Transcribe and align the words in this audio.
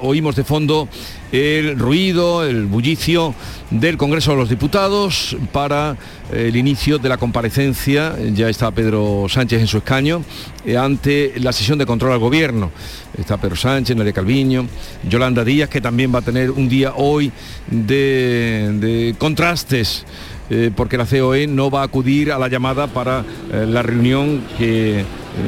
Oímos 0.00 0.36
de 0.36 0.44
fondo 0.44 0.88
el 1.32 1.78
ruido, 1.78 2.44
el 2.44 2.66
bullicio 2.66 3.34
del 3.70 3.96
Congreso 3.96 4.32
de 4.32 4.36
los 4.36 4.50
Diputados 4.50 5.36
para 5.50 5.96
el 6.30 6.56
inicio 6.56 6.98
de 6.98 7.08
la 7.08 7.16
comparecencia, 7.16 8.14
ya 8.34 8.48
está 8.48 8.70
Pedro 8.70 9.26
Sánchez 9.28 9.60
en 9.60 9.66
su 9.66 9.78
escaño, 9.78 10.22
eh, 10.66 10.76
ante 10.76 11.32
la 11.40 11.52
sesión 11.52 11.78
de 11.78 11.86
control 11.86 12.12
al 12.12 12.18
Gobierno. 12.18 12.70
Está 13.18 13.38
Pedro 13.38 13.56
Sánchez, 13.56 13.96
Nerea 13.96 14.12
Calviño, 14.12 14.66
Yolanda 15.08 15.44
Díaz, 15.44 15.68
que 15.68 15.80
también 15.80 16.14
va 16.14 16.18
a 16.18 16.22
tener 16.22 16.50
un 16.50 16.68
día 16.68 16.92
hoy 16.96 17.32
de, 17.70 19.14
contrastes. 19.18 20.04
Eh, 20.50 20.70
porque 20.74 20.98
la 20.98 21.06
COE 21.06 21.46
no 21.46 21.70
va 21.70 21.80
a 21.80 21.84
acudir 21.84 22.30
a 22.30 22.38
la 22.38 22.48
llamada 22.48 22.86
para 22.86 23.24
eh, 23.50 23.64
la 23.66 23.80
reunión 23.80 24.42
que 24.58 25.02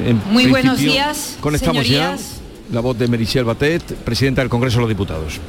en 0.06 0.22
Muy 0.30 0.46
buenos 0.46 0.78
días, 0.78 1.36
conectamos 1.40 1.86
ya 1.86 2.16
la 2.74 2.80
voz 2.80 2.98
de 2.98 3.08
Mericiel 3.08 3.44
Batet, 3.44 3.94
presidenta 4.04 4.42
del 4.42 4.50
Congreso 4.50 4.76
de 4.76 4.80
los 4.82 4.88
Diputados. 4.88 5.40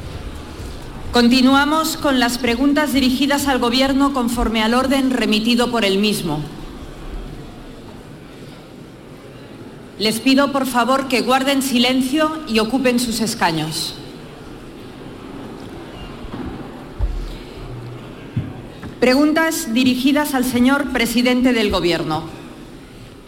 Continuamos 1.12 1.96
con 1.96 2.20
las 2.20 2.38
preguntas 2.38 2.92
dirigidas 2.92 3.48
al 3.48 3.58
Gobierno 3.58 4.12
conforme 4.12 4.62
al 4.62 4.74
orden 4.74 5.10
remitido 5.10 5.70
por 5.70 5.84
el 5.84 5.98
mismo. 5.98 6.40
Les 9.98 10.20
pido, 10.20 10.52
por 10.52 10.66
favor, 10.66 11.08
que 11.08 11.22
guarden 11.22 11.62
silencio 11.62 12.30
y 12.46 12.58
ocupen 12.58 13.00
sus 13.00 13.20
escaños. 13.20 13.94
Preguntas 19.00 19.72
dirigidas 19.72 20.34
al 20.34 20.44
señor 20.44 20.92
presidente 20.92 21.52
del 21.52 21.70
Gobierno. 21.70 22.24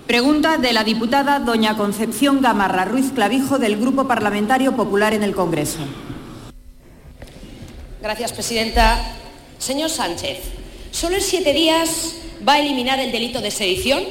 Pregunta 0.08 0.56
de 0.56 0.72
la 0.72 0.84
diputada 0.84 1.38
doña 1.38 1.76
Concepción 1.76 2.40
Gamarra 2.40 2.86
Ruiz 2.86 3.12
Clavijo 3.14 3.58
del 3.58 3.76
Grupo 3.76 4.08
Parlamentario 4.08 4.74
Popular 4.74 5.12
en 5.12 5.22
el 5.22 5.34
Congreso. 5.34 5.80
Gracias, 8.00 8.32
presidenta. 8.32 9.04
Señor 9.58 9.90
Sánchez, 9.90 10.38
solo 10.92 11.16
en 11.16 11.20
siete 11.20 11.52
días 11.52 12.14
va 12.48 12.54
a 12.54 12.60
eliminar 12.60 12.98
el 13.00 13.12
delito 13.12 13.42
de 13.42 13.50
sedición 13.50 14.02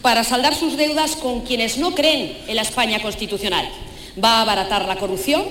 para 0.00 0.22
saldar 0.22 0.54
sus 0.54 0.76
deudas 0.76 1.16
con 1.16 1.40
quienes 1.40 1.76
no 1.76 1.92
creen 1.92 2.38
en 2.46 2.54
la 2.54 2.62
España 2.62 3.02
constitucional. 3.02 3.68
Va 4.22 4.34
a 4.34 4.42
abaratar 4.42 4.86
la 4.86 4.94
corrupción, 4.94 5.42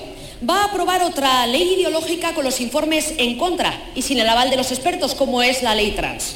va 0.49 0.61
a 0.61 0.65
aprobar 0.67 1.03
otra 1.03 1.45
ley 1.47 1.73
ideológica 1.73 2.33
con 2.33 2.45
los 2.45 2.61
informes 2.61 3.13
en 3.17 3.37
contra 3.37 3.77
y 3.93 4.03
sin 4.03 4.19
el 4.19 4.29
aval 4.29 4.51
de 4.51 4.55
los 4.55 4.71
expertos, 4.71 5.15
como 5.15 5.41
es 5.41 5.61
la 5.61 5.75
ley 5.75 5.91
trans 5.91 6.35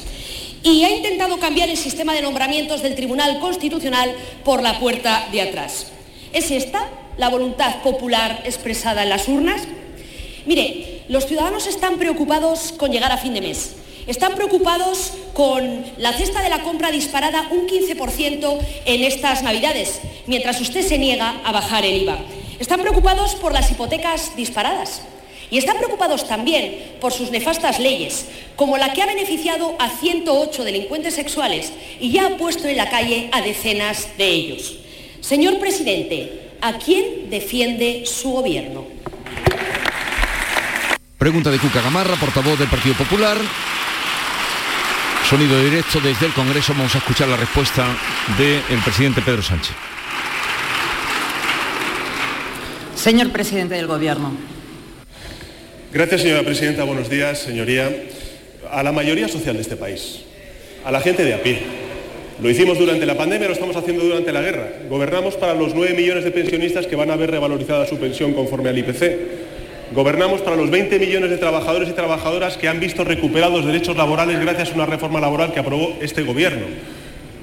y 0.72 0.84
ha 0.84 0.90
intentado 0.90 1.38
cambiar 1.38 1.68
el 1.68 1.76
sistema 1.76 2.12
de 2.12 2.22
nombramientos 2.22 2.82
del 2.82 2.96
Tribunal 2.96 3.38
Constitucional 3.38 4.12
por 4.44 4.62
la 4.62 4.80
puerta 4.80 5.28
de 5.30 5.42
atrás. 5.42 5.92
¿Es 6.32 6.50
esta 6.50 6.88
la 7.18 7.28
voluntad 7.28 7.82
popular 7.82 8.42
expresada 8.44 9.04
en 9.04 9.10
las 9.10 9.28
urnas? 9.28 9.62
Mire, 10.44 11.02
los 11.08 11.26
ciudadanos 11.26 11.68
están 11.68 11.98
preocupados 11.98 12.72
con 12.72 12.90
llegar 12.90 13.12
a 13.12 13.18
fin 13.18 13.34
de 13.34 13.42
mes. 13.42 13.76
Están 14.08 14.34
preocupados 14.34 15.12
con 15.34 15.84
la 15.98 16.12
cesta 16.12 16.42
de 16.42 16.48
la 16.48 16.62
compra 16.62 16.90
disparada 16.90 17.48
un 17.52 17.68
15% 17.68 18.58
en 18.86 19.04
estas 19.04 19.42
Navidades, 19.42 20.00
mientras 20.26 20.60
usted 20.60 20.86
se 20.86 20.98
niega 20.98 21.40
a 21.44 21.52
bajar 21.52 21.84
el 21.84 22.02
IVA. 22.02 22.18
Están 22.58 22.80
preocupados 22.80 23.36
por 23.36 23.52
las 23.52 23.70
hipotecas 23.70 24.34
disparadas. 24.36 25.02
Y 25.50 25.58
están 25.58 25.76
preocupados 25.76 26.26
también 26.26 26.96
por 27.00 27.12
sus 27.12 27.30
nefastas 27.30 27.78
leyes, 27.78 28.26
como 28.56 28.78
la 28.78 28.92
que 28.92 29.02
ha 29.02 29.06
beneficiado 29.06 29.76
a 29.78 29.88
108 29.88 30.64
delincuentes 30.64 31.14
sexuales 31.14 31.72
y 32.00 32.10
ya 32.10 32.26
ha 32.26 32.36
puesto 32.36 32.66
en 32.68 32.76
la 32.76 32.90
calle 32.90 33.28
a 33.32 33.42
decenas 33.42 34.08
de 34.18 34.28
ellos. 34.28 34.78
Señor 35.20 35.58
presidente, 35.58 36.50
¿a 36.60 36.74
quién 36.78 37.30
defiende 37.30 38.04
su 38.06 38.30
gobierno? 38.30 38.84
Pregunta 41.18 41.50
de 41.50 41.58
Cuca 41.58 41.80
Gamarra, 41.80 42.16
portavoz 42.16 42.58
del 42.58 42.68
Partido 42.68 42.94
Popular. 42.94 43.38
Sonido 45.28 45.60
directo 45.60 45.98
desde 46.00 46.26
el 46.26 46.32
Congreso. 46.32 46.72
Vamos 46.74 46.94
a 46.94 46.98
escuchar 46.98 47.26
la 47.26 47.36
respuesta 47.36 47.86
del 48.38 48.80
presidente 48.84 49.22
Pedro 49.22 49.42
Sánchez. 49.42 49.74
Señor 52.94 53.30
presidente 53.30 53.74
del 53.74 53.88
Gobierno. 53.88 54.32
Gracias, 55.96 56.20
señora 56.20 56.42
presidenta. 56.42 56.84
Buenos 56.84 57.08
días, 57.08 57.38
señoría. 57.38 57.90
A 58.70 58.82
la 58.82 58.92
mayoría 58.92 59.28
social 59.28 59.56
de 59.56 59.62
este 59.62 59.76
país, 59.76 60.24
a 60.84 60.90
la 60.90 61.00
gente 61.00 61.24
de 61.24 61.32
a 61.32 61.42
pie. 61.42 61.56
Lo 62.42 62.50
hicimos 62.50 62.78
durante 62.78 63.06
la 63.06 63.16
pandemia, 63.16 63.48
lo 63.48 63.54
estamos 63.54 63.74
haciendo 63.76 64.04
durante 64.04 64.30
la 64.30 64.42
guerra. 64.42 64.68
Gobernamos 64.90 65.36
para 65.36 65.54
los 65.54 65.74
9 65.74 65.94
millones 65.94 66.24
de 66.24 66.32
pensionistas 66.32 66.86
que 66.86 66.96
van 66.96 67.10
a 67.10 67.16
ver 67.16 67.30
revalorizada 67.30 67.86
su 67.86 67.96
pensión 67.96 68.34
conforme 68.34 68.68
al 68.68 68.76
IPC. 68.76 69.94
Gobernamos 69.94 70.42
para 70.42 70.56
los 70.56 70.68
20 70.68 70.98
millones 70.98 71.30
de 71.30 71.38
trabajadores 71.38 71.88
y 71.88 71.92
trabajadoras 71.92 72.58
que 72.58 72.68
han 72.68 72.78
visto 72.78 73.02
recuperados 73.02 73.64
derechos 73.64 73.96
laborales 73.96 74.38
gracias 74.38 74.72
a 74.72 74.74
una 74.74 74.84
reforma 74.84 75.18
laboral 75.18 75.54
que 75.54 75.60
aprobó 75.60 75.96
este 76.02 76.24
Gobierno. 76.24 76.66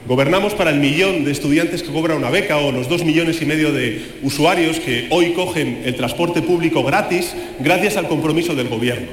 Gobernamos 0.05 0.53
para 0.53 0.71
el 0.71 0.79
millón 0.79 1.23
de 1.23 1.31
estudiantes 1.31 1.81
que 1.81 1.89
cobra 1.91 2.15
una 2.15 2.29
beca 2.29 2.57
o 2.57 2.73
los 2.73 2.89
dos 2.89 3.05
millones 3.05 3.41
y 3.41 3.45
medio 3.45 3.71
de 3.71 4.03
usuarios 4.21 4.77
que 4.81 5.07
hoy 5.09 5.31
cogen 5.31 5.83
el 5.85 5.95
transporte 5.95 6.41
público 6.41 6.83
gratis 6.83 7.33
gracias 7.59 7.95
al 7.95 8.09
compromiso 8.09 8.53
del 8.53 8.67
Gobierno. 8.67 9.07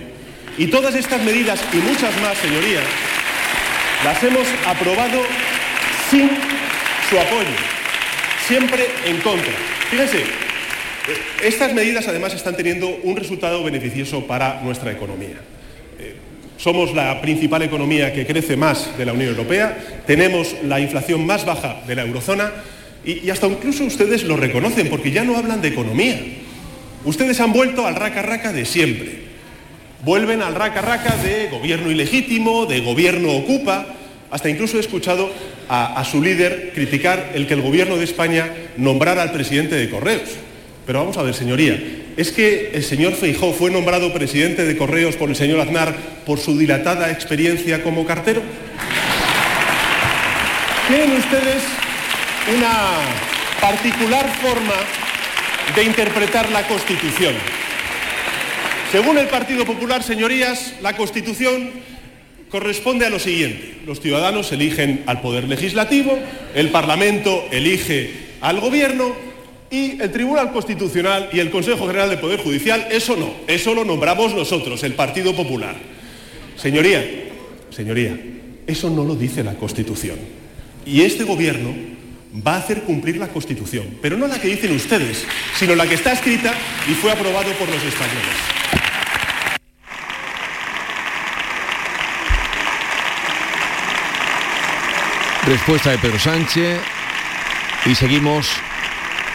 Y 0.59 0.67
todas 0.67 0.97
estas 0.97 1.23
medidas 1.23 1.61
y 1.73 1.77
muchas 1.77 2.21
más, 2.21 2.37
señorías, 2.39 2.83
las 4.05 4.21
hemos 4.25 4.49
aprobado 4.67 5.23
sin 6.11 6.29
su 7.09 7.21
apoyo, 7.21 7.56
siempre 8.49 8.87
en 9.06 9.19
contra. 9.19 9.53
Fíjense, 9.91 10.25
estas 11.45 11.73
medidas 11.73 12.09
además 12.09 12.34
están 12.34 12.56
teniendo 12.56 12.89
un 13.05 13.15
resultado 13.15 13.62
beneficioso 13.62 14.27
para 14.27 14.61
nuestra 14.62 14.91
economía. 14.91 15.37
Somos 16.60 16.93
la 16.93 17.22
principal 17.22 17.62
economía 17.62 18.12
que 18.12 18.26
crece 18.26 18.54
más 18.54 18.98
de 18.98 19.06
la 19.06 19.15
Unión 19.15 19.31
Europea, 19.31 20.03
tenemos 20.06 20.54
la 20.62 20.78
inflación 20.78 21.25
más 21.25 21.47
baja 21.47 21.81
de 21.87 21.94
la 21.94 22.03
eurozona 22.03 22.53
y, 23.03 23.31
hasta 23.31 23.47
incluso 23.47 23.82
ustedes 23.84 24.25
lo 24.25 24.37
reconocen 24.37 24.91
porque 24.91 25.10
ya 25.10 25.25
no 25.25 25.38
hablan 25.38 25.62
de 25.62 25.69
economía. 25.69 26.20
Ustedes 27.06 27.41
han 27.41 27.54
vuelto 27.54 27.87
al 27.87 27.94
raca 27.94 28.20
raca 28.20 28.53
de 28.53 28.66
siempre. 28.66 29.20
Vuelven 30.04 30.43
al 30.43 30.54
raca 30.54 30.82
raca 30.82 31.16
de 31.16 31.49
gobierno 31.49 31.91
ilegítimo, 31.91 32.66
de 32.66 32.81
gobierno 32.81 33.32
ocupa. 33.32 33.87
Hasta 34.31 34.50
incluso 34.50 34.76
he 34.76 34.81
escuchado 34.81 35.32
a, 35.66 35.99
a 35.99 36.04
su 36.04 36.20
líder 36.20 36.72
criticar 36.75 37.31
el 37.34 37.47
que 37.47 37.54
el 37.54 37.62
gobierno 37.62 37.97
de 37.97 38.04
España 38.04 38.50
nombrara 38.76 39.22
al 39.22 39.32
presidente 39.32 39.76
de 39.76 39.88
Correos. 39.88 40.28
Pero 40.84 40.99
vamos 40.99 41.16
a 41.16 41.22
ver, 41.22 41.32
señoría, 41.32 42.00
¿es 42.16 42.32
que 42.32 42.71
el 42.75 42.84
señor 42.84 43.15
Feijó 43.15 43.53
fue 43.53 43.71
nombrado 43.71 44.12
presidente 44.12 44.65
de 44.65 44.76
Correos 44.76 45.16
por 45.16 45.31
el 45.31 45.37
señor 45.37 45.60
Aznar 45.60 45.94
por 46.26 46.38
su 46.38 46.59
dilatada 46.59 47.10
experiencia 47.10 47.82
como 47.82 48.04
cartero? 48.04 48.43
Tienen 50.88 51.12
ustedes 51.12 51.62
una 52.56 52.99
particular 53.60 54.28
forma 54.41 54.75
de 55.75 55.84
interpretar 55.84 56.50
la 56.50 56.66
Constitución. 56.66 57.34
Según 58.91 59.19
el 59.19 59.28
Partido 59.28 59.65
Popular, 59.65 60.03
señorías, 60.03 60.75
la 60.82 60.97
Constitución 60.97 61.70
corresponde 62.49 63.06
a 63.06 63.10
lo 63.10 63.20
siguiente. 63.20 63.78
Los 63.87 64.00
ciudadanos 64.00 64.50
eligen 64.50 65.04
al 65.06 65.20
Poder 65.20 65.44
Legislativo, 65.44 66.19
el 66.54 66.70
Parlamento 66.70 67.47
elige 67.53 68.10
al 68.41 68.59
Gobierno 68.59 69.30
y 69.70 70.00
el 70.03 70.10
Tribunal 70.10 70.53
Constitucional 70.53 71.31
y 71.32 71.38
el 71.38 71.50
Consejo 71.50 71.86
General 71.86 72.10
del 72.10 72.19
Poder 72.19 72.41
Judicial, 72.41 72.88
eso 72.91 73.16
no, 73.16 73.32
eso 73.47 73.72
lo 73.72 73.84
nombramos 73.84 74.34
nosotros, 74.34 74.82
el 74.82 74.94
Partido 74.94 75.34
Popular. 75.34 75.76
Señoría, 76.56 77.04
señoría, 77.70 78.19
eso 78.66 78.91
no 78.91 79.04
lo 79.04 79.14
dice 79.14 79.44
la 79.44 79.54
Constitución. 79.54 80.19
Y 80.84 81.03
este 81.03 81.22
Gobierno 81.22 81.72
va 82.47 82.54
a 82.54 82.58
hacer 82.58 82.82
cumplir 82.82 83.16
la 83.16 83.28
Constitución, 83.28 83.98
pero 84.03 84.16
no 84.16 84.26
la 84.26 84.41
que 84.41 84.48
dicen 84.48 84.75
ustedes, 84.75 85.25
sino 85.56 85.76
la 85.76 85.87
que 85.87 85.94
está 85.94 86.12
escrita 86.12 86.52
y 86.88 86.94
fue 86.94 87.12
aprobado 87.12 87.52
por 87.52 87.69
los 87.69 87.82
españoles. 87.84 88.37
Respuesta 95.46 95.90
de 95.90 95.99
Pedro 95.99 96.19
Sánchez 96.19 96.81
y 97.87 97.94
seguimos 97.94 98.50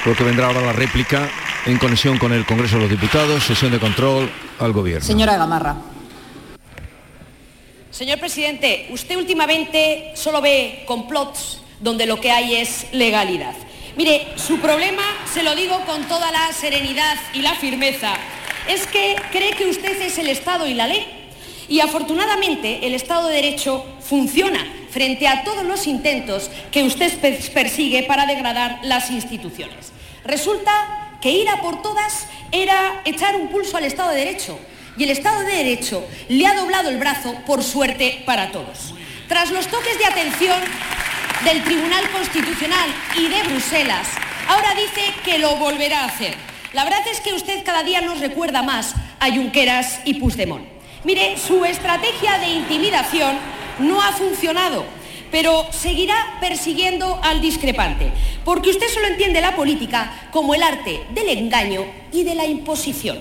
Creo 0.06 0.16
que 0.16 0.24
vendrá 0.24 0.46
ahora 0.46 0.62
la 0.62 0.72
réplica 0.72 1.28
en 1.66 1.80
conexión 1.80 2.20
con 2.20 2.32
el 2.32 2.46
Congreso 2.46 2.76
de 2.76 2.82
los 2.82 2.92
Diputados, 2.92 3.44
sesión 3.44 3.72
de 3.72 3.80
control 3.80 4.30
al 4.60 4.72
Gobierno. 4.72 5.04
Señora 5.04 5.36
Gamarra. 5.36 5.78
Señor 7.90 8.20
presidente, 8.20 8.86
usted 8.92 9.18
últimamente 9.18 10.12
solo 10.14 10.42
ve 10.42 10.84
complots 10.86 11.60
donde 11.80 12.06
lo 12.06 12.22
que 12.22 12.30
hay 12.30 12.58
es 12.58 12.86
legalidad. 12.92 13.56
Mire, 13.98 14.28
su 14.36 14.60
problema, 14.60 15.02
se 15.34 15.42
lo 15.42 15.56
digo 15.56 15.84
con 15.88 16.04
toda 16.04 16.32
la 16.32 16.54
serenidad 16.54 17.18
y 17.34 17.42
la 17.42 17.56
firmeza, 17.56 18.14
es 18.70 18.86
que 18.86 19.16
cree 19.32 19.54
que 19.54 19.66
usted 19.66 20.00
es 20.04 20.20
el 20.20 20.30
Estado 20.30 20.68
y 20.68 20.76
la 20.76 20.86
ley. 20.86 21.04
Y 21.68 21.80
afortunadamente 21.80 22.86
el 22.86 22.94
Estado 22.94 23.30
de 23.30 23.38
Derecho 23.38 23.84
funciona 24.02 24.64
frente 24.92 25.28
a 25.28 25.44
todos 25.44 25.66
los 25.66 25.88
intentos 25.88 26.52
que 26.72 26.84
usted 26.84 27.12
persigue 27.56 28.04
para 28.04 28.28
degradar 28.28 28.82
las 28.84 29.10
instituciones. 29.10 29.95
Resulta 30.26 31.18
que 31.22 31.32
ir 31.32 31.48
a 31.50 31.62
por 31.62 31.82
todas 31.82 32.28
era 32.52 33.02
echar 33.06 33.36
un 33.36 33.50
pulso 33.50 33.78
al 33.78 33.86
Estado 33.86 34.10
de 34.10 34.18
Derecho. 34.18 34.60
Y 34.98 35.04
el 35.04 35.12
Estado 35.12 35.42
de 35.42 35.52
Derecho 35.52 36.06
le 36.30 36.48
ha 36.48 36.56
doblado 36.56 36.90
el 36.90 36.98
brazo, 36.98 37.36
por 37.46 37.64
suerte, 37.64 38.24
para 38.26 38.52
todos. 38.52 38.94
Tras 39.28 39.52
los 39.52 39.68
toques 39.68 39.98
de 39.98 40.06
atención 40.06 40.60
del 41.44 41.64
Tribunal 41.64 42.10
Constitucional 42.12 42.90
y 43.18 43.28
de 43.28 43.44
Bruselas, 43.44 44.08
ahora 44.48 44.74
dice 44.74 45.14
que 45.24 45.38
lo 45.38 45.58
volverá 45.58 46.02
a 46.02 46.06
hacer. 46.06 46.36
La 46.74 46.84
verdad 46.84 47.02
es 47.12 47.20
que 47.22 47.34
usted 47.34 47.64
cada 47.64 47.84
día 47.84 48.02
nos 48.02 48.20
recuerda 48.20 48.62
más 48.64 48.96
a 49.20 49.30
Junqueras 49.30 50.00
y 50.06 50.16
Puigdemont. 50.16 50.66
Mire, 51.04 51.38
su 51.38 51.64
estrategia 51.66 52.40
de 52.40 52.48
intimidación 52.48 53.38
no 53.80 54.02
ha 54.02 54.12
funcionado, 54.12 54.86
pero 55.32 55.66
seguirá 55.72 56.38
persiguiendo 56.40 57.20
al 57.24 57.42
discrepante, 57.42 58.12
porque 58.44 58.70
usted 58.70 58.88
solo 58.94 59.08
entiende 59.08 59.42
la 59.42 59.56
política 59.56 60.30
como 60.32 60.56
el 60.56 60.64
arte 60.64 61.02
del 61.14 61.30
engaño 61.30 61.86
y 62.12 62.24
de 62.24 62.36
la 62.36 62.46
imposición. 62.46 63.20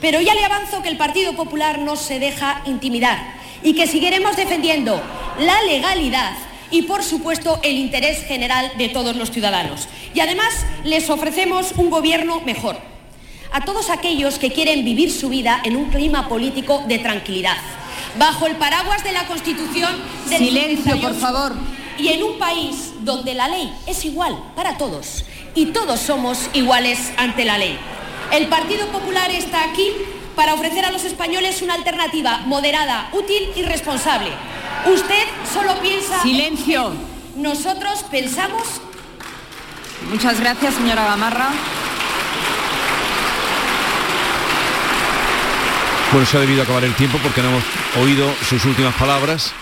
Pero 0.00 0.20
ya 0.20 0.34
le 0.34 0.44
avanzo 0.44 0.82
que 0.82 0.88
el 0.88 0.96
Partido 0.96 1.34
Popular 1.34 1.78
no 1.78 1.96
se 1.96 2.18
deja 2.18 2.62
intimidar 2.66 3.18
y 3.62 3.74
que 3.74 3.86
seguiremos 3.86 4.36
defendiendo 4.36 5.00
la 5.38 5.62
legalidad 5.62 6.32
y, 6.70 6.82
por 6.82 7.02
supuesto, 7.04 7.60
el 7.62 7.76
interés 7.76 8.24
general 8.24 8.72
de 8.78 8.88
todos 8.88 9.14
los 9.14 9.30
ciudadanos. 9.30 9.88
Y 10.14 10.20
además 10.20 10.66
les 10.84 11.08
ofrecemos 11.10 11.72
un 11.76 11.90
gobierno 11.90 12.40
mejor. 12.40 12.78
A 13.52 13.60
todos 13.60 13.90
aquellos 13.90 14.38
que 14.38 14.50
quieren 14.50 14.84
vivir 14.84 15.12
su 15.12 15.28
vida 15.28 15.60
en 15.64 15.76
un 15.76 15.90
clima 15.90 16.28
político 16.28 16.82
de 16.88 16.98
tranquilidad, 16.98 17.58
bajo 18.18 18.46
el 18.46 18.56
paraguas 18.56 19.04
de 19.04 19.12
la 19.12 19.26
Constitución 19.26 19.90
del 20.28 20.38
Silencio, 20.38 21.00
por 21.00 21.14
favor. 21.14 21.54
Y 21.98 22.08
en 22.08 22.22
un 22.22 22.38
país 22.38 22.92
donde 23.00 23.34
la 23.34 23.48
ley 23.48 23.72
es 23.86 24.04
igual 24.04 24.36
para 24.56 24.78
todos 24.78 25.24
y 25.54 25.66
todos 25.66 26.00
somos 26.00 26.48
iguales 26.54 27.12
ante 27.16 27.44
la 27.44 27.58
ley. 27.58 27.78
El 28.32 28.46
Partido 28.46 28.86
Popular 28.88 29.30
está 29.30 29.64
aquí 29.64 29.90
para 30.34 30.54
ofrecer 30.54 30.84
a 30.84 30.90
los 30.90 31.04
españoles 31.04 31.60
una 31.62 31.74
alternativa 31.74 32.38
moderada, 32.46 33.10
útil 33.12 33.50
y 33.54 33.62
responsable. 33.62 34.30
Usted 34.86 35.24
solo 35.52 35.74
piensa... 35.80 36.22
Silencio. 36.22 36.92
Nosotros 37.36 38.04
pensamos... 38.10 38.62
Muchas 40.10 40.40
gracias, 40.40 40.74
señora 40.74 41.04
Gamarra. 41.04 41.50
Bueno, 46.12 46.26
se 46.26 46.36
ha 46.36 46.40
debido 46.40 46.62
acabar 46.62 46.84
el 46.84 46.94
tiempo 46.94 47.18
porque 47.22 47.40
no 47.40 47.48
hemos 47.48 47.64
oído 47.98 48.30
sus 48.46 48.62
últimas 48.66 48.94
palabras. 48.96 49.52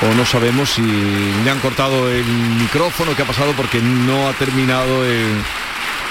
O 0.00 0.14
no 0.14 0.24
sabemos 0.24 0.70
si 0.70 0.82
le 0.82 1.50
han 1.50 1.60
cortado 1.60 2.10
el 2.10 2.24
micrófono, 2.24 3.14
qué 3.14 3.22
ha 3.22 3.26
pasado 3.26 3.52
porque 3.52 3.80
no 3.80 4.26
ha 4.26 4.32
terminado 4.32 5.04
el, 5.04 5.36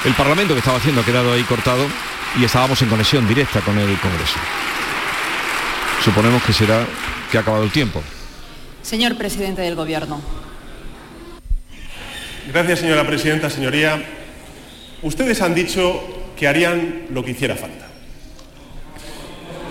el 0.06 0.14
Parlamento 0.14 0.54
que 0.54 0.60
estaba 0.60 0.78
haciendo, 0.78 1.02
ha 1.02 1.06
quedado 1.06 1.34
ahí 1.34 1.42
cortado 1.44 1.88
y 2.40 2.44
estábamos 2.44 2.80
en 2.84 2.90
conexión 2.90 3.28
directa 3.28 3.60
con 3.62 3.78
el 3.80 3.98
Congreso. 3.98 4.38
Suponemos 6.04 6.44
que 6.44 6.54
será 6.54 6.86
que 7.32 7.40
ha 7.40 7.42
acabado 7.42 7.64
el 7.64 7.72
tiempo. 7.72 8.04
Señor 8.84 9.16
presidente 9.18 9.64
del 9.64 9.76
Gobierno. 9.76 10.22
Gracias, 12.52 12.80
señora 12.80 13.08
presidenta. 13.08 13.50
Señoría, 13.50 14.04
ustedes 15.02 15.42
han 15.42 15.56
dicho 15.56 16.04
que 16.38 16.48
harían 16.48 17.08
lo 17.10 17.26
que 17.26 17.32
hiciera 17.32 17.56
falta. 17.56 17.93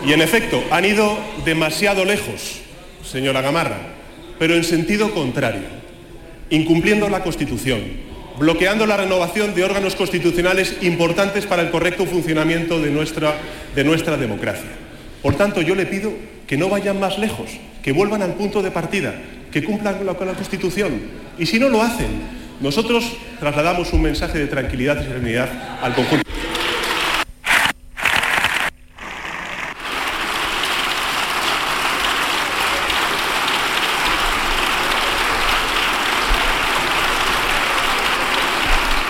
Y 0.05 0.13
en 0.13 0.21
efecto, 0.21 0.63
han 0.71 0.85
ido 0.85 1.17
demasiado 1.45 2.05
lejos, 2.05 2.61
señora 3.05 3.41
Gamarra, 3.41 3.79
pero 4.39 4.55
en 4.55 4.65
sentido 4.65 5.13
contrario, 5.13 5.63
incumpliendo 6.51 7.09
la 7.09 7.23
Constitución, 7.23 7.81
bloqueando 8.39 8.87
la 8.87 8.97
renovación 8.97 9.55
de 9.55 9.65
órganos 9.65 9.95
constitucionales 9.95 10.79
importantes 10.83 11.47
para 11.47 11.63
el 11.63 11.71
correcto 11.71 12.05
funcionamiento 12.07 12.81
de 12.81 12.91
nuestra, 12.91 13.35
de 13.75 13.85
nuestra 13.85 14.17
democracia. 14.17 14.71
Por 15.23 15.37
tanto, 15.37 15.63
yo 15.63 15.77
le 15.77 15.87
pido 15.87 16.13
que 16.49 16.57
no 16.57 16.69
vayan 16.69 16.99
más 16.99 17.19
lejos, 17.19 17.51
que 17.83 17.93
vuelvan 17.93 18.23
al 18.23 18.35
punto 18.35 18.61
de 18.63 18.73
partida, 18.73 19.15
que 19.53 19.63
cumplan 19.63 19.99
con 19.99 20.07
la, 20.07 20.15
con 20.15 20.27
la 20.27 20.35
Constitución. 20.35 21.01
Y 21.39 21.47
si 21.47 21.61
no 21.61 21.69
lo 21.69 21.81
hacen, 21.81 22.09
nosotros 22.61 23.05
trasladamos 23.39 23.93
un 23.93 24.03
mensaje 24.03 24.39
de 24.39 24.47
tranquilidad 24.49 25.01
y 25.01 25.05
serenidad 25.05 25.49
al 25.81 25.95
conjunto. 25.95 26.29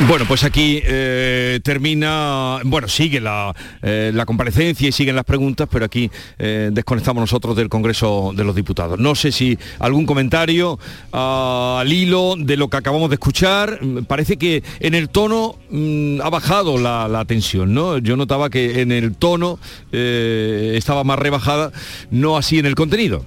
Bueno, 0.09 0.25
pues 0.27 0.43
aquí 0.43 0.81
eh, 0.85 1.61
termina, 1.63 2.59
bueno, 2.65 2.89
sigue 2.89 3.21
la, 3.21 3.55
eh, 3.83 4.11
la, 4.13 4.27
comparecencia 4.27 4.89
y 4.89 4.93
siguen 4.93 5.15
las 5.15 5.25
preguntas, 5.25 5.69
pero 5.71 5.85
aquí 5.85 6.11
eh, 6.39 6.71
desconectamos 6.73 7.21
nosotros 7.21 7.55
del 7.57 7.69
Congreso 7.69 8.33
de 8.35 8.43
los 8.43 8.55
Diputados. 8.57 8.99
No 8.99 9.15
sé 9.15 9.31
si 9.31 9.57
algún 9.79 10.05
comentario 10.05 10.73
uh, 11.13 11.79
al 11.79 11.93
hilo 11.93 12.35
de 12.37 12.57
lo 12.57 12.69
que 12.69 12.79
acabamos 12.79 13.11
de 13.11 13.15
escuchar. 13.15 13.79
Parece 14.09 14.39
que 14.39 14.65
en 14.81 14.95
el 14.95 15.09
tono 15.09 15.57
mmm, 15.71 16.21
ha 16.21 16.31
bajado 16.31 16.79
la, 16.79 17.07
la, 17.07 17.25
tensión, 17.25 17.73
¿no? 17.73 17.99
Yo 17.99 18.17
notaba 18.17 18.51
que 18.51 18.81
en 18.81 18.91
el 18.91 19.15
tono 19.15 19.61
estaba 19.93 21.05
más 21.05 21.19
rebajada, 21.19 21.71
no 22.11 22.37
así 22.37 22.59
en 22.59 22.67
el 22.67 22.75
contenido 22.75 23.25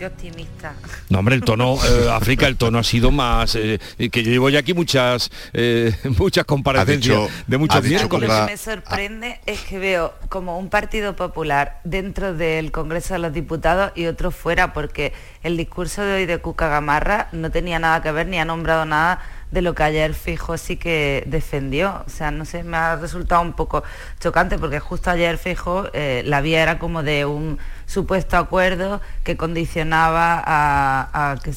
qué 0.00 0.06
optimista. 0.06 0.72
No, 1.10 1.18
hombre, 1.18 1.34
el 1.34 1.42
tono, 1.42 1.76
eh, 1.76 2.08
África, 2.12 2.46
el 2.46 2.56
tono 2.56 2.78
ha 2.78 2.82
sido 2.82 3.10
más, 3.10 3.54
eh, 3.54 3.78
que 4.10 4.22
yo 4.22 4.30
llevo 4.30 4.48
ya 4.48 4.60
aquí 4.60 4.72
muchas 4.72 5.30
eh, 5.52 5.94
muchas 6.18 6.46
comparecencias 6.46 7.20
dicho, 7.20 7.28
de 7.46 7.58
muchos 7.58 7.84
miércoles. 7.84 8.30
Lo 8.30 8.46
que 8.46 8.52
me 8.52 8.56
sorprende 8.56 9.40
es 9.44 9.60
que 9.60 9.78
veo 9.78 10.14
como 10.30 10.58
un 10.58 10.70
partido 10.70 11.16
popular 11.16 11.80
dentro 11.84 12.32
del 12.32 12.72
Congreso 12.72 13.12
de 13.12 13.20
los 13.20 13.34
Diputados 13.34 13.92
y 13.94 14.06
otro 14.06 14.30
fuera, 14.30 14.72
porque 14.72 15.12
el 15.42 15.58
discurso 15.58 16.00
de 16.00 16.14
hoy 16.14 16.26
de 16.26 16.38
Cuca 16.38 16.68
Gamarra 16.68 17.28
no 17.32 17.50
tenía 17.50 17.78
nada 17.78 18.00
que 18.00 18.10
ver 18.10 18.26
ni 18.26 18.38
ha 18.38 18.46
nombrado 18.46 18.86
nada 18.86 19.20
de 19.50 19.62
lo 19.62 19.74
que 19.74 19.82
ayer 19.82 20.14
Fijo 20.14 20.56
sí 20.56 20.76
que 20.76 21.24
defendió. 21.26 22.04
O 22.06 22.10
sea, 22.10 22.30
no 22.30 22.44
sé, 22.44 22.62
me 22.62 22.76
ha 22.76 22.96
resultado 22.96 23.42
un 23.42 23.52
poco 23.52 23.82
chocante 24.20 24.58
porque 24.58 24.80
justo 24.80 25.10
ayer 25.10 25.38
Fijo 25.38 25.86
eh, 25.92 26.22
la 26.24 26.40
vía 26.40 26.62
era 26.62 26.78
como 26.78 27.02
de 27.02 27.24
un 27.24 27.58
supuesto 27.86 28.36
acuerdo 28.36 29.00
que 29.24 29.36
condicionaba 29.36 30.42
a, 30.44 31.32
a, 31.32 31.36
que, 31.38 31.52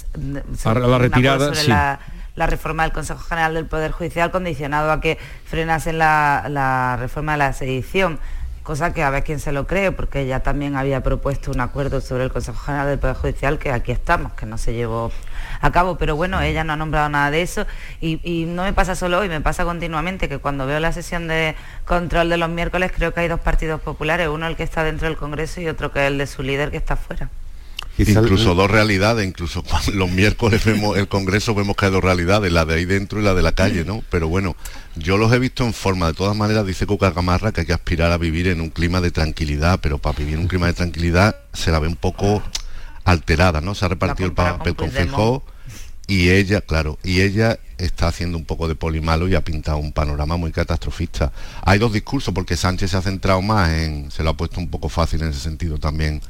a 0.66 0.74
la 0.74 0.98
retirada. 0.98 1.54
Sí. 1.54 1.68
La, 1.68 2.00
la, 2.36 2.48
reforma 2.48 2.84
del 2.84 2.92
Consejo 2.92 3.20
General 3.20 3.54
del 3.54 3.68
Poder 3.68 3.92
Judicial 3.92 4.32
condicionado 4.32 4.92
a 4.92 5.00
que 5.00 5.20
frenasen 5.46 6.00
la, 6.00 6.48
la 6.50 6.98
reforma 6.98 7.34
de 7.34 7.38
la 7.38 7.54
sedición 7.54 8.20
cosa 8.64 8.94
que 8.94 9.04
a 9.04 9.10
ver 9.10 9.24
quién 9.24 9.40
se 9.40 9.52
lo 9.52 9.68
cree, 9.68 9.92
porque 9.92 10.22
ella 10.22 10.42
también 10.42 10.76
había 10.76 11.04
propuesto 11.04 11.52
un 11.52 11.60
acuerdo 11.60 12.02
sobre 12.02 12.24
el 12.24 12.32
Consejo 12.32 12.58
General 12.60 12.88
del 12.88 12.98
Poder 12.98 13.16
Judicial, 13.18 13.60
que 13.60 13.72
aquí 13.72 13.92
estamos, 13.92 14.32
que 14.34 14.46
no 14.46 14.58
se 14.58 14.74
llevó 14.74 15.12
a 15.64 15.72
cabo, 15.72 15.98
pero 15.98 16.18
bueno, 16.18 16.42
ella 16.42 16.66
no 16.66 16.74
ha 16.74 16.76
nombrado 16.76 17.08
nada 17.08 17.32
de 17.32 17.42
eso 17.42 17.66
y, 18.02 18.20
y 18.30 18.44
no 18.46 18.64
me 18.64 18.74
pasa 18.74 18.96
solo 18.96 19.20
hoy, 19.20 19.30
me 19.30 19.40
pasa 19.40 19.64
continuamente 19.64 20.28
que 20.28 20.38
cuando 20.38 20.66
veo 20.66 20.82
la 20.82 20.92
sesión 20.92 21.30
de 21.30 21.56
control 21.86 22.30
de 22.30 22.36
los 22.36 22.50
miércoles 22.50 22.92
creo 22.94 23.14
que 23.14 23.22
hay 23.22 23.30
dos 23.30 23.40
partidos 23.40 23.80
populares, 23.80 24.28
uno 24.28 24.46
el 24.46 24.58
que 24.58 24.64
está 24.64 24.84
dentro 24.84 25.08
del 25.08 25.16
Congreso 25.16 25.62
y 25.62 25.70
otro 25.70 25.94
que 25.94 26.02
es 26.02 26.12
el 26.12 26.18
de 26.18 26.28
su 26.28 26.44
líder 26.44 26.70
que 26.70 26.76
está 26.76 26.98
fuera. 26.98 27.30
Incluso 27.98 28.56
dos 28.56 28.70
realidades, 28.72 29.26
incluso 29.26 29.64
cuando 29.64 29.94
los 29.94 30.12
miércoles 30.12 30.66
vemos 30.66 30.98
el 30.98 31.08
Congreso 31.08 31.56
vemos 31.56 31.78
que 31.78 31.86
hay 31.86 31.92
dos 31.94 32.04
realidades, 32.04 32.52
la 32.52 32.66
de 32.66 32.76
ahí 32.76 32.84
dentro 32.84 33.22
y 33.22 33.24
la 33.24 33.34
de 33.34 33.42
la 33.42 33.54
calle, 33.54 33.86
¿no? 33.86 34.04
Pero 34.10 34.28
bueno, 34.28 34.58
yo 34.98 35.16
los 35.16 35.32
he 35.32 35.40
visto 35.40 35.64
en 35.64 35.74
forma, 35.74 36.08
de 36.08 36.14
todas 36.14 36.36
maneras 36.36 36.66
dice 36.66 36.86
Cuca 36.86 37.12
Gamarra 37.12 37.54
que 37.54 37.62
hay 37.62 37.68
que 37.68 37.74
aspirar 37.74 38.12
a 38.12 38.18
vivir 38.18 38.50
en 38.50 38.60
un 38.60 38.70
clima 38.70 39.00
de 39.00 39.12
tranquilidad, 39.12 39.80
pero 39.82 39.98
para 39.98 40.18
vivir 40.18 40.34
en 40.34 40.42
un 40.42 40.48
clima 40.50 40.68
de 40.68 40.74
tranquilidad 40.74 41.38
se 41.54 41.72
la 41.72 41.80
ve 41.80 41.88
un 41.88 41.96
poco 41.96 42.44
alterada, 43.06 43.62
¿no? 43.62 43.76
Se 43.76 43.86
ha 43.86 43.88
repartido 43.88 44.28
el 44.28 44.34
papel 44.34 44.76
con 44.76 44.92
Feijóo 44.92 45.44
y 46.08 46.30
ella, 46.30 46.62
claro, 46.62 47.00
y 47.04 47.22
ella 47.22 47.60
está 47.78 48.08
haciendo 48.08 48.38
un 48.38 48.46
poco 48.46 48.68
de 48.68 48.76
polimalo 48.76 49.28
y 49.28 49.36
ha 49.36 49.42
pintado 49.42 49.78
un 49.78 49.94
panorama 49.94 50.38
muy 50.38 50.52
catastrofista. 50.52 51.32
Hay 51.64 51.80
dos 51.80 51.94
discursos 51.94 52.34
porque 52.34 52.58
Sánchez 52.58 52.92
se 52.92 52.98
ha 52.98 53.02
centrado 53.02 53.42
más 53.42 53.72
en, 53.72 54.12
se 54.12 54.24
lo 54.24 54.32
ha 54.32 54.38
puesto 54.38 54.60
un 54.60 54.70
poco 54.70 54.90
fácil 54.90 55.22
en 55.22 55.30
ese 55.30 55.40
sentido 55.40 55.78
también 55.78 56.22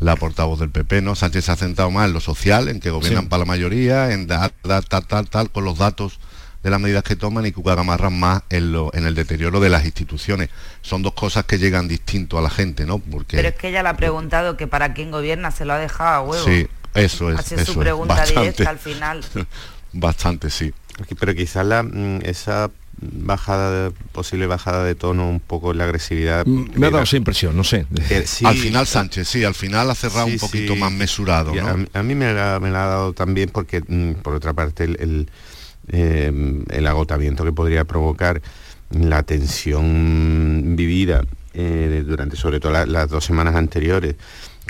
la 0.00 0.16
portavoz 0.16 0.60
del 0.60 0.70
PP, 0.70 1.02
¿no? 1.02 1.14
Sánchez 1.14 1.46
se 1.46 1.52
ha 1.52 1.56
centrado 1.56 1.90
más 1.90 2.06
en 2.06 2.12
lo 2.12 2.20
social, 2.20 2.68
en 2.68 2.80
que 2.80 2.90
gobiernan 2.90 3.24
sí. 3.24 3.28
para 3.28 3.40
la 3.40 3.46
mayoría, 3.46 4.12
en 4.12 4.26
dar, 4.26 4.52
dar, 4.62 4.84
tal, 4.84 5.06
tal, 5.06 5.28
tal, 5.28 5.50
con 5.50 5.64
los 5.64 5.78
datos 5.78 6.20
de 6.62 6.70
las 6.70 6.80
medidas 6.80 7.04
que 7.04 7.16
toman 7.16 7.46
y 7.46 7.52
Cuca 7.52 7.74
Gamarra 7.74 8.10
más 8.10 8.42
en, 8.50 8.72
lo, 8.72 8.92
en 8.94 9.06
el 9.06 9.14
deterioro 9.14 9.60
de 9.60 9.68
las 9.68 9.84
instituciones. 9.84 10.50
Son 10.82 11.02
dos 11.02 11.14
cosas 11.14 11.44
que 11.44 11.58
llegan 11.58 11.88
distinto 11.88 12.38
a 12.38 12.42
la 12.42 12.50
gente, 12.50 12.84
¿no? 12.84 12.98
Porque, 12.98 13.36
Pero 13.36 13.48
es 13.48 13.54
que 13.54 13.68
ella 13.68 13.82
le 13.82 13.88
ha 13.90 13.96
preguntado 13.96 14.56
que 14.56 14.66
para 14.66 14.94
quién 14.94 15.10
gobierna 15.10 15.50
se 15.50 15.64
lo 15.64 15.72
ha 15.72 15.78
dejado 15.78 16.10
a 16.10 16.20
huevo. 16.22 16.44
Sí, 16.44 16.68
eso 16.98 17.30
es. 17.30 17.38
Así 17.38 17.54
es 17.54 17.64
su 17.64 17.78
pregunta 17.78 18.14
bastante, 18.14 18.40
directa 18.40 18.70
al 18.70 18.78
final. 18.78 19.24
bastante, 19.92 20.50
sí. 20.50 20.72
Pero 21.18 21.34
quizás 21.34 21.64
la, 21.64 21.82
mm, 21.82 22.20
esa 22.24 22.70
bajada 23.00 23.84
de, 23.84 23.90
posible 24.12 24.46
bajada 24.46 24.84
de 24.84 24.94
tono 24.94 25.28
un 25.28 25.40
poco 25.40 25.72
la 25.72 25.84
agresividad 25.84 26.44
me 26.46 26.88
ha 26.88 26.90
dado 26.90 27.04
esa 27.04 27.16
impresión 27.16 27.56
no 27.56 27.62
sé 27.62 27.86
eh, 28.10 28.24
sí, 28.26 28.44
al 28.44 28.56
final 28.56 28.86
Sánchez 28.88 29.28
sí 29.28 29.44
al 29.44 29.54
final 29.54 29.88
ha 29.88 29.94
cerrado 29.94 30.26
sí, 30.26 30.32
un 30.32 30.38
poquito 30.40 30.74
sí. 30.74 30.80
más 30.80 30.90
mesurado 30.90 31.54
¿no? 31.54 31.64
a, 31.64 32.00
a, 32.00 32.02
mí 32.02 32.16
me 32.16 32.32
la, 32.32 32.58
me 32.60 32.70
la, 32.70 32.84
ha 32.84 32.86
dado 32.88 33.12
también 33.12 33.50
porque 33.50 33.82
mm, 33.86 34.14
por 34.22 34.34
otra 34.34 34.52
parte 34.52 34.82
el, 34.82 34.96
el, 34.98 35.30
eh, 35.90 36.64
el 36.70 36.86
agotamiento 36.86 37.44
que 37.44 37.52
podría 37.52 37.84
provocar 37.84 38.42
la 38.90 39.22
tensión 39.22 40.74
vivida 40.76 41.24
eh, 41.54 42.04
durante 42.06 42.36
sobre 42.36 42.60
todo 42.60 42.84
las 42.84 43.08
dos 43.08 43.24
semanas 43.24 43.54
anteriores 43.54 44.16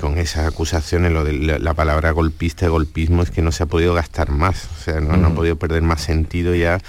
con 0.00 0.19
esas 0.19 0.47
acusaciones, 0.47 1.12
lo 1.12 1.25
de 1.25 1.59
la, 1.59 1.75
palabra 1.75 2.11
golpista 2.12 2.67
y 2.67 2.69
golpismo 2.69 3.23
es 3.23 3.31
que 3.31 3.43
no 3.43 3.52
se 3.52 3.64
ha 3.64 3.67
podido 3.67 3.95
gastar 3.95 4.31
más, 4.31 4.69
o 4.78 4.83
sea, 4.83 5.00
no, 5.00 5.26
ha 5.26 5.35
podido 5.35 5.57
perder 5.57 5.83
más 5.83 6.00
sentido 6.02 6.55
ya 6.55 6.81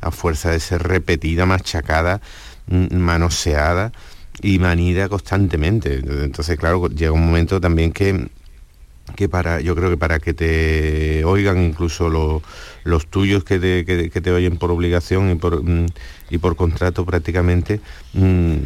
a 0.00 0.10
fuerza 0.10 0.50
de 0.50 0.60
ser 0.60 0.82
repetida, 0.82 1.46
machacada, 1.46 2.20
manoseada 2.68 3.92
y 4.40 4.58
manida 4.58 5.08
constantemente. 5.08 5.94
Entonces, 5.94 6.58
claro, 6.58 6.88
llega 6.88 7.12
un 7.12 7.26
momento 7.26 7.60
también 7.60 7.92
que 7.92 8.28
que 9.16 9.28
para, 9.28 9.60
yo 9.60 9.74
creo 9.74 9.90
que 9.90 9.96
para 9.96 10.18
que 10.18 10.34
te 10.34 11.24
oigan 11.24 11.62
incluso 11.62 12.08
los 12.08 12.42
tuyos 13.06 13.44
que 13.44 13.58
te, 13.58 14.30
oyen 14.30 14.56
por 14.56 14.70
obligación 14.70 15.30
y 15.30 15.34
por, 15.34 15.62
mm, 15.62 15.86
y 16.30 16.38
por 16.38 16.56
contrato 16.56 17.04
prácticamente, 17.04 17.80
mm, 18.14 18.56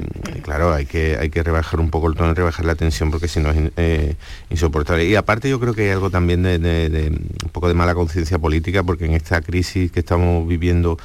claro, 0.43 0.73
hay 0.73 0.87
que, 0.87 1.17
hay 1.19 1.31
que 1.31 1.43
rebajar 1.43 1.81
un 1.81 1.91
poco 1.91 2.09
el 2.09 2.15
tono, 2.15 2.35
rebajar 2.35 2.65
la 2.65 2.75
tensión 2.75 3.11
porque 3.11 3.29
si 3.29 3.41
no 3.41 3.51
es 3.51 3.73
eh, 3.77 4.17
insoportable. 4.51 5.07
Y 5.07 5.15
aparte 5.15 5.49
yo 5.49 5.61
creo 5.61 5.75
que 5.75 5.83
hay 5.83 5.91
algo 5.91 6.11
también 6.11 6.43
de, 6.43 7.13
un 7.43 7.51
poco 7.51 7.69
de 7.69 7.75
mala 7.75 7.95
conciencia 7.95 8.39
política 8.39 8.83
porque 8.83 9.07
en 9.07 9.13
esta 9.13 9.41
crisis 9.41 9.91
que 9.93 10.01
estamos 10.01 10.47
viviendo 10.47 10.99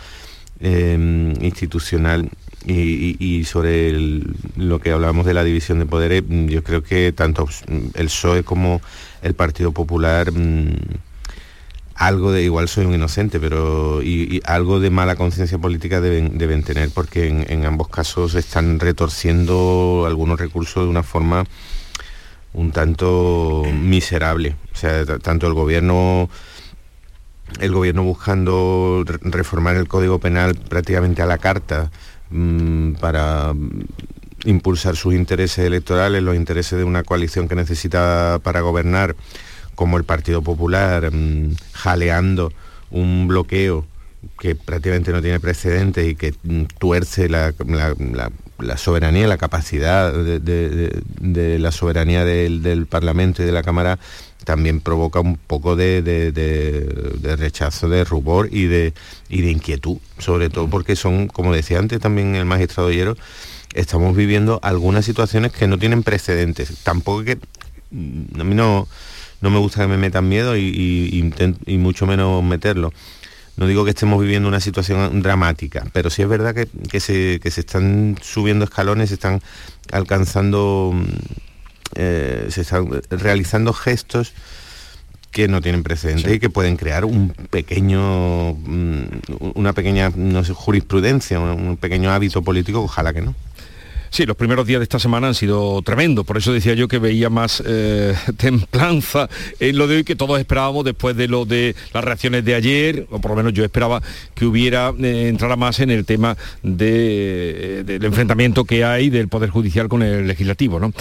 eh, 0.60 1.34
institucional 1.42 2.30
y, 2.66 3.44
sobre 3.46 3.94
lo 4.56 4.80
que 4.80 4.92
hablábamos 4.92 5.26
de 5.26 5.34
la 5.34 5.44
división 5.44 5.80
de 5.80 5.86
poderes, 5.86 6.24
mm, 6.28 6.48
yo 6.48 6.64
creo 6.64 6.84
que 6.84 7.12
tanto 7.14 7.48
el 7.68 8.06
PSOE 8.08 8.44
como 8.44 8.82
el 9.22 9.34
Partido 9.34 9.72
Popular 9.72 10.32
algo 11.98 12.32
de, 12.32 12.44
igual 12.44 12.70
soy 12.70 12.86
un 12.86 12.94
inocente, 12.94 13.40
pero 13.40 14.02
y, 14.04 14.42
algo 14.46 14.80
de 14.80 14.90
mala 14.90 15.16
conciencia 15.16 15.58
política 15.58 16.00
deben, 16.00 16.38
deben 16.38 16.64
tener, 16.64 16.92
porque 16.92 17.28
en, 17.28 17.66
ambos 17.66 17.90
casos 17.90 18.36
están 18.36 18.80
retorciendo 18.80 20.06
algunos 20.08 20.40
recursos 20.40 20.84
de 20.84 20.90
una 20.90 21.04
forma 21.04 21.46
un 22.54 22.72
tanto 22.72 23.64
miserable. 23.74 24.56
O 24.74 24.78
sea, 24.78 25.06
tanto 25.20 25.48
el 25.48 25.54
gobierno 25.54 26.30
el 27.60 27.72
gobierno 27.72 28.04
buscando 28.04 29.04
reformar 29.22 29.78
el 29.78 29.88
Código 29.88 30.20
Penal 30.20 30.56
prácticamente 30.56 31.22
a 31.22 31.26
la 31.26 31.38
carta 31.38 31.90
mm, 32.30 32.94
para 32.94 33.54
impulsar 34.46 34.96
sus 34.96 35.14
intereses 35.14 35.66
electorales, 35.66 36.22
los 36.22 36.36
intereses 36.36 36.78
de 36.78 36.84
una 36.84 37.04
coalición 37.04 37.48
que 37.48 37.56
necesita 37.56 38.40
para 38.44 38.62
gobernar, 38.62 39.16
como 39.78 39.98
el 39.98 40.06
Partido 40.06 40.42
Popular, 40.42 41.12
mm, 41.14 41.56
jaleando 41.72 42.52
un 42.90 43.28
bloqueo 43.28 43.86
que 44.40 44.56
prácticamente 44.56 45.12
no 45.12 45.22
tiene 45.22 45.40
precedentes 45.40 46.08
y 46.08 46.16
que 46.16 46.34
mm, 46.42 46.64
tuerce 46.80 47.30
la, 47.30 47.54
soberanía, 48.76 49.28
la 49.28 49.38
capacidad 49.38 50.12
de, 50.12 51.60
la 51.60 51.72
soberanía 51.72 52.26
del, 52.26 52.88
Parlamento 52.88 53.44
y 53.44 53.46
de 53.46 53.52
la 53.52 53.62
Cámara, 53.62 54.00
también 54.46 54.82
provoca 54.82 55.20
un 55.20 55.38
poco 55.38 55.76
de, 55.76 56.02
rechazo, 57.38 57.88
de 57.88 58.04
rubor 58.04 58.50
y 58.52 58.66
de, 58.66 58.96
y 59.30 59.44
de 59.44 59.52
inquietud, 59.52 59.98
sobre 60.18 60.50
todo 60.50 60.68
porque 60.68 60.96
son, 60.96 61.28
como 61.28 61.54
decía 61.54 61.78
antes 61.78 62.00
también 62.00 62.36
el 62.36 62.46
magistrado 62.46 62.92
Hierro, 62.92 63.16
estamos 63.76 64.16
viviendo 64.16 64.60
algunas 64.64 65.06
situaciones 65.06 65.52
que 65.52 65.68
no 65.68 65.78
tienen 65.78 66.02
precedentes. 66.02 66.80
Tampoco 66.82 67.24
que 67.24 67.38
mm, 67.92 68.42
a 68.42 68.44
mí 68.44 68.56
no, 68.56 68.88
no 69.42 69.50
me 69.50 69.60
gusta 69.60 69.82
que 69.82 69.88
me 69.88 69.98
metan 69.98 70.28
miedo 70.28 70.58
y, 70.58 71.32
y, 71.66 71.78
mucho 71.78 72.06
menos 72.06 72.44
meterlo. 72.44 72.92
No 73.56 73.66
digo 73.66 73.84
que 73.84 73.90
estemos 73.92 74.22
viviendo 74.22 74.48
una 74.48 74.60
situación 74.60 75.22
dramática, 75.22 75.86
pero 75.92 76.10
sí 76.10 76.22
es 76.22 76.28
verdad 76.28 76.54
que, 76.54 77.00
se, 77.00 77.40
que 77.42 77.50
se, 77.50 77.62
están 77.62 78.18
subiendo 78.22 78.66
escalones, 78.66 79.10
se 79.10 79.16
están 79.16 79.42
alcanzando, 79.92 80.92
mm, 80.94 81.06
eh, 81.96 82.48
se 82.50 82.62
están 82.62 82.90
realizando 83.10 83.74
gestos 83.74 84.34
que 85.32 85.48
no 85.48 85.62
tienen 85.62 85.84
precedentes 85.84 86.34
y 86.34 86.40
que 86.40 86.50
pueden 86.50 86.78
crear 86.78 87.06
un 87.06 87.30
pequeño, 87.30 88.54
mm, 88.54 89.06
una 89.56 89.74
pequeña 89.74 90.12
no 90.16 90.44
sé, 90.44 90.54
jurisprudencia, 90.54 91.40
un 91.40 91.78
pequeño 91.78 92.12
hábito 92.12 92.42
político, 92.44 92.82
ojalá 92.82 93.14
que 93.14 93.22
no. 93.22 93.36
Sí, 94.10 94.26
los 94.26 94.38
primeros 94.38 94.66
días 94.66 94.80
de 94.80 94.84
esta 94.84 95.00
semana 95.00 95.28
han 95.28 95.36
sido 95.36 95.82
tremendos, 95.82 96.26
por 96.26 96.38
eso 96.38 96.54
decía 96.54 96.74
yo 96.74 96.88
que 96.88 97.00
veía 97.00 97.30
más 97.30 97.62
eh, 97.66 98.16
templanza 98.38 99.30
en 99.60 99.78
lo 99.78 99.88
de 99.88 99.98
hoy 99.98 100.04
que 100.04 100.16
todos 100.16 100.40
esperábamos 100.40 100.86
después 100.86 101.16
de 101.16 101.28
lo 101.28 101.46
de 101.46 101.76
las 101.94 102.04
reacciones 102.04 102.46
de 102.46 102.56
ayer, 102.56 103.08
o 103.10 103.20
por 103.20 103.32
lo 103.32 103.38
menos 103.38 103.54
yo 103.54 103.64
esperaba 103.64 104.02
que 104.36 104.46
hubiera, 104.46 104.94
eh, 105.00 105.28
entrara 105.28 105.56
más 105.56 105.80
en 105.80 105.92
el 105.92 106.06
tema 106.06 106.38
de, 106.64 107.84
del 107.86 108.06
enfrentamiento 108.06 108.66
que 108.66 108.84
hay 108.84 109.10
del 109.10 109.28
Poder 109.28 109.50
Judicial 109.50 109.90
con 109.90 110.04
el 110.04 110.28
Legislativo, 110.28 110.80
¿no? 110.80 110.94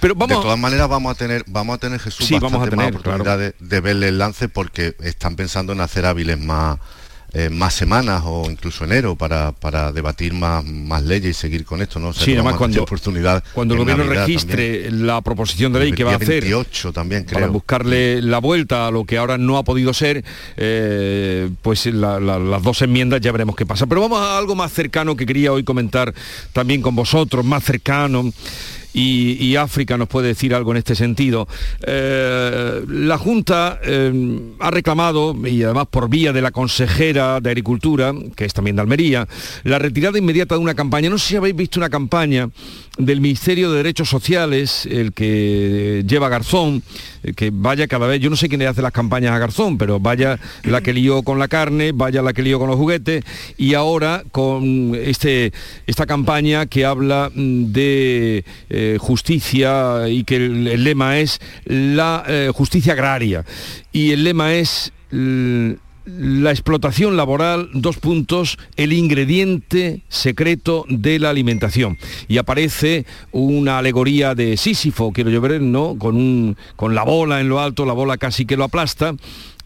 Pero 0.00 0.14
vamos... 0.14 0.36
De 0.36 0.42
todas 0.42 0.58
maneras 0.58 0.88
vamos 0.88 1.12
a 1.12 1.14
tener, 1.14 1.44
vamos 1.46 1.76
a 1.76 1.78
tener 1.78 2.00
Jesús 2.00 2.26
sí, 2.26 2.38
vamos 2.38 2.66
a 2.66 2.70
tener, 2.70 2.94
oportunidad 2.94 3.38
de, 3.38 3.54
de 3.58 3.80
verle 3.80 4.08
el 4.08 4.18
lance 4.18 4.48
porque 4.48 4.94
están 5.00 5.36
pensando 5.36 5.72
en 5.72 5.80
hacer 5.80 6.06
hábiles 6.06 6.38
más 6.38 6.78
eh, 7.32 7.50
más 7.50 7.74
semanas 7.74 8.22
o 8.24 8.50
incluso 8.50 8.84
enero 8.84 9.14
para, 9.14 9.52
para 9.52 9.92
debatir 9.92 10.32
más, 10.32 10.64
más 10.64 11.02
leyes 11.02 11.30
y 11.30 11.34
seguir 11.34 11.64
con 11.64 11.82
esto, 11.82 11.98
¿no? 11.98 12.12
sí, 12.12 12.32
además 12.32 12.56
cuando, 12.56 12.82
oportunidad 12.82 13.44
cuando 13.52 13.74
el 13.74 13.80
gobierno 13.80 14.04
registre 14.04 14.90
la 14.90 15.20
proposición 15.20 15.72
de 15.72 15.80
ley 15.80 15.92
que 15.92 16.04
va 16.04 16.12
a 16.12 16.16
hacer 16.16 16.44
también, 16.94 17.26
para 17.26 17.48
buscarle 17.48 18.22
la 18.22 18.38
vuelta 18.38 18.86
a 18.86 18.90
lo 18.90 19.04
que 19.04 19.18
ahora 19.18 19.36
no 19.36 19.58
ha 19.58 19.62
podido 19.64 19.92
ser, 19.92 20.24
eh, 20.56 21.50
pues 21.60 21.86
las 21.86 22.62
dos 22.62 22.82
enmiendas 22.82 23.20
ya 23.20 23.32
veremos 23.32 23.56
qué 23.56 23.66
pasa. 23.66 23.86
Pero 23.86 24.00
vamos 24.00 24.20
a 24.20 24.38
algo 24.38 24.54
más 24.54 24.72
cercano 24.72 25.16
que 25.16 25.26
quería 25.26 25.52
hoy 25.52 25.64
comentar 25.64 26.14
también 26.52 26.80
con 26.80 26.96
vosotros, 26.96 27.44
más 27.44 27.62
cercano 27.64 28.32
y, 28.94 29.56
África 29.56 29.96
nos 29.96 30.08
puede 30.08 30.28
decir 30.28 30.54
algo 30.54 30.70
en 30.72 30.78
este 30.78 30.94
sentido. 30.94 31.48
Eh, 31.86 32.84
la 32.88 33.18
Junta 33.18 33.80
eh, 33.82 34.40
ha 34.60 34.70
reclamado, 34.70 35.36
y 35.46 35.62
además 35.62 35.86
por 35.90 36.08
vía 36.08 36.32
de 36.32 36.42
la 36.42 36.50
consejera 36.50 37.40
de 37.40 37.50
Agricultura, 37.50 38.12
que 38.36 38.44
es 38.44 38.54
también 38.54 38.76
de 38.76 38.82
Almería, 38.82 39.28
la 39.64 39.78
retirada 39.78 40.18
inmediata 40.18 40.54
de 40.54 40.60
una 40.60 40.74
campaña. 40.74 41.10
No 41.10 41.18
sé 41.18 41.28
si 41.28 41.36
habéis 41.36 41.56
visto 41.56 41.80
una 41.80 41.90
campaña 41.90 42.48
del 42.98 43.20
Ministerio 43.20 43.70
de 43.70 43.78
Derechos 43.78 44.08
Sociales, 44.08 44.86
el 44.86 45.12
que 45.12 46.04
lleva 46.06 46.28
Garzón, 46.28 46.82
eh, 47.22 47.32
que 47.32 47.50
vaya 47.52 47.86
cada 47.86 48.06
vez, 48.06 48.20
yo 48.20 48.28
no 48.28 48.36
sé 48.36 48.48
quién 48.48 48.58
le 48.58 48.66
hace 48.66 48.82
las 48.82 48.92
campañas 48.92 49.32
a 49.32 49.38
Garzón, 49.38 49.78
pero 49.78 50.00
vaya 50.00 50.38
la 50.64 50.80
que 50.80 50.92
lió 50.92 51.22
con 51.22 51.38
la 51.38 51.48
carne, 51.48 51.92
vaya 51.92 52.22
la 52.22 52.32
que 52.32 52.42
lió 52.42 52.58
con 52.58 52.68
los 52.68 52.76
juguetes, 52.76 53.24
y 53.56 53.74
ahora 53.74 54.24
con 54.32 54.94
este, 54.96 55.52
esta 55.86 56.06
campaña 56.06 56.66
que 56.66 56.84
habla 56.84 57.30
mm, 57.32 57.72
de 57.72 58.44
eh, 58.68 58.98
justicia 59.00 60.08
y 60.08 60.24
que 60.24 60.36
el, 60.36 60.84
lema 60.84 61.18
es 61.18 61.40
la 61.64 62.24
eh, 62.26 62.50
justicia 62.52 62.94
agraria. 62.94 63.44
Y 63.92 64.10
el 64.10 64.24
lema 64.24 64.54
es 64.54 64.92
la 66.08 66.50
explotación 66.50 67.16
laboral, 67.16 67.68
dos 67.74 67.98
puntos, 67.98 68.58
el 68.76 68.92
ingrediente 68.92 70.00
secreto 70.08 70.86
de 70.88 71.18
la 71.18 71.30
alimentación. 71.30 71.98
Y 72.28 72.38
aparece 72.38 73.04
una 73.30 73.78
alegoría 73.78 74.34
de 74.34 74.56
Sísifo, 74.56 75.12
quiero 75.12 75.30
yo 75.30 75.40
ver, 75.40 75.60
¿no? 75.60 75.96
Con, 75.98 76.16
un, 76.16 76.56
con 76.76 76.94
la 76.94 77.02
bola 77.02 77.40
en 77.40 77.48
lo 77.48 77.60
alto, 77.60 77.84
la 77.84 77.92
bola 77.92 78.16
casi 78.16 78.46
que 78.46 78.56
lo 78.56 78.64
aplasta. 78.64 79.14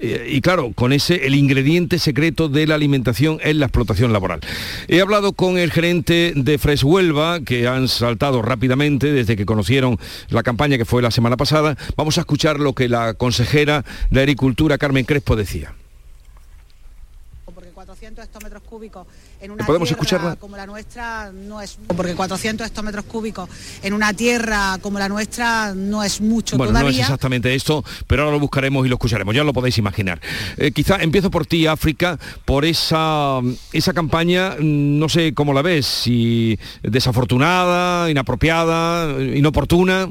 Eh, 0.01 0.31
y 0.33 0.41
claro, 0.41 0.73
con 0.75 0.93
ese, 0.93 1.27
el 1.27 1.37
ingrediente 1.37 2.01
secreto 2.01 2.49
de 2.49 2.67
la 2.67 2.75
alimentación 2.75 3.39
es 3.43 3.55
la 3.55 3.67
explotación 3.67 4.13
laboral. 4.13 4.41
He 4.89 5.01
hablado 5.01 5.35
con 5.35 5.59
el 5.59 5.71
gerente 5.71 6.33
de 6.35 6.59
Fres 6.59 6.83
Huelva, 6.83 7.41
que 7.41 7.69
han 7.69 7.87
saltado 7.87 8.43
rápidamente 8.43 9.13
desde 9.13 9.37
que 9.37 9.47
conocieron 9.47 9.99
la 10.29 10.43
campaña 10.43 10.77
que 10.77 10.85
fue 10.85 11.03
la 11.03 11.13
semana 11.13 11.37
pasada. 11.37 11.77
Vamos 11.97 12.19
a 12.19 12.23
escuchar 12.23 12.59
lo 12.59 12.73
que 12.73 12.89
la 12.89 13.15
consejera 13.15 13.85
de 14.11 14.21
Agricultura, 14.21 14.77
Carmen 14.77 15.05
Crespo, 15.05 15.37
decía. 15.37 15.73
400 18.03 18.25
hectómetros 18.25 18.63
cúbicos 18.65 19.07
en 19.41 19.53
una 19.53 19.65
¿Podemos 19.65 19.89
tierra 19.89 20.35
como 20.35 20.57
la 20.57 20.67
nuestra 20.67 21.31
no 21.33 21.63
es 21.63 21.79
porque 21.97 22.17
400 22.17 22.67
hectómetros 22.67 23.05
cúbicos 23.05 23.49
en 23.81 23.95
una 23.95 24.13
tierra 24.13 24.79
como 24.81 24.99
la 24.99 25.09
nuestra 25.09 25.73
no 25.75 26.03
es 26.03 26.21
mucho 26.21 26.57
bueno, 26.57 26.73
no 26.73 26.89
es 26.89 26.99
exactamente 26.99 27.55
esto, 27.55 27.85
pero 28.09 28.25
ahora 28.25 28.35
lo 28.35 28.41
buscaremos 28.41 28.85
y 28.85 28.89
lo 28.89 28.97
escucharemos, 28.97 29.35
ya 29.37 29.45
lo 29.45 29.53
podéis 29.53 29.79
imaginar. 29.79 30.21
Eh, 30.57 30.73
quizá 30.73 30.97
empiezo 30.97 31.31
por 31.31 31.47
ti, 31.47 31.69
África, 31.69 32.19
por 32.45 32.65
esa, 32.65 33.39
esa 33.73 33.93
campaña, 33.93 34.57
mm, 34.59 34.99
no 34.99 35.09
sé 35.09 35.33
cómo 35.33 35.53
la 35.53 35.63
ves, 35.63 35.87
si 35.87 36.59
desafortunada, 36.83 38.11
inapropiada, 38.11 39.13
inoportuna. 39.23 40.11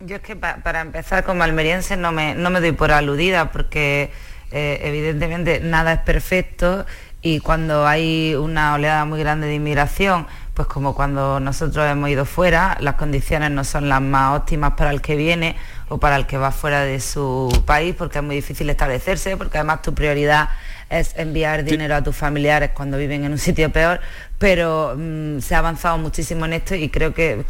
Yo 0.00 0.16
es 0.16 0.22
que 0.22 0.36
para 0.36 0.80
empezar 0.80 1.24
como 1.24 1.42
almeriense 1.42 1.98
no 1.98 2.12
me, 2.12 2.34
no 2.34 2.48
me 2.48 2.60
doy 2.60 2.72
por 2.72 2.92
aludida 2.92 3.52
porque 3.52 4.10
eh, 4.52 4.80
evidentemente 4.84 5.58
nada 5.60 5.94
es 5.94 6.00
perfecto 6.00 6.86
y 7.26 7.40
cuando 7.40 7.88
hay 7.88 8.36
una 8.36 8.74
oleada 8.74 9.04
muy 9.04 9.18
grande 9.18 9.48
de 9.48 9.54
inmigración, 9.56 10.28
pues 10.54 10.68
como 10.68 10.94
cuando 10.94 11.40
nosotros 11.40 11.84
hemos 11.90 12.08
ido 12.08 12.24
fuera, 12.24 12.76
las 12.80 12.94
condiciones 12.94 13.50
no 13.50 13.64
son 13.64 13.88
las 13.88 14.00
más 14.00 14.38
óptimas 14.38 14.74
para 14.76 14.92
el 14.92 15.00
que 15.00 15.16
viene 15.16 15.56
o 15.88 15.98
para 15.98 16.14
el 16.14 16.26
que 16.26 16.38
va 16.38 16.52
fuera 16.52 16.82
de 16.82 17.00
su 17.00 17.64
país, 17.66 17.96
porque 17.98 18.18
es 18.18 18.24
muy 18.24 18.36
difícil 18.36 18.70
establecerse, 18.70 19.36
porque 19.36 19.58
además 19.58 19.82
tu 19.82 19.92
prioridad 19.92 20.50
es 20.88 21.14
enviar 21.16 21.64
dinero 21.64 21.96
a 21.96 22.02
tus 22.02 22.14
familiares 22.14 22.70
cuando 22.72 22.96
viven 22.96 23.24
en 23.24 23.32
un 23.32 23.38
sitio 23.38 23.70
peor, 23.70 24.00
pero 24.38 24.94
mm, 24.96 25.40
se 25.40 25.54
ha 25.54 25.58
avanzado 25.58 25.98
muchísimo 25.98 26.44
en 26.46 26.52
esto 26.54 26.74
y 26.74 26.88
creo 26.88 27.12
que, 27.12 27.44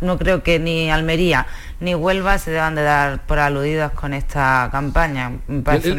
no, 0.00 0.18
creo 0.18 0.42
que 0.42 0.58
ni 0.58 0.90
Almería 0.90 1.46
ni 1.80 1.94
Huelva 1.94 2.38
se 2.38 2.50
deban 2.50 2.74
de 2.74 2.82
dar 2.82 3.24
por 3.26 3.38
aludidos 3.38 3.92
con 3.92 4.14
esta 4.14 4.68
campaña. 4.72 5.32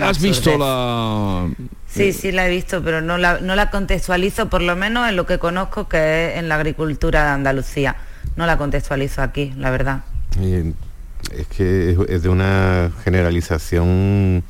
¿Has 0.02 0.22
visto 0.22 0.58
la...? 0.58 1.48
Sí, 1.88 2.12
sí 2.12 2.32
la 2.32 2.48
he 2.48 2.50
visto, 2.50 2.84
pero 2.84 3.02
no 3.02 3.18
la, 3.18 3.40
no 3.40 3.56
la 3.56 3.70
contextualizo, 3.70 4.50
por 4.50 4.62
lo 4.62 4.76
menos 4.76 5.08
en 5.08 5.16
lo 5.16 5.26
que 5.26 5.40
conozco 5.40 5.88
que 5.88 6.32
es 6.32 6.38
en 6.38 6.50
la 6.50 6.56
agricultura 6.56 7.24
de 7.24 7.30
Andalucía. 7.30 7.96
No 8.36 8.46
la 8.46 8.58
contextualizo 8.58 9.22
aquí, 9.22 9.54
la 9.58 9.72
verdad. 9.72 10.02
es 10.38 11.48
que 11.48 11.98
es 12.10 12.22
de 12.22 12.30
una 12.30 12.92
generalización 13.04 14.44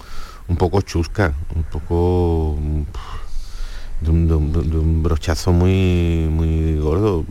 un 0.47 0.55
poco 0.57 0.81
chusca, 0.81 1.33
un 1.55 1.63
poco 1.63 2.57
de 4.01 4.11
un, 4.11 5.03
brochazo 5.03 5.51
muy, 5.51 6.27
muy 6.29 6.77
gordo. 6.77 7.25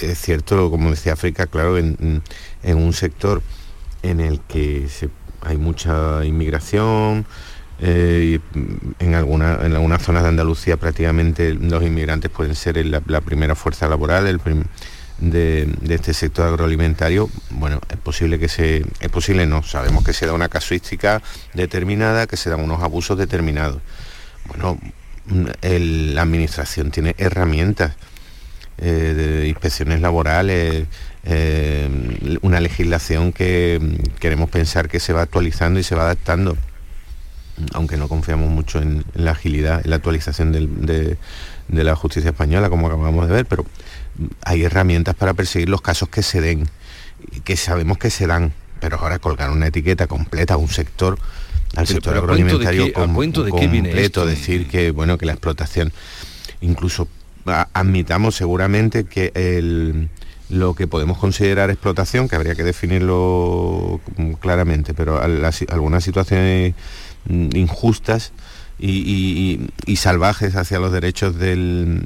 Es 0.00 0.20
cierto, 0.20 0.70
como 0.70 0.90
decía 0.90 1.14
África, 1.14 1.46
claro, 1.46 1.78
en, 1.78 2.22
un 2.62 2.92
sector 2.92 3.42
en 4.02 4.20
el 4.20 4.40
que 4.40 4.86
hay 5.42 5.56
mucha 5.56 6.24
inmigración, 6.24 7.26
eh, 7.80 8.40
en, 8.98 9.14
alguna, 9.14 9.58
en 9.62 9.72
algunas 9.74 10.02
zonas 10.02 10.24
de 10.24 10.30
Andalucía 10.30 10.76
prácticamente 10.76 11.54
los 11.54 11.80
inmigrantes 11.84 12.28
pueden 12.28 12.56
ser 12.56 12.84
la, 12.84 13.20
primera 13.20 13.54
fuerza 13.54 13.88
laboral 13.88 14.26
de, 15.18 15.68
este 15.88 16.14
sector 16.14 16.46
agroalimentario. 16.46 17.28
Bueno, 17.50 17.80
es 17.90 17.98
posible 17.98 18.38
que 18.38 18.48
se... 18.48 18.84
Es 19.00 19.10
posible, 19.10 19.46
no, 19.46 19.62
sabemos 19.62 20.04
que 20.04 20.12
se 20.12 20.26
da 20.26 20.32
una 20.32 20.48
casuística 20.48 21.22
determinada, 21.54 22.26
que 22.26 22.36
se 22.36 22.50
dan 22.50 22.60
unos 22.60 22.82
abusos 22.82 23.18
determinados. 23.18 23.80
Bueno, 24.46 24.78
la 25.60 26.22
administración 26.22 26.90
tiene 26.90 27.14
herramientas 27.18 27.96
eh, 28.80 29.14
de 29.42 29.48
inspecciones 29.48 30.00
laborales, 30.00 30.86
eh, 31.24 32.38
una 32.42 32.60
legislación 32.60 33.32
que 33.32 33.80
queremos 34.20 34.48
pensar 34.50 34.88
que 34.88 35.00
se 35.00 35.12
va 35.12 35.22
actualizando 35.22 35.80
y 35.80 35.82
se 35.82 35.96
va 35.96 36.02
adaptando, 36.02 36.56
aunque 37.74 37.96
no 37.96 38.08
confiamos 38.08 38.48
mucho 38.50 38.80
en, 38.80 39.04
la 39.14 39.32
agilidad, 39.32 39.80
en 39.82 39.90
la 39.90 39.96
actualización 39.96 40.52
de, 40.52 41.16
la 41.68 41.96
justicia 41.96 42.30
española, 42.30 42.70
como 42.70 42.86
acabamos 42.86 43.26
de 43.26 43.34
ver, 43.34 43.46
pero 43.46 43.66
hay 44.44 44.64
herramientas 44.64 45.14
para 45.14 45.34
perseguir 45.34 45.68
los 45.68 45.80
casos 45.80 46.08
que 46.08 46.22
se 46.22 46.40
den, 46.40 46.68
que 47.44 47.56
sabemos 47.56 47.98
que 47.98 48.10
se 48.10 48.26
dan, 48.26 48.52
pero 48.80 48.98
ahora 48.98 49.18
colgar 49.18 49.50
una 49.50 49.68
etiqueta 49.68 50.06
completa 50.06 50.54
a 50.54 50.56
un 50.56 50.68
sector 50.68 51.18
al 51.76 51.86
sector 51.86 52.16
agroalimentario 52.16 52.92
completo, 52.92 54.24
decir 54.26 54.68
que 54.68 54.90
bueno 54.90 55.18
que 55.18 55.26
la 55.26 55.32
explotación 55.32 55.92
incluso 56.60 57.08
admitamos 57.72 58.34
seguramente 58.34 59.04
que 59.04 59.32
el, 59.34 60.08
lo 60.48 60.74
que 60.74 60.86
podemos 60.86 61.18
considerar 61.18 61.70
explotación, 61.70 62.28
que 62.28 62.36
habría 62.36 62.54
que 62.54 62.64
definirlo 62.64 64.00
claramente, 64.40 64.94
pero 64.94 65.20
algunas 65.20 66.04
situaciones 66.04 66.74
injustas 67.28 68.32
y, 68.78 69.96
salvajes 69.96 70.54
hacia 70.54 70.78
los 70.78 70.92
derechos 70.92 71.38
del, 71.38 72.04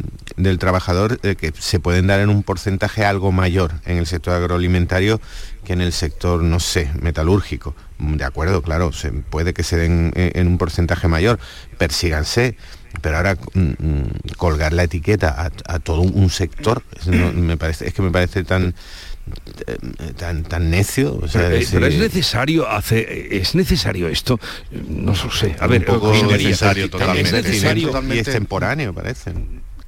trabajador 0.58 1.20
eh, 1.22 1.36
que 1.36 1.52
se 1.58 1.78
pueden 1.78 2.06
dar 2.06 2.20
en 2.20 2.30
un 2.30 2.42
porcentaje 2.42 3.04
algo 3.04 3.32
mayor 3.32 3.72
en 3.84 3.98
el 3.98 4.06
sector 4.06 4.34
agroalimentario 4.34 5.20
que 5.64 5.74
en 5.74 5.80
el 5.80 5.92
sector, 5.92 6.42
no 6.42 6.58
sé, 6.58 6.90
metalúrgico. 7.00 7.74
De 7.98 8.24
acuerdo, 8.24 8.62
claro, 8.62 8.92
se, 8.92 9.12
puede 9.12 9.54
que 9.54 9.62
se 9.62 9.76
den 9.76 10.12
en, 10.16 10.46
un 10.48 10.58
porcentaje 10.58 11.06
mayor, 11.06 11.38
persíganse, 11.78 12.56
pero 13.00 13.18
ahora 13.18 13.36
mm, 13.54 13.60
mm, 13.60 14.04
colgar 14.36 14.72
la 14.72 14.84
etiqueta 14.84 15.50
a, 15.66 15.78
todo 15.78 16.00
un 16.00 16.30
sector, 16.30 16.82
me 17.06 17.56
parece, 17.56 17.86
es 17.86 17.94
que 17.94 18.02
me 18.02 18.10
parece 18.10 18.42
tan 18.42 18.62
eh, 18.68 18.72
tan, 20.16 20.42
tan 20.42 20.70
necio. 20.70 21.20
pero, 21.32 21.54
es, 21.54 21.72
necesario 21.98 22.68
hacer, 22.68 23.06
es 23.08 23.54
necesario 23.54 24.08
esto, 24.08 24.40
no 24.88 25.12
lo 25.12 25.30
sé. 25.30 25.56
A 25.60 25.66
ver, 25.66 25.86
es 25.88 26.22
necesario, 26.24 26.90
totalmente, 26.90 27.38
es 27.38 27.44
necesario 27.44 28.02
y 28.12 28.18
extemporáneo, 28.18 28.92
parece. 28.92 29.32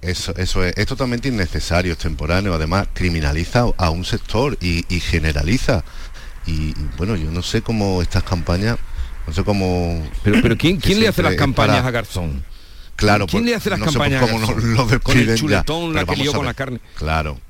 Eso, 0.00 0.34
eso 0.36 0.64
es, 0.64 0.76
es, 0.76 0.86
totalmente 0.86 1.28
innecesario, 1.28 1.94
extemporáneo. 1.94 2.54
Además, 2.54 2.88
criminaliza 2.92 3.64
a 3.76 3.90
un 3.90 4.04
sector 4.04 4.56
y, 4.60 4.82
generaliza. 5.00 5.82
Y, 6.46 6.74
bueno, 6.96 7.16
yo 7.16 7.30
no 7.30 7.42
sé 7.42 7.62
cómo 7.62 8.02
estas 8.02 8.22
campañas, 8.22 8.76
no 9.26 9.32
sé 9.32 9.42
cómo. 9.44 10.06
Pero, 10.22 10.42
pero 10.42 10.58
¿quién, 10.58 10.76
quién 10.76 11.00
le 11.00 11.08
hace 11.08 11.22
las 11.22 11.34
campañas 11.34 11.84
a 11.84 11.90
Garzón? 11.90 12.44
Claro, 12.96 13.26
¿quién 13.26 13.44
le 13.44 13.54
hace 13.54 13.70
las 13.70 13.80
campañas 13.80 14.22
a 14.22 14.26
Garzón? 14.26 14.74
Lo, 14.74 15.00
con 15.00 15.18
el 15.18 15.34
chuletón, 15.34 15.94
la 15.94 16.04
que 16.04 16.16
lió 16.16 16.32
con 16.32 16.46
la 16.46 16.54
carne. 16.54 16.80
Claro, 16.96 17.40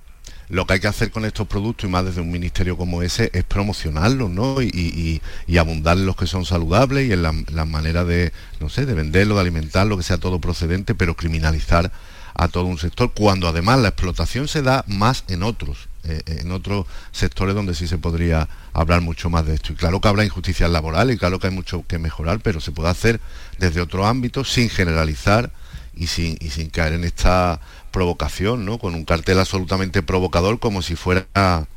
lo 0.48 0.66
que 0.66 0.74
hay 0.74 0.80
que 0.80 0.88
hacer 0.88 1.11
con 1.11 1.24
estos 1.24 1.46
productos 1.46 1.88
y 1.88 1.92
más 1.92 2.04
desde 2.04 2.20
un 2.20 2.30
ministerio 2.30 2.76
como 2.76 3.02
ese 3.02 3.30
es 3.33 3.44
promocionarlos 3.44 4.30
¿no? 4.30 4.61
y, 4.61 5.20
abundar 5.59 5.96
en 5.96 6.07
los 6.07 6.16
que 6.16 6.26
son 6.26 6.44
saludables 6.44 7.09
y 7.09 7.12
en 7.12 7.22
las 7.22 7.35
la 7.52 7.64
maneras 7.64 8.07
de 8.07 8.33
no 8.61 8.68
sé 8.68 8.85
de 8.85 8.94
venderlo 8.94 9.37
de 9.37 9.40
alimentarlo 9.40 9.96
que 9.96 10.02
sea 10.02 10.18
todo 10.18 10.40
procedente 10.40 10.94
pero 10.94 11.14
criminalizar 11.14 11.90
a 12.35 12.48
todo 12.48 12.64
un 12.64 12.78
sector 12.78 13.12
cuando 13.14 13.48
además 13.48 13.78
la 13.78 13.88
explotación 13.88 14.48
se 14.48 14.62
da 14.62 14.85
más 14.88 15.24
en 15.28 15.42
otros 15.42 15.88
eh, 16.02 16.22
en 16.26 16.52
otros 16.52 16.87
sectores 17.12 17.54
donde 17.54 17.74
sí 17.74 17.87
se 17.87 17.96
podría 17.96 18.48
hablar 18.74 19.00
mucho 19.00 19.30
más 19.30 19.46
de 19.46 19.54
esto 19.54 19.72
y 19.72 19.76
claro 19.76 20.00
que 20.00 20.09
habrá 20.09 20.24
injusticias 20.24 20.68
laborales 20.68 21.16
y 21.16 21.18
claro 21.18 21.38
que 21.38 21.46
hay 21.46 21.54
mucho 21.54 21.85
que 21.87 21.98
mejorar 21.98 22.40
pero 22.40 22.61
se 22.61 22.72
puede 22.72 22.90
hacer 22.90 23.20
desde 23.59 23.80
otro 23.80 24.07
ámbito 24.07 24.44
sin 24.44 24.68
generalizar 24.68 25.50
y 25.96 26.09
sin 26.09 26.37
caer 26.70 26.94
en 26.94 27.04
esta 27.04 27.61
provocación, 27.94 28.66
¿no? 28.66 28.78
Con 28.78 28.94
un 28.94 29.04
cartel 29.04 29.38
absolutamente 29.38 30.02
provocador 30.02 30.59
como 30.59 30.83
si 30.83 30.96
fuera... 30.96 31.68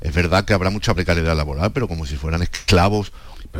Es 0.00 0.14
verdad 0.14 0.44
que 0.44 0.54
habrá 0.54 0.70
mucha 0.70 0.94
precariedad 0.94 1.36
laboral, 1.36 1.72
pero 1.72 1.86
como 1.86 2.06
si 2.06 2.16
fueran 2.16 2.42
esclavos 2.42 3.12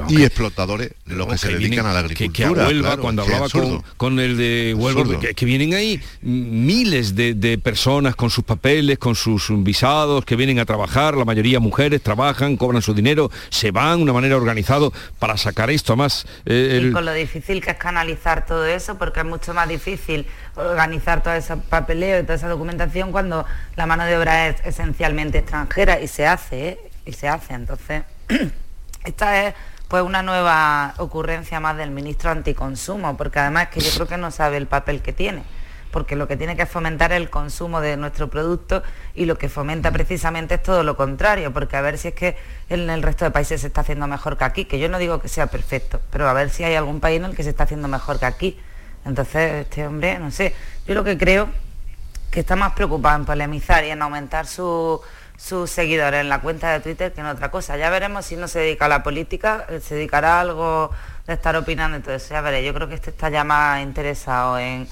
y 0.09 0.25
explotadores 0.25 0.93
los 1.07 1.27
que, 1.27 1.39
se 1.39 1.49
dedican 1.49 1.87
a 1.87 1.93
la 1.93 2.01
agricultura. 2.01 2.69
Que, 2.69 2.99
cuando 2.99 3.23
hablaba 3.23 3.49
con, 3.97 4.21
el 4.21 4.37
de 4.37 4.75
Huelva, 4.77 5.21
que, 5.21 5.45
vienen 5.47 5.75
ahí 5.75 6.01
miles 6.23 7.15
de, 7.15 7.61
personas 7.63 8.17
con 8.17 8.31
sus 8.31 8.45
papeles, 8.45 8.99
con 8.99 9.15
sus 9.15 9.51
visados, 9.63 10.25
que 10.25 10.37
vienen 10.37 10.59
a 10.59 10.65
trabajar, 10.65 11.17
la 11.17 11.25
mayoría 11.25 11.61
mujeres, 11.61 12.03
trabajan, 12.03 12.57
cobran 12.57 12.83
su 12.83 12.95
dinero, 12.95 13.31
se 13.51 13.71
van 13.71 13.99
de 13.99 14.03
una 14.05 14.13
manera 14.13 14.37
organizada 14.37 14.89
para 15.19 15.37
sacar 15.37 15.71
esto 15.71 15.97
más. 15.97 16.27
Eh, 16.45 16.89
y 16.89 16.93
con 16.93 17.05
lo 17.05 17.13
difícil 17.13 17.61
que 17.61 17.71
es 17.71 17.77
canalizar 17.77 18.47
todo 18.47 18.65
eso, 18.67 18.99
porque 18.99 19.21
es 19.21 19.27
mucho 19.27 19.55
más 19.55 19.69
difícil 19.69 20.27
organizar 20.55 21.23
todo 21.23 21.35
ese 21.35 21.57
papeleo 21.57 22.21
y 22.21 22.23
toda 22.23 22.35
esa 22.35 22.49
documentación 22.49 23.13
cuando 23.13 23.45
la 23.77 23.87
mano 23.87 24.05
de 24.05 24.17
obra 24.17 24.49
es 24.49 24.57
esencialmente 24.65 25.39
extranjera 25.39 26.01
y 26.01 26.09
se 26.09 26.27
hace, 26.27 26.69
¿eh? 26.69 26.79
y 27.05 27.13
se 27.13 27.29
hace. 27.29 27.55
Entonces, 27.55 28.03
esta 29.05 29.47
es 29.47 29.55
pues 29.89 30.03
una 30.03 30.23
nueva 30.23 30.95
ocurrencia 30.99 31.61
más 31.61 31.77
del 31.77 31.91
ministro 31.91 32.31
anticonsumo, 32.31 33.17
porque 33.17 33.39
además 33.39 33.69
que 33.69 33.81
yo 33.81 33.91
creo 33.95 34.07
que 34.07 34.17
no 34.17 34.31
sabe 34.31 34.57
el 34.57 34.67
papel 34.67 35.01
que 35.01 35.13
tiene, 35.13 35.45
porque 35.93 36.17
lo 36.17 36.27
que 36.27 36.37
tiene 36.37 36.57
que 36.57 36.67
fomentar 36.67 37.13
es 37.13 37.19
el 37.19 37.31
consumo 37.31 37.81
de 37.81 37.97
nuestro 37.97 38.29
producto 38.29 38.83
y 39.15 39.27
lo 39.27 39.39
que 39.39 39.49
fomenta 39.49 39.93
precisamente 39.93 40.57
es 40.57 40.63
todo 40.63 40.83
lo 40.83 40.97
contrario, 40.97 41.53
porque 41.53 41.77
a 41.77 41.81
ver 41.81 41.99
si 41.99 42.09
es 42.09 42.15
que 42.15 42.37
en 42.69 42.91
el 42.91 43.03
resto 43.03 43.25
de 43.25 43.31
países 43.31 43.61
se 43.61 43.69
está 43.69 43.83
haciendo 43.83 44.07
mejor 44.07 44.37
que 44.37 44.45
aquí, 44.45 44.65
que 44.65 44.79
yo 44.79 44.89
no 44.89 44.99
digo 44.99 45.21
que 45.21 45.29
sea 45.29 45.47
perfecto, 45.47 46.01
pero 46.11 46.29
a 46.29 46.33
ver 46.33 46.51
si 46.51 46.65
hay 46.65 46.75
algún 46.75 47.01
país 47.01 47.19
en 47.19 47.27
el 47.27 47.37
que 47.37 47.45
se 47.45 47.51
está 47.51 47.65
haciendo 47.65 47.89
mejor 47.89 48.19
que 48.19 48.27
aquí. 48.27 48.61
Entonces, 49.05 49.67
este 49.67 49.87
hombre, 49.87 50.19
no 50.19 50.33
sé, 50.33 50.53
yo 50.87 50.95
lo 50.95 51.05
que 51.05 51.17
creo 51.17 51.49
que 52.33 52.41
está 52.41 52.57
más 52.57 52.73
preocupado 52.73 53.17
en 53.17 53.25
polemizar 53.25 53.85
y 53.85 53.91
en 53.91 54.03
aumentar 54.03 54.47
su 54.47 55.01
sus 55.39 55.71
seguidores 55.71 56.21
en 56.21 56.29
la 56.29 56.41
cuenta 56.41 56.73
de 56.73 56.81
Twitter 56.81 57.13
que 57.13 57.21
en 57.21 57.27
otra 57.27 57.51
cosa. 57.51 57.77
Ya 57.77 57.91
veremos 57.91 58.27
si 58.27 58.37
no 58.37 58.49
se 58.49 58.61
dedica 58.61 58.87
a 58.87 58.89
la 58.89 59.03
política, 59.03 59.67
eh, 59.69 59.81
se 59.81 59.95
dedicará 59.95 60.39
a 60.39 60.41
algo 60.41 60.91
de 61.27 61.35
estar 61.35 61.57
opinando, 61.57 61.97
entonces 61.97 62.29
ya 62.29 62.41
veré. 62.41 62.65
Yo 62.65 62.73
creo 62.75 62.89
que 62.89 62.95
este 62.95 63.11
está 63.11 63.29
ya 63.29 63.45
más 63.45 63.83
interesado 63.83 64.59
en, 64.59 64.89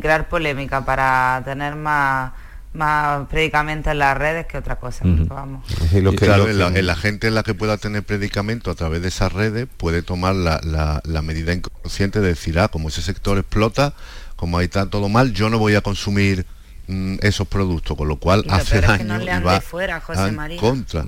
crear 0.00 0.28
polémica 0.28 0.84
para 0.84 1.42
tener 1.44 1.74
más 1.74 2.32
más 2.74 3.26
predicamentos 3.28 3.90
en 3.90 3.98
las 3.98 4.16
redes 4.16 4.46
que 4.46 4.58
otra 4.58 4.76
cosa. 4.76 5.02
Vamos. 5.04 5.64
en, 5.90 6.86
la, 6.86 6.96
gente 6.96 7.26
en 7.26 7.34
la 7.34 7.42
que 7.42 7.54
pueda 7.54 7.78
tener 7.78 8.04
predicamento 8.04 8.70
a 8.70 8.74
través 8.74 9.00
de 9.00 9.08
esas 9.08 9.32
redes 9.32 9.66
puede 9.78 10.02
tomar 10.02 10.34
la, 10.34 11.00
la 11.02 11.22
medida 11.22 11.54
inconsciente 11.54 12.20
de 12.20 12.28
decir, 12.28 12.58
ah, 12.60 12.68
como 12.68 12.88
ese 12.88 13.00
sector 13.00 13.38
explota, 13.38 13.94
como 14.36 14.58
ahí 14.58 14.66
está 14.66 14.88
todo 14.88 15.08
mal, 15.08 15.32
yo 15.32 15.48
no 15.48 15.58
voy 15.58 15.74
a 15.74 15.80
consumir 15.80 16.46
mm, 16.88 17.16
esos 17.20 17.46
productos, 17.46 17.96
con 17.96 18.08
lo 18.08 18.16
cual 18.16 18.44
hace 18.48 18.80
daño 18.80 19.22
y 19.22 19.42
va 19.42 19.60
fuera, 19.60 20.00
José 20.00 20.32
María. 20.32 20.60
contra. 20.60 21.06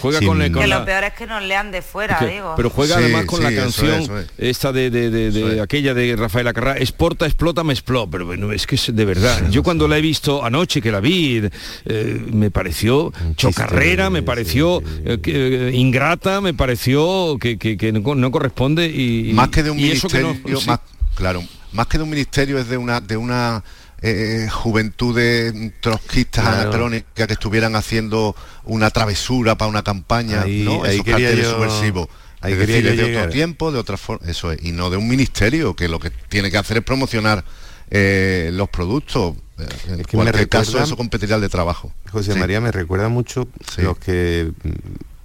juega 0.00 0.20
con, 0.24 0.38
que 0.38 0.66
lo 0.66 0.84
peor 0.84 1.04
es 1.04 1.12
que 1.14 1.26
nos 1.26 1.42
lean 1.42 1.70
de 1.70 1.82
fuera, 1.82 2.18
digo. 2.20 2.54
Pero 2.56 2.70
juega 2.70 2.96
además 2.96 3.26
con 3.26 3.42
la 3.42 3.54
canción 3.54 4.26
esta 4.38 4.72
de, 4.72 5.60
aquella 5.62 5.94
de 5.94 6.16
Rafael 6.16 6.48
Acarrá, 6.48 6.76
exporta, 6.78 7.26
explota, 7.26 7.64
me 7.64 7.72
explota. 7.72 8.10
Pero 8.10 8.26
bueno, 8.26 8.52
es 8.52 8.66
que 8.66 8.76
es 8.76 8.94
de 8.94 9.04
verdad. 9.04 9.50
Yo 9.50 9.62
cuando 9.62 9.88
la 9.88 9.98
he 9.98 10.00
visto 10.00 10.44
anoche 10.44 10.80
que 10.80 10.90
la 10.90 11.00
vi, 11.00 11.42
eh, 11.84 12.26
me 12.32 12.50
pareció 12.50 13.12
chocarrera, 13.36 14.10
me 14.10 14.22
pareció 14.22 14.82
eh, 15.04 15.18
eh, 15.24 15.70
ingrata, 15.74 16.40
me 16.40 16.54
pareció 16.54 17.38
que, 17.38 17.92
no, 17.92 18.30
corresponde 18.30 18.86
y 18.86 19.32
más 19.32 19.48
que 19.48 19.62
de 19.62 19.70
un 19.70 19.76
ministerio, 19.76 20.36
más, 20.66 20.80
claro, 21.14 21.42
más 21.72 21.86
que 21.86 21.98
de 21.98 22.04
un 22.04 22.10
ministerio 22.10 22.58
es 22.58 22.68
de 22.68 22.76
una 22.76 23.00
de 23.00 23.16
una 23.16 23.62
eh, 24.02 24.48
juventud 24.50 25.14
de 25.14 25.72
trotskistas 25.80 26.46
anacrónicas 26.46 27.26
que 27.26 27.32
estuvieran 27.32 27.76
haciendo 27.76 28.34
una 28.64 28.90
travesura 28.90 29.56
para 29.56 29.68
una 29.68 29.82
campaña, 29.82 30.42
ahí, 30.42 30.62
¿no? 30.62 30.86
Esos 30.86 31.04
carteles 31.04 31.46
subversivos. 31.46 32.08
Hay 32.40 32.54
que 32.54 32.66
decir, 32.66 32.96
de 32.96 33.16
otro 33.16 33.30
tiempo, 33.30 33.70
de 33.70 33.78
otra 33.78 33.98
forma, 33.98 34.26
eso 34.26 34.50
es, 34.52 34.64
y 34.64 34.72
no 34.72 34.88
de 34.88 34.96
un 34.96 35.06
ministerio 35.06 35.76
que 35.76 35.88
lo 35.88 35.98
que 35.98 36.08
tiene 36.10 36.50
que 36.50 36.56
hacer 36.56 36.78
es 36.78 36.84
promocionar 36.84 37.44
eh, 37.90 38.50
los 38.54 38.70
productos. 38.70 39.36
Eh, 39.58 39.66
en 39.88 40.04
cualquier 40.04 40.48
caso, 40.48 40.82
eso 40.82 40.96
competiría 40.96 41.38
de 41.38 41.50
trabajo. 41.50 41.92
José 42.10 42.34
María 42.36 42.62
me 42.62 42.72
recuerda 42.72 43.10
mucho 43.10 43.48
los 43.76 43.98
que 43.98 44.50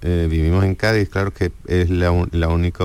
vivimos 0.02 0.64
en 0.64 0.74
Cádiz, 0.74 1.08
claro 1.08 1.32
que 1.32 1.50
es 1.66 1.88
la, 1.88 2.12
la 2.32 2.48
única 2.48 2.84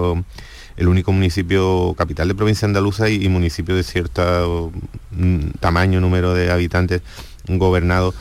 el 0.78 0.88
único 0.88 1.12
municipio 1.12 1.94
capital 1.98 2.28
de 2.28 2.36
provincia 2.36 2.66
andaluza 2.66 3.10
y, 3.10 3.28
municipio 3.30 3.76
de 3.76 3.84
cierto 3.84 4.72
mm, 5.12 5.52
tamaño, 5.60 6.02
número 6.02 6.34
de 6.34 6.52
habitantes 6.52 7.02
gobernado 7.48 8.14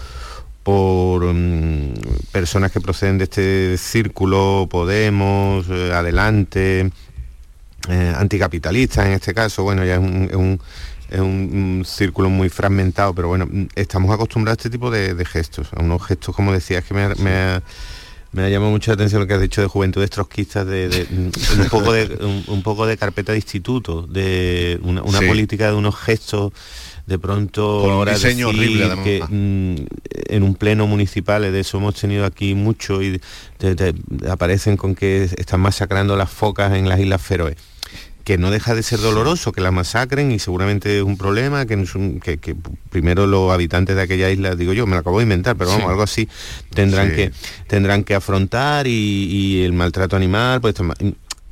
por 0.62 1.24
mm, 1.24 1.94
personas 2.32 2.72
que 2.72 2.80
proceden 2.80 3.18
de 3.18 3.24
este 3.24 3.78
círculo, 3.78 4.68
Podemos, 4.70 5.66
eh, 5.70 5.92
Adelante, 5.92 6.90
eh, 7.88 8.14
anticapitalistas 8.16 9.06
en 9.06 9.12
este 9.12 9.32
caso, 9.32 9.62
bueno, 9.62 9.84
ya 9.84 9.94
es 9.94 11.18
un, 11.18 11.82
círculo 11.84 12.28
muy 12.28 12.48
fragmentado, 12.48 13.14
pero 13.14 13.28
bueno, 13.28 13.46
mm, 13.50 13.68
estamos 13.74 14.14
acostumbrados 14.14 14.58
a 14.58 14.60
este 14.60 14.70
tipo 14.70 14.90
de, 14.90 15.24
gestos, 15.24 15.68
a 15.74 15.82
unos 15.82 16.06
gestos, 16.06 16.36
como 16.36 16.52
decías, 16.52 16.84
que 16.84 16.94
me, 16.94 17.08
me, 17.16 17.60
me 18.32 18.42
ha 18.44 18.48
llamado 18.48 18.70
mucha 18.70 18.92
atención 18.92 19.20
lo 19.20 19.26
que 19.26 19.34
has 19.34 19.40
dicho 19.40 19.60
de 19.60 19.66
juventudes 19.66 20.10
trotskistas, 20.10 20.66
de, 20.66 21.06
un, 21.58 21.68
poco 21.68 21.92
de, 21.92 22.42
un, 22.46 22.62
poco 22.62 22.86
de 22.86 22.96
carpeta 22.96 23.32
de 23.32 23.38
instituto, 23.38 24.06
de 24.06 24.78
una, 24.82 25.02
política 25.02 25.68
de 25.68 25.74
unos 25.74 25.96
gestos 25.96 26.52
de 27.06 27.18
pronto 27.18 27.80
Con 27.82 27.92
un 27.94 28.04
diseño 28.06 28.48
horrible 28.48 28.88
que 29.02 29.20
mm, 29.28 30.34
en 30.34 30.42
un 30.44 30.54
pleno 30.54 30.86
municipal 30.86 31.42
de 31.42 31.58
eso 31.58 31.78
hemos 31.78 31.96
tenido 31.96 32.24
aquí 32.24 32.54
mucho 32.54 33.02
y 33.02 33.20
aparecen 34.28 34.76
con 34.76 34.94
que 34.94 35.24
están 35.24 35.60
masacrando 35.60 36.16
las 36.16 36.30
focas 36.30 36.72
en 36.74 36.88
las 36.88 37.00
Islas 37.00 37.20
Feroe 37.20 37.56
que 38.30 38.38
no 38.38 38.52
deja 38.52 38.76
de 38.76 38.84
ser 38.84 39.00
doloroso 39.00 39.50
que 39.50 39.60
la 39.60 39.72
masacren 39.72 40.30
y 40.30 40.38
seguramente 40.38 40.98
es 40.98 41.02
un 41.02 41.16
problema 41.16 41.66
que, 41.66 41.84
que, 42.40 42.56
primero 42.88 43.26
los 43.26 43.50
habitantes 43.50 43.96
de 43.96 44.02
aquella 44.02 44.30
isla, 44.30 44.54
digo 44.54 44.72
yo, 44.72 44.86
me 44.86 44.92
lo 44.92 45.00
acabo 45.00 45.18
de 45.18 45.24
inventar, 45.24 45.56
pero 45.56 45.70
vamos, 45.70 45.90
algo 45.90 46.04
así 46.04 46.28
tendrán, 46.72 47.10
que, 47.10 47.32
tendrán 47.66 48.04
que 48.04 48.14
afrontar 48.14 48.86
y, 48.86 49.64
el 49.64 49.72
maltrato 49.72 50.14
animal, 50.14 50.60
pues 50.60 50.76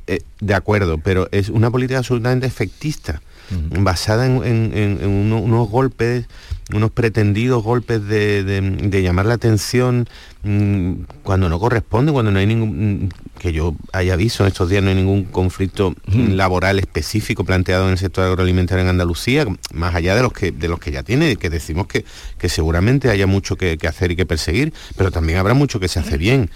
eh, 0.07 0.21
de 0.39 0.55
acuerdo, 0.55 0.99
pero 0.99 1.27
es 1.33 1.49
una 1.49 1.69
política 1.69 1.99
absolutamente 1.99 2.47
efectista, 2.47 3.23
basada 3.51 4.27
en, 4.27 5.01
unos 5.05 5.69
golpes 5.69 6.27
unos 6.73 6.91
pretendidos 6.91 7.63
golpes 7.63 8.07
de, 8.07 9.03
llamar 9.03 9.27
la 9.27 9.35
atención 9.35 10.09
mm, 10.43 10.93
cuando 11.23 11.49
no 11.49 11.59
corresponde, 11.59 12.13
cuando 12.13 12.31
no 12.31 12.39
hay 12.39 12.47
ningún, 12.47 13.05
mm, 13.05 13.09
que 13.39 13.53
yo 13.53 13.75
haya 13.93 14.17
visto 14.17 14.43
en 14.43 14.49
estos 14.49 14.69
días, 14.69 14.83
no 14.83 14.91
hay 14.91 14.97
ningún 14.97 15.25
conflicto 15.25 15.95
laboral 16.07 16.79
específico 16.79 17.45
planteado 17.45 17.87
en 17.87 17.93
el 17.93 17.99
sector 17.99 18.25
agroalimentario 18.25 18.83
en 18.83 18.91
Andalucía, 18.91 19.47
más 19.73 19.95
allá 19.95 20.15
de 20.15 20.23
los 20.23 20.33
que, 20.33 20.53
de 20.53 20.69
los 20.69 20.79
que 20.79 20.91
ya 20.91 21.03
tiene, 21.03 21.37
que 21.37 21.49
decimos 21.49 21.87
que, 21.87 22.05
que 22.39 22.49
seguramente 22.49 23.11
haya 23.11 23.27
mucho 23.27 23.57
que, 23.57 23.79
hacer 23.89 24.11
y 24.11 24.17
que 24.17 24.27
perseguir, 24.27 24.75
pero 24.97 25.11
también 25.11 25.39
habrá 25.39 25.55
mucho 25.55 25.81
que 25.81 25.89
se 25.89 26.01
hace 26.01 26.19
bien. 26.19 26.51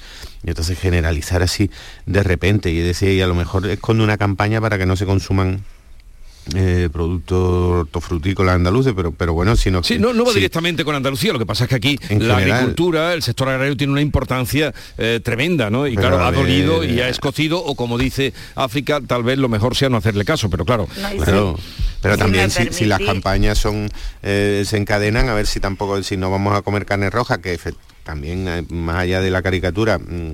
Y 0.45 0.51
entonces 0.51 0.79
generalizar 0.79 1.43
así 1.43 1.71
de 2.05 2.23
repente 2.23 2.71
y 2.71 2.81
decir, 2.81 3.11
y 3.11 3.23
a 3.23 3.27
lo 3.27 3.35
mejor 3.35 3.67
esconde 3.67 4.05
una 4.05 4.19
campaña 4.19 4.61
para 4.61 4.77
que 4.77 4.87
no 4.87 4.97
se 4.97 5.07
consuman 5.07 5.63
eh, 6.55 6.89
productos 6.93 7.39
hortofrutícolas 7.39 8.57
andaluces, 8.57 8.93
pero, 8.97 9.13
pero 9.13 9.33
bueno, 9.33 9.55
si 9.55 9.71
no... 9.71 9.83
Sí, 9.83 9.99
no, 9.99 10.13
no 10.13 10.25
va 10.25 10.33
directamente 10.33 10.85
con 10.85 10.95
Andalucía, 10.95 11.33
lo 11.33 11.39
que 11.39 11.47
pasa 11.47 11.65
es 11.65 11.71
que 11.71 11.77
aquí 11.77 11.99
la 12.11 12.39
agricultura, 12.39 13.15
el 13.15 13.23
sector 13.23 13.49
agrario 13.49 13.77
tiene 13.77 13.93
una 13.93 14.01
importancia 14.01 14.75
eh, 14.99 15.21
tremenda, 15.23 15.71
¿no? 15.71 15.87
Y 15.87 15.97
claro, 15.97 16.25
ha 16.25 16.33
dolido 16.33 16.85
y 16.85 17.01
ha 17.01 17.09
escocido, 17.09 17.63
o 17.63 17.75
como 17.75 17.97
dice 17.97 18.33
África, 18.57 19.01
tal 19.07 19.23
vez 19.23 19.39
lo 19.39 19.49
mejor 19.49 19.77
sea 19.77 19.89
no 19.89 19.97
hacerle 19.97 20.25
caso, 20.25 20.51
pero 20.51 20.65
claro. 20.65 20.89
pero 22.01 22.19
también 22.19 22.51
si, 22.51 22.85
las 22.87 23.01
campañas 23.01 23.59
son 23.59 23.89
eh, 24.23 24.65
se 24.67 24.77
encadenan, 24.77 25.29
a 25.29 25.35
ver 25.35 25.47
si 25.47 25.61
tampoco, 25.61 26.03
si 26.03 26.17
no 26.17 26.31
vamos 26.31 26.57
a 26.57 26.63
comer 26.63 26.87
carne 26.87 27.09
roja, 27.09 27.41
que 27.41 27.59
también 28.03 28.49
eh, 28.49 28.65
más 28.69 28.97
allá 28.97 29.21
de 29.21 29.31
la 29.31 29.43
caricatura, 29.43 29.99
mm, 29.99 30.33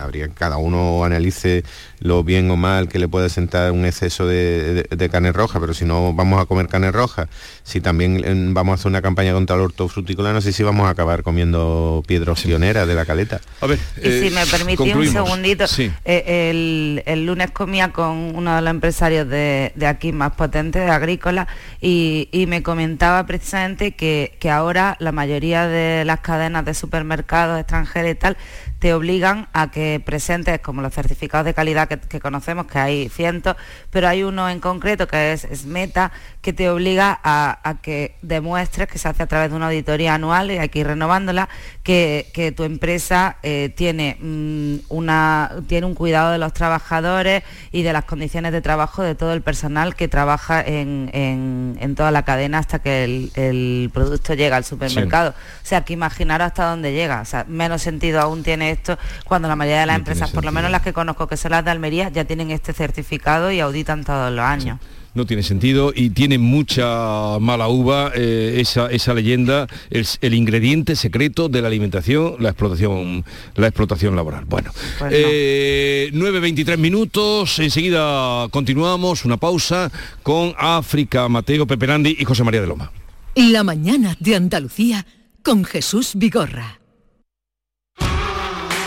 habría 0.00 0.28
que 0.28 0.34
cada 0.34 0.56
uno 0.56 1.04
analice 1.04 1.64
lo 2.00 2.24
bien 2.24 2.50
o 2.50 2.56
mal 2.56 2.88
que 2.88 2.98
le 2.98 3.08
puede 3.08 3.28
sentar 3.28 3.72
un 3.72 3.84
exceso 3.84 4.26
de, 4.26 5.08
carne 5.10 5.32
roja, 5.32 5.60
pero 5.60 5.74
si 5.74 5.84
no 5.84 6.12
vamos 6.14 6.40
a 6.40 6.46
comer 6.46 6.68
carne 6.68 6.92
roja, 6.92 7.28
si 7.62 7.80
también 7.80 8.22
eh, 8.24 8.34
vamos 8.52 8.72
a 8.72 8.74
hacer 8.74 8.88
una 8.88 9.02
campaña 9.02 9.32
contra 9.32 9.56
el 9.56 9.62
hortofrutícola, 9.62 10.32
no 10.32 10.40
sé 10.40 10.52
si 10.52 10.62
vamos 10.62 10.86
a 10.86 10.90
acabar 10.90 11.22
comiendo 11.22 12.02
piedras 12.06 12.42
pioneras 12.42 12.86
de 12.86 12.94
la 12.94 13.04
caleta. 13.04 13.40
A 13.60 13.66
ver, 13.66 13.78
y 13.98 14.02
si 14.02 14.26
eh, 14.28 14.30
me 14.30 14.46
permitís 14.46 14.94
un 14.94 15.08
segundito, 15.08 15.64
eh, 16.04 17.02
el, 17.06 17.26
lunes 17.26 17.50
comía 17.50 17.92
con 17.92 18.34
uno 18.34 18.56
de 18.56 18.62
los 18.62 18.70
empresarios 18.70 19.28
de, 19.28 19.72
aquí 19.86 20.12
más 20.12 20.32
potentes, 20.32 20.84
de 20.84 20.90
agrícola, 20.90 21.48
y, 21.80 22.28
me 22.50 22.62
comentaba 22.62 23.26
precisamente 23.26 23.92
que, 23.92 24.36
que 24.40 24.50
ahora 24.50 24.96
la 24.98 25.12
mayoría 25.12 25.68
de 25.68 26.04
las 26.04 26.18
cadenas 26.20 26.64
de 26.64 26.74
supermercados 26.74 27.60
extranjeros 27.60 28.10
y 28.10 28.14
tal 28.16 28.36
te 28.80 28.94
obligan 28.94 29.46
a 29.52 29.70
que 29.70 30.02
presentes 30.04 30.58
como 30.60 30.80
los 30.80 30.94
certificados 30.94 31.44
de 31.44 31.52
calidad 31.52 31.86
que, 31.86 32.18
conocemos, 32.18 32.66
que 32.66 32.78
hay 32.78 33.08
cientos, 33.10 33.54
pero 33.90 34.08
hay 34.08 34.22
uno 34.22 34.48
en 34.48 34.58
concreto 34.58 35.06
que 35.06 35.32
es, 35.32 35.66
Meta, 35.66 36.12
que 36.40 36.54
te 36.54 36.70
obliga 36.70 37.20
a, 37.22 37.76
que 37.82 38.16
demuestres 38.22 38.88
que 38.88 38.98
se 38.98 39.06
hace 39.06 39.22
a 39.22 39.26
través 39.26 39.50
de 39.50 39.56
una 39.56 39.66
auditoría 39.66 40.14
anual 40.14 40.50
y 40.50 40.56
hay 40.56 40.70
que 40.70 40.78
ir 40.78 40.86
renovándola, 40.86 41.50
que, 41.82 42.54
tu 42.56 42.64
empresa 42.64 43.36
eh, 43.42 43.70
tiene, 43.76 44.16
mm, 44.18 44.76
una, 44.88 45.52
tiene 45.68 45.86
un 45.86 45.94
cuidado 45.94 46.32
de 46.32 46.38
los 46.38 46.54
trabajadores 46.54 47.42
y 47.70 47.82
de 47.82 47.92
las 47.92 48.04
condiciones 48.06 48.50
de 48.52 48.62
trabajo 48.62 49.02
de 49.02 49.14
todo 49.14 49.34
el 49.34 49.42
personal 49.42 49.94
que 49.94 50.08
trabaja 50.08 50.62
en, 50.66 51.94
toda 51.96 52.10
la 52.10 52.22
cadena 52.24 52.58
hasta 52.58 52.78
que 52.78 53.04
el, 53.04 53.90
producto 53.92 54.32
llega 54.32 54.56
al 54.56 54.64
supermercado. 54.64 55.30
O 55.30 55.66
sea, 55.66 55.82
que 55.82 55.92
imaginaros 55.92 56.46
hasta 56.46 56.64
dónde 56.70 56.92
llega. 56.92 57.20
O 57.20 57.24
sea, 57.26 57.44
menos 57.46 57.82
sentido 57.82 58.20
aún 58.20 58.42
tiene 58.42 58.69
esto 58.70 58.98
cuando 59.24 59.48
la 59.48 59.56
mayoría 59.56 59.80
de 59.80 59.86
las 59.86 59.96
empresas, 59.96 60.30
por 60.30 60.44
lo 60.44 60.52
menos 60.52 60.70
las 60.70 60.82
que 60.82 60.92
conozco 60.92 61.26
que 61.26 61.36
son 61.36 61.52
las 61.52 61.64
de 61.64 61.70
Almería, 61.70 62.08
ya 62.08 62.24
tienen 62.24 62.50
este 62.50 62.72
certificado 62.72 63.50
y 63.52 63.60
auditan 63.60 64.04
todos 64.04 64.32
los 64.32 64.44
años. 64.44 64.78
no 65.12 65.26
tiene 65.26 65.42
sentido 65.42 65.92
y 65.94 66.10
tiene 66.10 66.38
mucha 66.38 67.38
mala 67.40 67.68
uva 67.68 68.12
eh, 68.14 68.58
esa, 68.60 68.90
esa, 68.90 69.12
leyenda, 69.12 69.66
es 69.90 70.18
el 70.20 70.34
ingrediente 70.34 70.94
secreto 70.94 71.48
de 71.48 71.62
la 71.62 71.68
alimentación, 71.68 72.36
la 72.38 72.50
explotación, 72.50 73.24
la 73.56 73.66
explotación 73.66 74.14
laboral. 74.14 74.44
Bueno, 74.44 74.70
9.23 75.00 76.54
pues 76.54 76.68
eh, 76.68 76.76
minutos, 76.76 77.58
enseguida 77.58 78.48
continuamos, 78.50 79.24
una 79.24 79.36
pausa 79.36 79.90
con 80.22 80.54
África, 80.56 81.28
Mateo 81.28 81.66
Peperandi 81.66 82.16
y 82.18 82.24
José 82.24 82.44
María 82.44 82.60
de 82.60 82.68
Loma. 82.68 82.92
La 83.34 83.62
mañana 83.62 84.16
de 84.18 84.36
Andalucía 84.36 85.06
con 85.42 85.64
Jesús 85.64 86.12
Vigorra. 86.14 86.79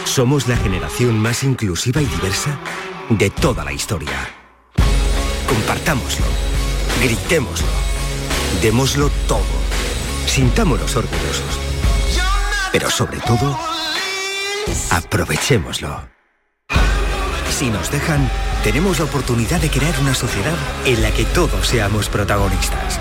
Somos 0.05 0.47
la 0.47 0.57
generación 0.57 1.17
más 1.19 1.43
inclusiva 1.43 2.01
y 2.01 2.05
diversa 2.05 2.59
de 3.09 3.29
toda 3.29 3.63
la 3.63 3.71
historia. 3.71 4.29
Compartámoslo, 5.47 6.25
gritémoslo, 7.01 7.67
démoslo 8.61 9.09
todo, 9.27 9.43
sintámonos 10.27 10.95
orgullosos. 10.95 11.59
Pero 12.71 12.89
sobre 12.89 13.19
todo, 13.19 13.57
aprovechémoslo. 14.91 16.09
Si 17.49 17.69
nos 17.69 17.89
dejan, 17.91 18.29
tenemos 18.63 18.99
la 18.99 19.05
oportunidad 19.05 19.61
de 19.61 19.69
crear 19.69 19.97
una 19.99 20.13
sociedad 20.13 20.55
en 20.85 21.01
la 21.01 21.11
que 21.11 21.25
todos 21.25 21.67
seamos 21.67 22.09
protagonistas. 22.09 22.99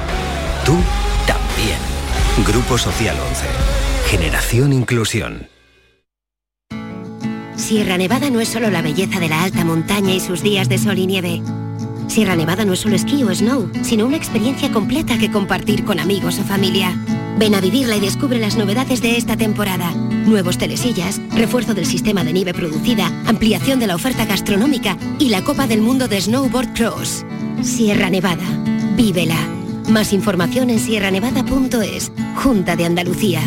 Tú 0.64 0.78
también. 1.26 1.78
Grupo 2.46 2.78
Social 2.78 3.16
11. 3.18 3.46
Generación 4.08 4.72
Inclusión. 4.72 5.48
Sierra 7.56 7.98
Nevada 7.98 8.30
no 8.30 8.40
es 8.40 8.48
solo 8.48 8.70
la 8.70 8.82
belleza 8.82 9.20
de 9.20 9.28
la 9.28 9.42
alta 9.42 9.64
montaña 9.64 10.14
y 10.14 10.20
sus 10.20 10.42
días 10.42 10.68
de 10.68 10.78
sol 10.78 10.98
y 10.98 11.06
nieve. 11.06 11.42
Sierra 12.08 12.36
Nevada 12.36 12.64
no 12.64 12.74
es 12.74 12.80
solo 12.80 12.96
esquí 12.96 13.22
o 13.22 13.34
snow, 13.34 13.70
sino 13.82 14.06
una 14.06 14.16
experiencia 14.16 14.70
completa 14.70 15.18
que 15.18 15.30
compartir 15.30 15.84
con 15.84 15.98
amigos 15.98 16.38
o 16.38 16.44
familia. 16.44 16.94
Ven 17.38 17.54
a 17.54 17.60
vivirla 17.60 17.96
y 17.96 18.00
descubre 18.00 18.38
las 18.38 18.56
novedades 18.56 19.00
de 19.00 19.16
esta 19.16 19.36
temporada. 19.36 19.90
Nuevos 20.26 20.58
telesillas, 20.58 21.20
refuerzo 21.34 21.74
del 21.74 21.86
sistema 21.86 22.24
de 22.24 22.32
nieve 22.32 22.52
producida, 22.52 23.06
ampliación 23.26 23.80
de 23.80 23.86
la 23.86 23.94
oferta 23.94 24.26
gastronómica 24.26 24.98
y 25.18 25.30
la 25.30 25.42
Copa 25.42 25.66
del 25.66 25.80
Mundo 25.80 26.08
de 26.08 26.20
Snowboard 26.20 26.74
Cross. 26.74 27.24
Sierra 27.62 28.10
Nevada. 28.10 28.44
Vívela. 28.96 29.38
Más 29.88 30.12
información 30.12 30.70
en 30.70 30.78
sierranevada.es. 30.78 32.12
Junta 32.36 32.76
de 32.76 32.84
Andalucía. 32.84 33.40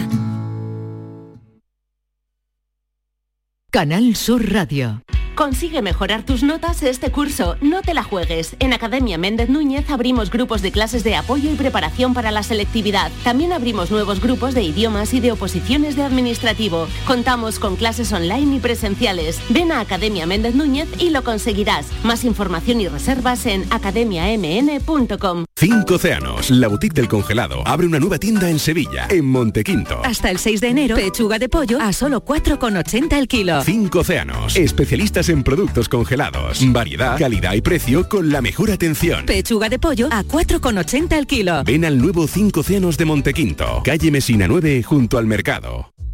Canal 3.76 4.16
Sur 4.16 4.40
Radio. 4.54 5.05
Consigue 5.36 5.82
mejorar 5.82 6.24
tus 6.24 6.44
notas 6.44 6.82
este 6.82 7.12
curso. 7.12 7.58
No 7.60 7.82
te 7.82 7.94
la 7.94 8.04
juegues. 8.04 8.56
En 8.60 8.72
Academia 8.72 9.18
Méndez 9.18 9.50
Núñez 9.50 9.90
abrimos 9.90 10.32
grupos 10.32 10.62
de 10.62 10.72
clases 10.72 11.04
de 11.04 11.18
apoyo 11.18 11.52
y 11.52 11.56
preparación 11.56 12.14
para 12.14 12.32
la 12.32 12.42
selectividad. 12.42 13.12
También 13.26 13.52
abrimos 13.52 13.92
nuevos 13.92 14.22
grupos 14.22 14.54
de 14.54 14.64
idiomas 14.64 15.14
y 15.14 15.20
de 15.20 15.34
oposiciones 15.34 15.98
de 15.98 16.04
administrativo. 16.04 16.88
Contamos 17.06 17.60
con 17.60 17.76
clases 17.76 18.14
online 18.14 18.56
y 18.56 18.60
presenciales. 18.60 19.42
Ven 19.50 19.74
a 19.74 19.82
Academia 19.82 20.26
Méndez 20.26 20.56
Núñez 20.56 20.88
y 21.00 21.10
lo 21.10 21.24
conseguirás. 21.26 21.88
Más 22.04 22.24
información 22.24 22.80
y 22.80 22.88
reservas 22.88 23.46
en 23.46 23.66
academiamn.com. 23.72 25.46
Cinco 25.58 25.96
Océanos, 25.96 26.50
la 26.50 26.70
boutique 26.70 26.96
del 26.96 27.10
congelado, 27.10 27.62
abre 27.66 27.88
una 27.88 28.00
nueva 28.00 28.20
tienda 28.20 28.50
en 28.50 28.60
Sevilla, 28.60 29.08
en 29.10 29.26
Montequinto. 29.26 30.02
Hasta 30.04 30.32
el 30.32 30.38
6 30.38 30.62
de 30.62 30.68
enero, 30.68 30.96
pechuga 30.96 31.40
de 31.40 31.50
pollo 31.50 31.80
a 31.82 31.92
solo 31.92 32.24
4,80 32.24 33.18
el 33.18 33.28
kilo. 33.28 33.62
Cinco 33.64 34.00
Océanos, 34.00 34.56
especialistas 34.56 35.25
en 35.30 35.44
productos 35.44 35.90
congelados. 35.90 36.62
Variedad, 36.72 37.18
calidad 37.18 37.54
y 37.54 37.62
precio 37.62 38.08
con 38.08 38.32
la 38.32 38.42
mejor 38.42 38.72
atención. 38.72 39.26
Pechuga 39.26 39.70
de 39.70 39.80
pollo 39.80 40.08
a 40.12 40.24
4,80 40.24 41.18
el 41.18 41.28
kilo. 41.28 41.64
Ven 41.64 41.86
al 41.86 41.98
nuevo 41.98 42.28
Cinco 42.28 42.60
Océanos 42.62 42.98
de 42.98 43.06
Montequinto, 43.06 43.82
calle 43.84 44.12
Mesina 44.12 44.48
9, 44.48 44.84
junto 44.84 45.18
al 45.18 45.26
mercado. 45.26 45.95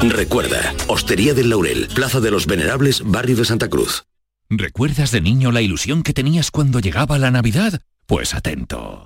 Recuerda, 0.00 0.74
Hostería 0.86 1.34
del 1.34 1.50
Laurel, 1.50 1.88
Plaza 1.92 2.20
de 2.20 2.30
los 2.30 2.46
Venerables, 2.46 3.02
Barrio 3.04 3.36
de 3.36 3.44
Santa 3.44 3.68
Cruz. 3.68 4.04
¿Recuerdas 4.48 5.10
de 5.10 5.20
niño 5.20 5.50
la 5.50 5.60
ilusión 5.60 6.04
que 6.04 6.12
tenías 6.12 6.52
cuando 6.52 6.78
llegaba 6.78 7.18
la 7.18 7.32
Navidad? 7.32 7.80
Pues 8.06 8.32
atento. 8.32 9.04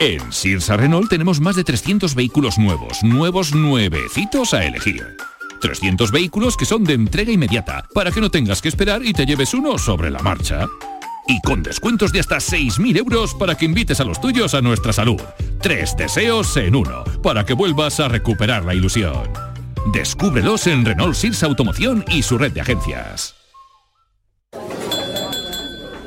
En 0.00 0.32
Sirsa 0.32 0.76
Renault 0.76 1.10
tenemos 1.10 1.40
más 1.40 1.56
de 1.56 1.64
300 1.64 2.14
vehículos 2.14 2.56
nuevos, 2.56 3.02
nuevos 3.02 3.52
nuevecitos 3.52 4.54
a 4.54 4.64
elegir. 4.64 5.04
300 5.60 6.12
vehículos 6.12 6.56
que 6.56 6.66
son 6.66 6.84
de 6.84 6.94
entrega 6.94 7.32
inmediata, 7.32 7.84
para 7.92 8.12
que 8.12 8.20
no 8.20 8.30
tengas 8.30 8.62
que 8.62 8.68
esperar 8.68 9.04
y 9.04 9.12
te 9.12 9.26
lleves 9.26 9.54
uno 9.54 9.76
sobre 9.76 10.10
la 10.10 10.20
marcha. 10.20 10.66
Y 11.26 11.40
con 11.40 11.64
descuentos 11.64 12.12
de 12.12 12.20
hasta 12.20 12.36
6.000 12.36 12.98
euros 12.98 13.34
para 13.34 13.56
que 13.56 13.64
invites 13.64 13.98
a 13.98 14.04
los 14.04 14.20
tuyos 14.20 14.54
a 14.54 14.62
nuestra 14.62 14.92
salud. 14.92 15.20
Tres 15.60 15.96
deseos 15.96 16.56
en 16.56 16.76
uno, 16.76 17.02
para 17.22 17.44
que 17.44 17.54
vuelvas 17.54 17.98
a 17.98 18.06
recuperar 18.06 18.64
la 18.64 18.74
ilusión. 18.74 19.55
Descúbrelos 19.92 20.66
en 20.66 20.84
Renault 20.84 21.14
Sirsa 21.14 21.46
Automoción 21.46 22.04
y 22.08 22.22
su 22.22 22.38
red 22.38 22.52
de 22.52 22.60
agencias. 22.60 23.34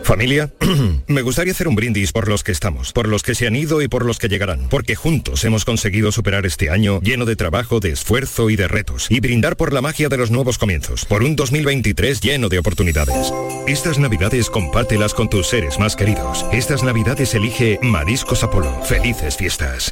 Familia, 0.09 0.51
me 1.07 1.21
gustaría 1.21 1.53
hacer 1.53 1.67
un 1.67 1.75
brindis 1.75 2.11
por 2.11 2.27
los 2.27 2.43
que 2.43 2.51
estamos, 2.51 2.93
por 2.93 3.07
los 3.07 3.21
que 3.21 3.35
se 3.35 3.45
han 3.45 3.55
ido 3.55 3.79
y 3.83 3.87
por 3.87 4.05
los 4.05 4.17
que 4.17 4.27
llegarán, 4.27 4.67
porque 4.67 4.95
juntos 4.95 5.45
hemos 5.45 5.65
conseguido 5.65 6.11
superar 6.11 6.47
este 6.47 6.71
año 6.71 6.99
lleno 7.01 7.25
de 7.25 7.35
trabajo, 7.35 7.79
de 7.79 7.91
esfuerzo 7.91 8.49
y 8.49 8.55
de 8.55 8.67
retos, 8.67 9.05
y 9.11 9.19
brindar 9.19 9.55
por 9.55 9.71
la 9.71 9.81
magia 9.81 10.09
de 10.09 10.17
los 10.17 10.31
nuevos 10.31 10.57
comienzos, 10.57 11.05
por 11.05 11.21
un 11.21 11.35
2023 11.35 12.21
lleno 12.21 12.49
de 12.49 12.57
oportunidades. 12.57 13.31
Estas 13.67 13.99
navidades 13.99 14.49
compártelas 14.49 15.13
con 15.13 15.29
tus 15.29 15.45
seres 15.45 15.77
más 15.77 15.95
queridos. 15.95 16.43
Estas 16.51 16.81
navidades 16.81 17.35
elige 17.35 17.77
Mariscos 17.83 18.43
Apolo. 18.43 18.81
Felices 18.85 19.37
fiestas. 19.37 19.91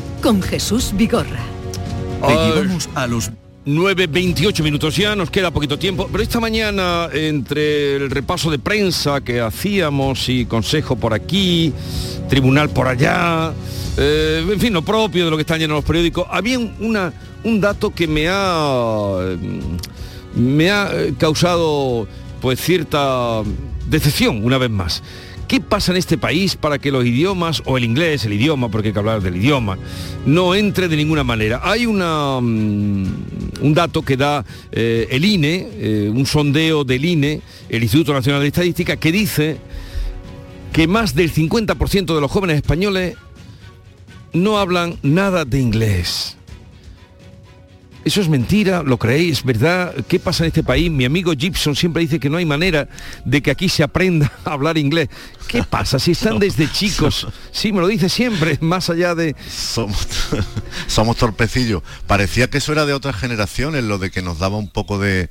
con 0.21 0.41
Jesús 0.41 0.91
Vigorra. 0.95 1.39
Vamos 2.21 2.89
a 2.93 3.07
los 3.07 3.31
9.28 3.65 4.63
minutos 4.63 4.95
ya, 4.95 5.15
nos 5.15 5.31
queda 5.31 5.51
poquito 5.51 5.77
tiempo, 5.77 6.07
pero 6.11 6.23
esta 6.23 6.39
mañana 6.39 7.09
entre 7.11 7.95
el 7.95 8.09
repaso 8.09 8.51
de 8.51 8.59
prensa 8.59 9.21
que 9.21 9.41
hacíamos 9.41 10.29
y 10.29 10.45
consejo 10.45 10.95
por 10.95 11.13
aquí, 11.13 11.73
tribunal 12.29 12.69
por 12.69 12.87
allá, 12.87 13.51
eh, 13.97 14.45
en 14.47 14.59
fin, 14.59 14.73
lo 14.73 14.83
propio 14.83 15.25
de 15.25 15.31
lo 15.31 15.37
que 15.37 15.41
están 15.41 15.59
llenos 15.59 15.75
los 15.75 15.85
periódicos, 15.85 16.27
había 16.29 16.59
una, 16.59 17.11
un 17.43 17.59
dato 17.59 17.91
que 17.93 18.07
me 18.07 18.27
ha, 18.29 19.15
me 20.35 20.71
ha 20.71 20.89
eh, 20.93 21.13
causado 21.17 22.07
pues 22.39 22.59
cierta 22.59 23.41
decepción 23.87 24.43
una 24.43 24.57
vez 24.57 24.69
más. 24.69 25.03
¿Qué 25.51 25.59
pasa 25.59 25.91
en 25.91 25.97
este 25.97 26.17
país 26.17 26.55
para 26.55 26.79
que 26.79 26.93
los 26.93 27.05
idiomas, 27.05 27.61
o 27.65 27.77
el 27.77 27.83
inglés, 27.83 28.23
el 28.23 28.31
idioma, 28.31 28.71
porque 28.71 28.87
hay 28.87 28.93
que 28.93 28.99
hablar 28.99 29.21
del 29.21 29.35
idioma, 29.35 29.77
no 30.25 30.55
entre 30.55 30.87
de 30.87 30.95
ninguna 30.95 31.25
manera? 31.25 31.59
Hay 31.61 31.85
um, 31.85 31.97
un 31.99 33.73
dato 33.73 34.01
que 34.01 34.15
da 34.15 34.45
eh, 34.71 35.09
el 35.11 35.25
INE, 35.25 35.67
eh, 35.73 36.09
un 36.09 36.25
sondeo 36.25 36.85
del 36.85 37.03
INE, 37.03 37.41
el 37.67 37.83
Instituto 37.83 38.13
Nacional 38.13 38.39
de 38.39 38.47
Estadística, 38.47 38.95
que 38.95 39.11
dice 39.11 39.57
que 40.71 40.87
más 40.87 41.15
del 41.15 41.33
50% 41.33 42.15
de 42.15 42.21
los 42.21 42.31
jóvenes 42.31 42.55
españoles 42.55 43.17
no 44.31 44.57
hablan 44.57 44.99
nada 45.03 45.43
de 45.43 45.59
inglés. 45.59 46.37
Eso 48.03 48.19
es 48.21 48.29
mentira, 48.29 48.81
lo 48.81 48.97
creéis, 48.97 49.43
¿verdad? 49.43 49.93
¿Qué 50.07 50.19
pasa 50.19 50.43
en 50.43 50.47
este 50.47 50.63
país? 50.63 50.89
Mi 50.89 51.05
amigo 51.05 51.33
Gibson 51.37 51.75
siempre 51.75 52.01
dice 52.01 52.19
que 52.19 52.29
no 52.29 52.37
hay 52.37 52.45
manera 52.45 52.89
de 53.25 53.41
que 53.41 53.51
aquí 53.51 53.69
se 53.69 53.83
aprenda 53.83 54.31
a 54.45 54.53
hablar 54.53 54.77
inglés. 54.77 55.09
¿Qué 55.47 55.63
pasa? 55.69 55.99
Si 55.99 56.11
están 56.11 56.39
desde 56.39 56.71
chicos, 56.71 57.27
sí, 57.51 57.71
me 57.71 57.79
lo 57.79 57.87
dice 57.87 58.09
siempre, 58.09 58.57
más 58.61 58.89
allá 58.89 59.13
de... 59.13 59.35
Somos, 59.47 60.07
somos 60.87 61.17
torpecillos. 61.17 61.83
Parecía 62.07 62.49
que 62.49 62.57
eso 62.57 62.71
era 62.71 62.85
de 62.85 62.93
otras 62.93 63.15
generaciones, 63.15 63.83
lo 63.83 63.99
de 63.99 64.09
que 64.09 64.21
nos 64.21 64.39
daba 64.39 64.57
un 64.57 64.69
poco 64.69 64.97
de, 64.97 65.29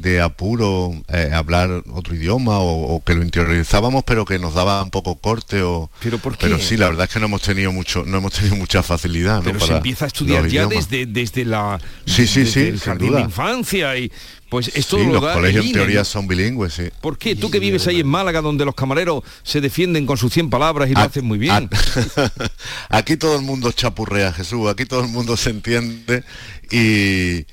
de 0.00 0.20
apuro 0.20 0.92
eh, 1.08 1.30
hablar 1.34 1.82
otro 1.92 2.14
idioma 2.14 2.58
o, 2.58 2.94
o, 2.94 3.04
que 3.04 3.14
lo 3.14 3.22
interiorizábamos 3.22 4.04
pero 4.04 4.24
que 4.24 4.38
nos 4.38 4.54
daba 4.54 4.82
un 4.82 4.90
poco 4.90 5.16
corte 5.16 5.62
o 5.62 5.90
pero 6.00 6.18
¿por 6.18 6.36
qué? 6.36 6.46
pero 6.46 6.58
sí 6.58 6.76
la 6.76 6.88
verdad 6.88 7.04
es 7.06 7.12
que 7.12 7.20
no 7.20 7.26
hemos 7.26 7.42
tenido 7.42 7.72
mucho 7.72 8.04
no 8.04 8.18
hemos 8.18 8.32
tenido 8.32 8.56
mucha 8.56 8.82
facilidad 8.82 9.40
pero 9.44 9.54
¿no? 9.54 9.60
se 9.60 9.66
Para 9.66 9.76
empieza 9.78 10.04
a 10.04 10.08
estudiar 10.08 10.46
ya 10.48 10.66
desde, 10.66 11.06
desde 11.06 11.44
la 11.44 11.78
sí 12.06 12.26
sí 12.26 12.40
desde 12.40 12.52
sí 12.52 12.60
el 12.68 12.80
jardín 12.80 13.14
de 13.14 13.20
infancia 13.20 13.96
y 13.96 14.10
pues 14.48 14.68
esto 14.74 14.96
sí, 14.96 15.04
lo 15.04 15.12
los 15.14 15.22
da 15.22 15.34
colegios 15.34 15.66
en 15.66 15.72
teoría 15.72 16.04
son 16.04 16.26
bilingües 16.26 16.72
sí 16.72 16.84
¿Por 17.02 17.18
qué? 17.18 17.36
Tú 17.36 17.50
que 17.50 17.58
vives 17.60 17.86
ahí 17.86 18.00
en 18.00 18.06
Málaga, 18.08 18.40
donde 18.40 18.64
los 18.64 18.74
camareros 18.74 19.22
se 19.42 19.60
defienden 19.60 20.06
con 20.06 20.16
sus 20.16 20.32
100 20.32 20.48
palabras 20.48 20.88
y 20.88 20.94
lo 20.94 21.00
Ah, 21.00 21.04
hacen 21.04 21.26
muy 21.26 21.36
bien. 21.38 21.68
aquí 22.88 23.16
todo 23.18 23.36
el 23.36 23.42
mundo 23.42 23.72
chapurrea 23.72 24.32
Jesús 24.32 24.68
aquí 24.70 24.86
todo 24.86 25.00
el 25.02 25.08
mundo 25.08 25.36
se 25.36 25.50
entiende 25.50 26.24
y 26.70 27.44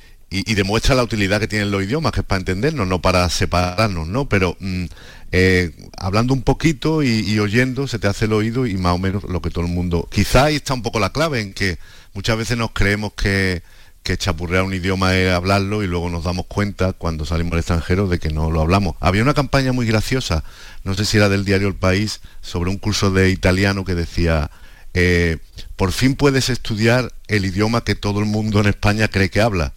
y, 0.46 0.56
demuestra 0.56 0.96
la 0.96 1.04
utilidad 1.04 1.40
que 1.40 1.48
tienen 1.48 1.72
los 1.72 1.84
idiomas, 1.84 2.12
que 2.12 2.22
es 2.22 2.26
para 2.26 2.40
entendernos, 2.40 2.88
no 2.88 3.02
para 3.02 3.30
separarnos, 3.30 4.08
¿no? 4.08 4.28
Pero 4.28 4.58
mm, 4.60 4.86
eh, 5.32 5.72
hablando 5.98 6.34
un 6.34 6.42
poquito 6.42 7.04
y, 7.04 7.40
oyendo 7.40 7.88
se 7.88 8.00
te 8.00 8.08
hace 8.08 8.26
el 8.26 8.34
oído 8.34 8.66
y 8.66 8.76
más 8.76 8.94
o 8.96 8.98
menos 8.98 9.24
lo 9.24 9.42
que 9.42 9.50
todo 9.50 9.66
el 9.66 9.72
mundo... 9.72 10.08
Quizá 10.12 10.46
ahí 10.46 10.56
está 10.56 10.74
un 10.74 10.82
poco 10.82 11.00
la 11.00 11.12
clave 11.12 11.42
en 11.42 11.54
que 11.54 11.78
muchas 12.14 12.38
veces 12.38 12.58
nos 12.58 12.72
creemos 12.72 13.14
que, 13.14 13.62
que 14.04 14.18
chapurrear 14.18 14.64
un 14.64 14.74
idioma 14.74 15.16
es 15.16 15.34
hablarlo 15.34 15.84
y 15.84 15.88
luego 15.88 16.10
nos 16.10 16.24
damos 16.24 16.46
cuenta 16.46 16.94
cuando 16.94 17.26
salimos 17.26 17.54
al 17.54 17.60
extranjero 17.60 18.08
de 18.08 18.20
que 18.20 18.30
no 18.30 18.52
lo 18.52 18.62
hablamos. 18.62 18.96
Había 19.00 19.24
una 19.24 19.34
campaña 19.34 19.74
muy 19.74 19.86
graciosa, 19.86 20.44
no 20.84 20.94
sé 20.94 21.06
si 21.06 21.18
era 21.18 21.28
del 21.28 21.44
diario 21.44 21.68
El 21.68 21.76
País, 21.76 22.22
sobre 22.42 22.70
un 22.70 22.78
curso 22.78 23.12
de 23.12 23.30
italiano 23.30 23.84
que 23.84 23.96
decía, 23.96 24.52
eh, 24.94 25.38
por 25.76 25.92
fin 25.92 26.16
puedes 26.16 26.50
estudiar 26.50 27.12
el 27.28 27.46
idioma 27.46 27.84
que 27.84 27.96
todo 27.96 28.20
el 28.20 28.26
mundo 28.26 28.60
en 28.60 28.68
España 28.68 29.08
cree 29.08 29.30
que 29.30 29.42
habla, 29.42 29.74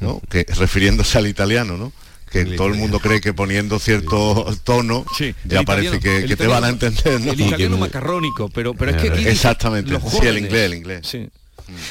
¿no? 0.00 0.20
que, 0.28 0.46
refiriéndose 0.56 1.18
al 1.18 1.26
italiano, 1.26 1.76
¿no? 1.76 1.92
que 2.30 2.44
todo 2.56 2.68
el 2.68 2.74
mundo 2.74 2.98
cree 3.00 3.20
que 3.20 3.32
poniendo 3.32 3.78
cierto 3.78 4.46
tono 4.64 5.04
ya 5.44 5.62
parece 5.62 6.00
que, 6.00 6.36
te 6.36 6.46
van 6.46 6.64
a 6.64 6.68
entender. 6.68 7.20
El 7.20 7.40
italiano 7.40 7.78
macarrónico, 7.78 8.48
pero, 8.48 8.74
pero 8.74 8.92
es 8.92 9.02
que 9.02 9.30
Exactamente, 9.30 9.98
sí, 10.10 10.26
el 10.26 10.38
inglés, 10.38 10.64
el 10.64 10.74
inglés. 10.74 11.00
Sí. 11.06 11.28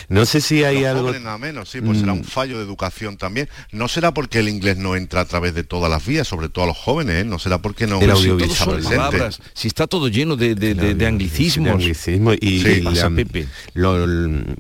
No 0.08 0.26
sé 0.26 0.42
si 0.42 0.64
hay 0.64 0.86
algo... 0.86 1.12
nada 1.14 1.38
menos, 1.38 1.70
sí, 1.70 1.82
pues 1.82 2.00
será 2.00 2.14
un 2.14 2.22
mm. 2.22 2.26
fallo 2.26 2.58
de 2.58 2.64
educación 2.64 3.18
también. 3.18 3.50
No 3.72 3.88
será 3.88 4.14
porque 4.14 4.40
el 4.40 4.50
inglés 4.50 4.78
no 4.78 4.96
entra 4.96 5.22
a 5.22 5.26
través 5.26 5.54
de 5.54 5.64
todas 5.64 5.90
las 5.90 6.06
vías, 6.06 6.28
sobre 6.28 6.50
todo 6.50 6.66
a 6.66 6.68
los 6.68 6.78
jóvenes, 6.78 7.24
¿eh? 7.24 7.26
no 7.26 7.40
será 7.40 7.62
porque 7.62 7.88
no... 7.88 8.00
El 8.00 8.12
audiovisual. 8.12 8.82
Si, 8.82 8.90
palabras, 8.90 9.42
si 9.54 9.68
está 9.68 9.88
todo 9.88 10.08
lleno 10.08 10.36
de, 10.36 10.56
de, 10.56 10.76
de, 10.76 10.96
de 10.96 11.06
anglicismos. 11.06 11.84
y, 11.84 11.94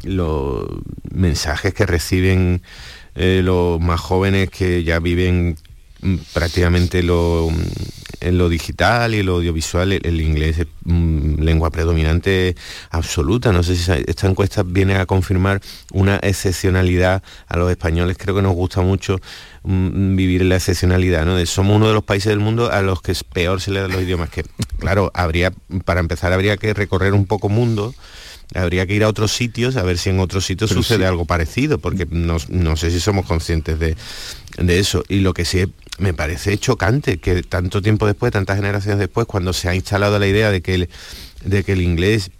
los 0.04 0.65
mensajes 1.13 1.74
que 1.74 1.86
reciben 1.86 2.62
eh, 3.15 3.41
los 3.43 3.80
más 3.80 3.99
jóvenes 3.99 4.49
que 4.49 4.84
ya 4.84 4.99
viven 4.99 5.58
mm, 6.01 6.15
prácticamente 6.34 7.04
lo 7.04 7.49
en 8.25 8.38
lo 8.38 8.49
digital 8.49 9.13
y 9.13 9.23
lo 9.23 9.36
audiovisual 9.36 9.93
el, 9.93 10.21
inglés 10.21 10.60
es 10.60 10.67
mm, 10.84 11.41
lengua 11.41 11.69
predominante 11.69 12.56
absoluta. 12.89 13.51
No 13.51 13.63
sé 13.63 13.75
si 13.75 13.91
esta 14.08 14.28
encuesta 14.28 14.63
viene 14.63 14.95
a 14.95 15.06
confirmar 15.06 15.62
una 15.93 16.17
excepcionalidad 16.17 17.23
a 17.47 17.58
los 17.58 17.69
españoles. 17.69 18.17
Creo 18.17 18.36
que 18.36 18.41
nos 18.41 18.54
gusta 18.54 18.82
mucho 18.82 19.19
mm, 19.63 20.15
vivir 20.15 20.43
la 20.43 20.56
excepcionalidad. 20.56 21.25
¿no? 21.25 21.43
somos 21.45 21.75
uno 21.75 21.88
de 21.88 21.93
los 21.93 22.04
países 22.04 22.30
del 22.30 22.39
mundo 22.39 22.71
a 22.71 22.82
los 22.82 23.01
que 23.01 23.13
peor 23.32 23.62
se 23.62 23.71
le 23.71 23.82
dan 23.82 23.91
los 23.91 24.01
idiomas. 24.01 24.30
Que, 24.30 24.43
claro, 24.80 25.12
habría, 25.13 25.54
para 25.86 25.99
empezar 25.99 26.34
habría 26.34 26.58
que 26.58 26.73
recorrer 26.73 27.13
un 27.13 27.25
poco 27.25 27.49
mundo 27.49 27.93
habría 28.53 28.86
que 28.86 28.93
ir 28.93 29.03
a 29.03 29.10
otros 29.10 29.31
sitios 29.31 29.75
a 29.75 29.84
ver 29.84 29.97
si 29.97 30.10
en 30.10 30.19
otros 30.19 30.45
sitios 30.45 30.69
sucede 30.69 31.05
algo 31.05 31.25
parecido, 31.25 31.79
porque 31.79 32.08
no, 32.10 32.39
sé 32.77 32.91
si 32.91 32.99
somos 32.99 33.25
conscientes 33.25 33.79
de, 33.79 33.95
de, 34.58 34.79
eso. 34.79 35.03
Y 35.10 35.19
lo 35.19 35.34
que 35.34 35.45
sí 35.45 35.65
me 35.97 36.13
parece 36.13 36.58
chocante 36.58 37.17
que 37.17 37.43
tanto 37.43 37.81
tiempo 37.81 38.05
después, 38.05 38.31
tantas 38.31 38.58
generaciones 38.58 38.99
después, 38.99 39.27
cuando 39.27 39.53
se 39.53 39.69
ha 39.69 39.75
instalado 39.75 40.19
la 40.19 40.27
idea 40.27 40.51
de 40.51 40.62
que 40.62 40.75
el, 40.75 40.89
de 41.43 41.63
que 41.63 41.73
el 41.73 41.81
inglés 41.81 42.31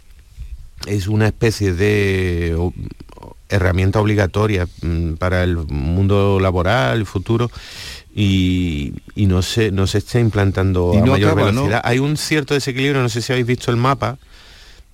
es 0.86 1.08
una 1.08 1.26
especie 1.26 1.72
de 1.72 2.56
herramienta 3.48 4.00
obligatoria 4.00 4.68
mm, 4.82 5.14
para 5.14 5.42
el 5.42 5.56
mundo 5.56 6.38
laboral, 6.40 6.98
el 6.98 7.06
futuro, 7.06 7.50
y, 8.14 8.94
no, 9.14 9.42
se, 9.42 9.70
no 9.70 9.86
se 9.86 9.98
está 9.98 10.18
implantando 10.18 10.92
a 10.94 11.04
mayor 11.04 11.34
velocidad. 11.36 11.82
Hay 11.84 11.98
un 11.98 12.16
cierto 12.16 12.54
desequilibrio, 12.54 13.02
no 13.02 13.10
sé 13.10 13.20
si 13.20 13.32
habéis 13.32 13.46
visto 13.46 13.70
el 13.70 13.76
mapa, 13.76 14.18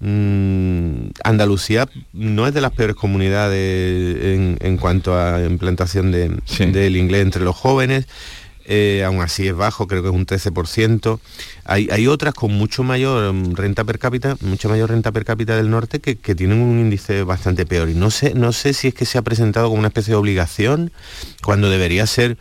Andalucía 0.02 1.88
no 2.12 2.48
es 2.48 2.54
de 2.54 2.60
las 2.60 2.72
peores 2.72 2.96
comunidades 2.96 4.58
en, 4.60 4.76
cuanto 4.78 5.16
a 5.16 5.40
implantación 5.44 6.10
de, 6.10 6.40
del 6.58 6.96
inglés 6.96 7.22
entre 7.22 7.44
los 7.44 7.54
jóvenes. 7.54 8.06
Eh, 8.64 9.02
aún 9.04 9.20
así 9.20 9.48
es 9.48 9.54
bajo, 9.54 9.86
creo 9.86 10.02
que 10.02 10.08
es 10.08 10.14
un 10.14 10.26
13%. 10.26 11.18
Hay, 11.64 11.88
hay, 11.90 12.06
otras 12.06 12.34
con 12.34 12.52
mucho 12.52 12.84
mayor 12.84 13.32
mm, 13.32 13.54
renta 13.54 13.84
per 13.84 13.98
cápita, 13.98 14.36
mucha 14.40 14.68
mayor 14.68 14.90
renta 14.90 15.10
per 15.10 15.24
cápita 15.24 15.56
del 15.56 15.68
norte 15.70 16.00
que, 16.00 16.34
tienen 16.34 16.60
un 16.60 16.78
índice 16.78 17.24
bastante 17.24 17.66
peor. 17.66 17.88
Y 17.88 17.94
no 17.94 18.10
sé, 18.10 18.34
no 18.34 18.52
sé 18.52 18.72
si 18.72 18.88
es 18.88 18.94
que 18.94 19.04
se 19.04 19.18
ha 19.18 19.22
presentado 19.22 19.68
como 19.68 19.80
una 19.80 19.88
especie 19.88 20.12
de 20.12 20.16
obligación 20.16 20.92
cuando 21.42 21.70
debería 21.70 22.06
ser 22.06 22.36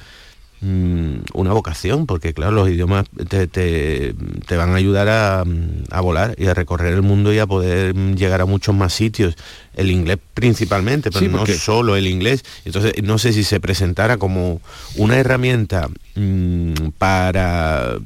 mm, 0.62 1.16
una 1.34 1.54
vocación, 1.54 2.06
porque 2.06 2.34
claro, 2.34 2.52
los 2.52 2.70
idiomas 2.70 3.06
te, 3.30 4.14
van 4.50 4.72
a 4.72 4.76
ayudar 4.76 5.10
a, 5.10 5.44
a, 5.90 6.02
volar 6.02 6.36
y 6.38 6.48
a 6.48 6.54
recorrer 6.54 6.94
el 6.94 7.02
mundo 7.02 7.34
y 7.34 7.40
a 7.40 7.48
poder 7.48 7.94
mm, 7.94 8.16
llegar 8.16 8.42
a 8.42 8.46
muchos 8.46 8.76
más 8.76 8.94
sitios 8.94 9.36
el 9.76 9.92
inglés 9.92 10.18
principalmente, 10.34 11.12
pero 11.12 11.28
no 11.28 11.46
solo 11.46 11.96
el 11.96 12.08
inglés. 12.08 12.44
Entonces, 12.66 12.94
no 13.04 13.18
sé 13.18 13.34
si 13.34 13.44
se 13.44 13.60
presentara 13.60 14.18
como 14.18 14.62
una 14.96 15.18
herramienta 15.18 15.90
mm, 16.16 16.74
para 16.98 17.98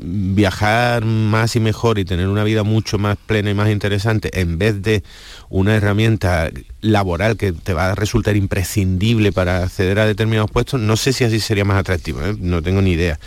viajar 0.00 1.04
más 1.04 1.56
y 1.56 1.60
mejor 1.60 1.98
y 1.98 2.04
tener 2.04 2.28
una 2.28 2.44
vida 2.44 2.62
mucho 2.62 2.98
más 2.98 3.16
plena 3.16 3.50
y 3.50 3.54
más 3.54 3.70
interesante 3.70 4.40
en 4.40 4.58
vez 4.58 4.82
de 4.82 5.02
una 5.48 5.74
herramienta 5.74 6.50
laboral 6.80 7.36
que 7.36 7.52
te 7.52 7.72
va 7.72 7.90
a 7.90 7.94
resultar 7.94 8.36
imprescindible 8.36 9.32
para 9.32 9.64
acceder 9.64 9.98
a 9.98 10.06
determinados 10.06 10.50
puestos, 10.50 10.80
no 10.80 10.96
sé 10.96 11.12
si 11.12 11.24
así 11.24 11.40
sería 11.40 11.64
más 11.64 11.78
atractivo, 11.78 12.22
¿eh? 12.22 12.36
no 12.38 12.62
tengo 12.62 12.82
ni 12.82 12.92
idea. 12.92 13.18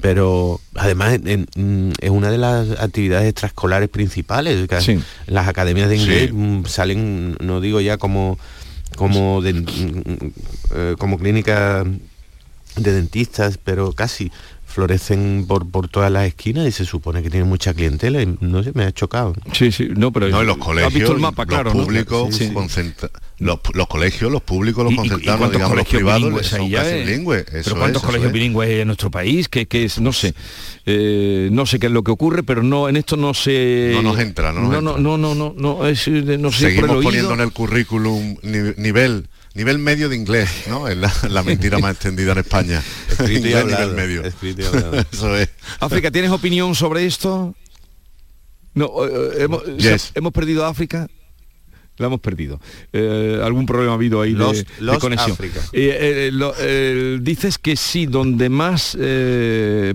Pero 0.00 0.60
además 0.74 1.18
mm, 1.20 1.90
es 2.00 2.10
una 2.10 2.30
de 2.30 2.38
las 2.38 2.70
actividades 2.80 3.28
extraescolares 3.28 3.88
principales. 3.88 4.68
Las 5.26 5.48
academias 5.48 5.88
de 5.88 5.96
inglés 5.96 6.30
mm, 6.32 6.64
salen, 6.64 7.36
no 7.40 7.60
digo 7.60 7.80
ya 7.80 7.98
como 7.98 8.38
como 8.96 9.42
de, 9.42 9.52
mm, 9.52 10.32
eh, 10.74 10.94
como 10.98 11.18
clínica 11.18 11.84
de 12.76 12.92
dentistas, 12.92 13.58
pero 13.58 13.92
casi 13.92 14.30
florecen 14.78 15.44
por, 15.48 15.68
por 15.68 15.88
todas 15.88 16.08
las 16.12 16.28
esquinas 16.28 16.64
y 16.64 16.70
se 16.70 16.84
supone 16.84 17.20
que 17.20 17.30
tienen 17.30 17.48
mucha 17.48 17.74
clientela 17.74 18.22
y 18.22 18.36
no 18.38 18.62
sé, 18.62 18.70
me 18.74 18.84
ha 18.84 18.92
chocado. 18.92 19.34
Sí, 19.52 19.72
sí, 19.72 19.88
no, 19.96 20.12
pero 20.12 20.28
no, 20.28 20.40
en 20.40 20.46
los 20.46 20.56
colegios, 20.56 20.94
visto 20.94 21.12
el 21.14 21.18
mapa, 21.18 21.46
claro, 21.46 21.74
los 21.74 21.84
públicos, 21.84 22.40
los, 23.40 23.58
los, 23.74 23.86
colegios, 23.88 24.30
los 24.30 24.40
públicos, 24.40 24.84
los 24.84 24.94
concentrados, 24.94 25.50
digamos, 25.50 25.76
los 25.78 25.88
privados 25.88 26.46
son 26.46 26.70
casi 26.70 26.94
bilingües. 26.94 27.44
pero 27.50 27.76
¿cuántos 27.76 28.04
colegios 28.04 28.30
bilingües 28.30 28.68
hay 28.68 28.80
en 28.82 28.86
nuestro 28.86 29.10
país? 29.10 29.48
Que, 29.48 29.66
que 29.66 29.84
es, 29.84 29.98
no 30.00 30.12
sé, 30.12 30.32
eh, 30.86 31.48
no 31.50 31.66
sé 31.66 31.80
qué 31.80 31.86
es 31.86 31.92
lo 31.92 32.04
que 32.04 32.12
ocurre, 32.12 32.44
pero 32.44 32.62
no 32.62 32.88
en 32.88 32.96
esto 32.96 33.16
no 33.16 33.34
se... 33.34 33.90
No 33.94 34.02
nos 34.02 34.20
entra, 34.20 34.52
no 34.52 34.60
no, 34.60 34.80
no, 34.80 34.96
no, 34.96 35.18
no, 35.18 35.34
no, 35.34 35.54
no, 35.56 35.86
es, 35.88 36.06
no 36.06 36.52
sé 36.52 36.70
Seguimos 36.70 37.02
poniendo 37.02 37.34
en 37.34 37.40
el 37.40 37.50
currículum 37.50 38.36
nivel 38.76 39.26
nivel 39.58 39.78
medio 39.78 40.08
de 40.08 40.16
inglés, 40.16 40.48
¿no? 40.68 40.88
Es 40.88 40.96
la, 40.96 41.42
mentira 41.42 41.78
más 41.78 41.92
extendida 41.92 42.32
en 42.32 42.38
España. 42.38 42.82
inglés 43.20 43.66
nivel 43.66 43.94
medio. 43.94 44.22
Eso 45.12 45.36
es. 45.36 45.50
África, 45.80 46.10
¿tienes 46.10 46.30
opinión 46.30 46.74
sobre 46.74 47.04
esto? 47.04 47.54
No, 48.74 48.86
eh, 49.04 49.10
eh, 49.10 49.42
hemos, 49.42 49.62
hemos 50.14 50.32
perdido 50.32 50.64
África 50.64 51.08
la 51.98 52.06
hemos 52.06 52.20
perdido. 52.20 52.60
Eh, 52.92 53.40
algún 53.42 53.66
problema 53.66 53.92
ha 53.92 53.94
habido 53.94 54.20
ahí 54.20 54.34
de, 54.34 54.64
conexión. 54.98 55.36
dices 57.22 57.58
que 57.58 57.76
sí, 57.76 58.06
donde 58.06 58.48
más 58.48 58.96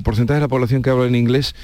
porcentaje 0.03 0.35
de 0.35 0.41
la 0.41 0.47
población 0.47 0.81
que 0.81 0.89
habla 0.89 1.07
en 1.07 1.15
inglés 1.15 1.55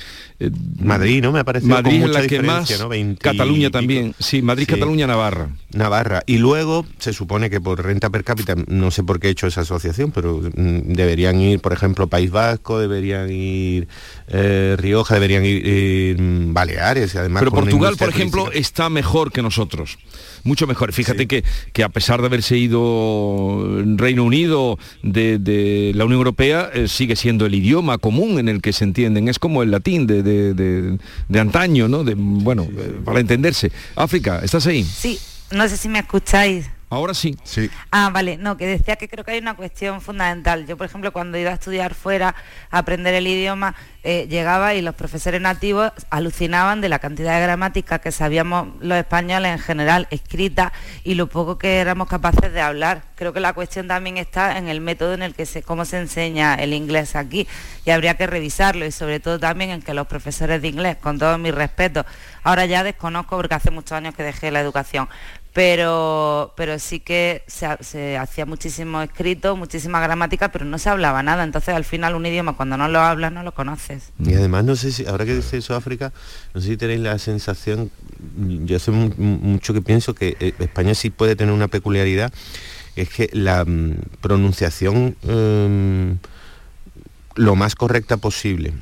eh, 0.42 0.52
Madrid, 0.80 1.22
¿no? 1.22 1.34
Me 1.34 1.44
parece 1.44 1.68
Madrid 1.68 2.02
es 2.02 2.10
la 2.10 2.26
que 2.26 2.42
más, 2.42 2.72
Cataluña 3.20 3.70
también, 3.70 4.16
sí, 4.20 4.42
Madrid, 4.42 4.66
Cataluña, 4.70 5.06
Navarra. 5.06 5.50
Navarra. 5.74 6.24
Y 6.26 6.38
luego 6.38 6.86
se 6.98 7.12
supone 7.12 7.50
que 7.50 7.60
por 7.60 7.84
renta 7.84 8.10
per 8.10 8.24
cápita, 8.24 8.56
no 8.68 8.90
sé 8.90 9.04
por 9.04 9.20
qué 9.20 9.28
he 9.28 9.32
hecho 9.32 9.48
esa 9.48 9.62
asociación, 9.62 10.12
pero 10.12 10.40
mm, 10.40 10.94
deberían 10.94 11.42
ir, 11.42 11.60
por 11.60 11.74
ejemplo, 11.74 12.08
País 12.08 12.32
Vasco, 12.32 12.80
deberían 12.80 13.30
ir 13.30 13.90
eh, 14.30 14.78
Rioja, 14.80 15.16
deberían 15.16 15.44
ir, 15.44 16.18
mm, 16.18 16.54
Baleares, 16.54 17.18
además. 17.18 17.42
Pero 17.42 17.52
Portugal, 17.52 17.98
por 17.98 18.08
ejemplo, 18.08 18.50
está 18.54 18.90
mejor 18.90 19.34
que 19.34 19.42
nosotros 19.42 19.98
mucho 20.44 20.68
mejor. 20.68 20.94
Fíjate 20.94 21.28
que, 21.28 21.44
que, 21.74 21.84
a 21.84 21.90
pesar 21.90 22.22
de 22.22 22.28
haberse 22.28 22.58
ido 22.58 23.84
Reino 23.98 24.24
Unido 24.24 24.78
de, 25.04 25.92
la 25.96 26.06
Unión 26.06 26.20
Europea, 26.20 26.70
eh, 26.74 26.88
sigue 26.88 27.16
siendo 27.16 27.46
el 27.46 27.56
idioma 27.56 27.98
común 27.98 28.40
en 28.40 28.50
el 28.50 28.62
que 28.62 28.74
se 28.74 28.84
entienden. 28.84 29.28
Es 29.28 29.40
como 29.40 29.64
el 29.64 29.72
latín 29.72 30.08
de, 30.08 30.24
de, 30.24 31.40
antaño, 31.40 31.88
¿no? 31.88 32.04
De, 32.04 32.16
bueno, 32.18 32.64
eh, 32.64 33.00
para 33.04 33.20
entenderse. 33.20 33.72
África, 33.96 34.40
¿estás 34.44 34.66
ahí? 34.68 34.84
Sí, 34.84 35.20
no 35.52 35.68
sé 35.68 35.78
si 35.78 35.90
me 35.90 36.00
escucháis. 36.00 36.66
Ahora 36.90 37.14
sí. 37.14 37.38
Sí. 37.44 37.70
Ah, 37.92 38.10
vale, 38.12 38.38
no, 38.38 38.58
que 38.58 38.66
decía 38.66 38.96
que 38.96 39.08
creo 39.08 39.24
que 39.24 39.32
hay 39.32 39.40
una 39.40 39.56
cuestión 39.56 40.02
fundamental. 40.02 40.66
Yo, 40.66 40.76
por 40.76 40.88
ejemplo, 40.88 41.14
cuando 41.14 41.38
iba 41.38 41.52
a 41.52 41.54
estudiar 41.54 41.94
fuera, 41.94 42.36
a 42.72 42.78
aprender 42.80 43.14
el 43.14 43.28
idioma, 43.28 43.76
eh, 44.02 44.28
llegaba 44.30 44.74
y 44.74 44.82
los 44.82 44.96
profesores 44.96 45.42
nativos 45.42 45.92
alucinaban 46.10 46.82
de 46.82 46.90
la 46.90 47.00
cantidad 47.00 47.36
de 47.36 47.42
gramática 47.42 48.00
que 48.00 48.12
sabíamos 48.12 48.70
los 48.80 48.98
españoles 48.98 49.52
en 49.52 49.60
general 49.60 50.08
escrita 50.10 50.72
y 51.04 51.16
lo 51.16 51.28
poco 51.28 51.58
que 51.58 51.80
éramos 51.80 52.08
capaces 52.08 52.54
de 52.54 52.62
hablar. 52.62 53.04
Creo 53.16 53.34
que 53.34 53.42
la 53.42 53.54
cuestión 53.54 53.88
también 53.88 54.18
está 54.18 54.58
en 54.58 54.70
el 54.70 54.80
método 54.82 55.14
en 55.14 55.22
el 55.22 55.36
que 55.36 55.46
se, 55.46 55.62
cómo 55.62 55.84
se 55.84 56.00
enseña 56.00 56.56
el 56.56 56.74
inglés 56.74 57.16
aquí 57.16 57.46
y 57.86 57.92
habría 57.92 58.16
que 58.16 58.26
revisarlo 58.26 58.86
y 58.86 58.92
sobre 58.92 59.20
todo 59.20 59.38
también 59.38 59.70
en 59.70 59.82
que 59.82 59.94
los 59.94 60.08
profesores 60.08 60.62
de 60.62 60.70
inglés, 60.70 60.96
con 60.96 61.20
todo 61.20 61.38
mi 61.38 61.52
respeto, 61.52 62.06
ahora 62.44 62.66
ya 62.66 62.84
desconozco 62.84 63.36
porque 63.36 63.56
hace 63.56 63.70
muchos 63.70 63.92
años 63.92 64.16
que 64.16 64.24
dejé 64.24 64.50
la 64.50 64.62
educación, 64.62 65.10
pero, 65.54 66.54
pero 66.56 66.78
sí 66.78 67.00
que 67.00 67.44
se, 67.48 68.18
hacía 68.18 68.46
muchísimo 68.46 69.02
escrito, 69.02 69.56
muchísima 69.56 70.00
gramática, 70.00 70.52
pero 70.52 70.66
no 70.66 70.78
se 70.78 70.90
hablaba 70.90 71.24
nada. 71.24 71.44
Entonces 71.44 71.74
al 71.74 71.86
final 71.86 72.16
un 72.16 72.26
idioma 72.26 72.56
cuando 72.56 72.78
no 72.78 72.88
lo 72.88 73.00
hablas 73.00 73.32
no 73.32 73.44
lo 73.44 73.54
conoces. 73.54 74.12
Y 74.24 74.34
además 74.36 74.64
no 74.64 74.76
sé 74.76 74.92
si, 74.92 75.06
ahora 75.08 75.26
que 75.26 75.36
dice 75.36 75.58
eso 75.58 75.76
África, 75.76 76.14
no 76.54 76.62
sé 76.62 76.68
si 76.68 76.78
tenéis 76.78 77.00
la 77.00 77.18
sensación, 77.18 77.90
yo 78.38 78.76
hace 78.76 78.92
mucho 78.92 79.74
que 79.74 79.82
pienso 79.82 80.14
que 80.14 80.38
eh, 80.40 80.54
España 80.60 80.94
sí 80.94 81.10
puede 81.10 81.36
tener 81.36 81.54
una 81.54 81.68
peculiaridad, 81.68 82.32
es 82.96 83.10
que 83.10 83.30
la 83.34 83.66
mm, 83.66 83.96
pronunciación 84.22 85.16
em, 85.24 86.18
lo 87.36 87.56
más 87.56 87.76
correcta 87.76 88.18
posible 88.18 88.74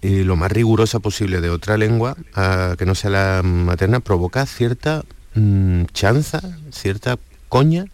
y 0.00 0.24
lo 0.24 0.34
más 0.34 0.50
rigurosa 0.50 0.98
posible 0.98 1.40
de 1.40 1.50
otra 1.50 1.76
lengua, 1.76 2.16
que 2.76 2.86
no 2.86 2.96
sea 2.96 3.10
la 3.10 3.42
materna, 3.44 4.00
provoca 4.00 4.46
cierta 4.46 5.04
Mm, 5.34 5.84
chanza, 5.92 6.40
cierta 6.70 7.18
coña 7.48 7.84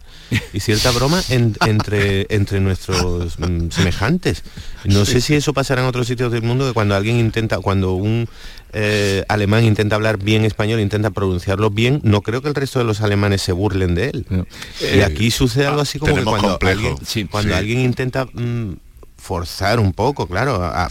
y 0.53 0.61
cierta 0.61 0.93
broma 0.93 1.20
entre, 1.30 2.26
entre 2.30 2.61
nuestros 2.61 3.39
mm, 3.39 3.70
semejantes. 3.70 4.45
No 4.84 5.05
sé 5.05 5.20
si 5.20 5.34
eso 5.34 5.53
pasará 5.53 5.82
en 5.82 5.89
otros 5.89 6.07
sitios 6.07 6.30
del 6.30 6.43
mundo, 6.43 6.66
que 6.66 6.72
cuando 6.72 6.95
alguien 6.95 7.18
intenta, 7.18 7.59
cuando 7.59 7.95
un 7.95 8.28
eh, 8.72 9.24
alemán 9.28 9.64
intenta 9.64 9.97
hablar 9.97 10.18
bien 10.18 10.45
español, 10.45 10.80
intenta 10.80 11.11
pronunciarlo 11.11 11.70
bien, 11.70 12.01
no 12.05 12.22
creo 12.22 12.41
que 12.43 12.49
el 12.49 12.55
resto 12.55 12.78
de 12.78 12.84
los 12.84 13.01
alemanes 13.01 13.43
se 13.43 13.53
burlen 13.53 13.95
de 13.95 14.11
él. 14.11 14.26
y 14.95 15.01
aquí 15.01 15.30
sucede 15.30 15.66
algo 15.66 15.80
así 15.80 15.99
como 15.99 16.12
cuando, 16.22 16.59
alguien, 16.61 16.97
cuando 17.28 17.57
alguien 17.57 17.80
intenta 17.80 18.26
mm, 18.26 18.76
forzar 19.16 19.80
un 19.80 19.93
poco, 19.93 20.26
claro, 20.26 20.62
a, 20.62 20.89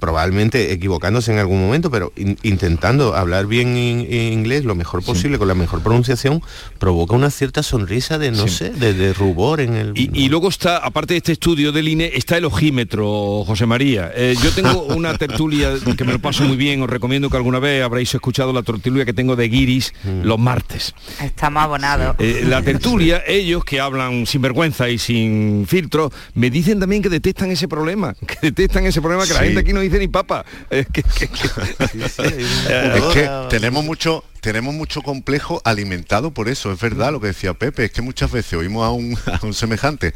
probablemente 0.00 0.72
equivocándose 0.72 1.32
en 1.32 1.38
algún 1.38 1.60
momento, 1.60 1.90
pero 1.90 2.12
intentando 2.42 3.14
hablar 3.14 3.46
bien 3.46 3.76
inglés 3.76 4.64
lo 4.64 4.74
mejor 4.74 5.04
posible, 5.04 5.38
con 5.38 5.48
la 5.48 5.54
mejor 5.54 5.82
pronunciación, 5.82 6.42
provoca 6.78 7.14
una 7.14 7.30
cierta 7.30 7.62
sonrisa 7.62 8.18
de, 8.18 8.30
no 8.30 8.48
sé, 8.48 8.70
de, 8.70 9.12
rubor 9.12 9.60
en 9.60 9.74
el... 9.74 9.92
Y, 9.94 10.28
luego 10.28 10.48
está, 10.48 10.78
aparte 10.78 11.14
de 11.14 11.18
este 11.18 11.32
estudio 11.32 11.72
del 11.72 11.88
INE, 11.88 12.10
está 12.14 12.36
el 12.36 12.44
ojímetro, 12.44 13.44
José 13.44 13.66
María. 13.66 14.10
Eh, 14.14 14.34
yo 14.42 14.50
tengo 14.52 14.82
una 14.94 15.16
tertulia 15.18 15.72
que 15.96 16.04
me 16.04 16.12
lo 16.12 16.18
paso 16.18 16.44
muy 16.44 16.56
bien, 16.56 16.82
os 16.82 16.90
recomiendo 16.90 17.28
que 17.28 17.36
alguna 17.36 17.58
vez 17.58 17.82
habréis 17.82 18.14
escuchado 18.14 18.52
la 18.52 18.62
tertulia 18.62 19.04
que 19.04 19.12
tengo 19.12 19.36
de 19.36 19.48
Guiris 19.48 19.92
mm. 20.04 20.22
los 20.22 20.38
martes. 20.38 20.94
Estamos 21.22 21.62
abonados. 21.62 22.16
Eh, 22.18 22.44
la 22.46 22.62
tertulia, 22.62 23.22
ellos 23.26 23.64
que 23.64 23.80
hablan 23.80 24.26
sin 24.26 24.42
vergüenza 24.42 24.88
y 24.88 24.98
sin 24.98 25.66
filtro, 25.66 26.10
me 26.34 26.50
dicen 26.50 26.80
también 26.80 27.02
que 27.02 27.08
detectan 27.08 27.50
ese 27.50 27.68
problema, 27.68 28.14
que 28.14 28.36
detectan 28.40 28.86
ese 28.86 29.00
problema 29.00 29.26
que 29.26 29.34
la 29.34 29.40
gente 29.40 29.60
aquí 29.60 29.72
no 29.72 29.81
dice 29.82 29.98
ni 29.98 30.08
papa. 30.08 30.44
Es 30.70 30.86
que, 30.88 31.02
tenemos 33.50 33.84
mucho 33.84 34.24
tenemos 34.40 34.74
mucho 34.74 35.02
complejo 35.02 35.62
alimentado 35.64 36.32
por 36.32 36.48
eso, 36.48 36.72
es 36.72 36.80
verdad 36.80 37.12
lo 37.12 37.20
que 37.20 37.28
decía 37.28 37.54
Pepe, 37.54 37.84
es 37.84 37.92
que 37.92 38.02
muchas 38.02 38.32
veces 38.32 38.54
oímos 38.54 38.84
a 38.84 38.90
un, 38.90 39.16
semejante 39.54 40.14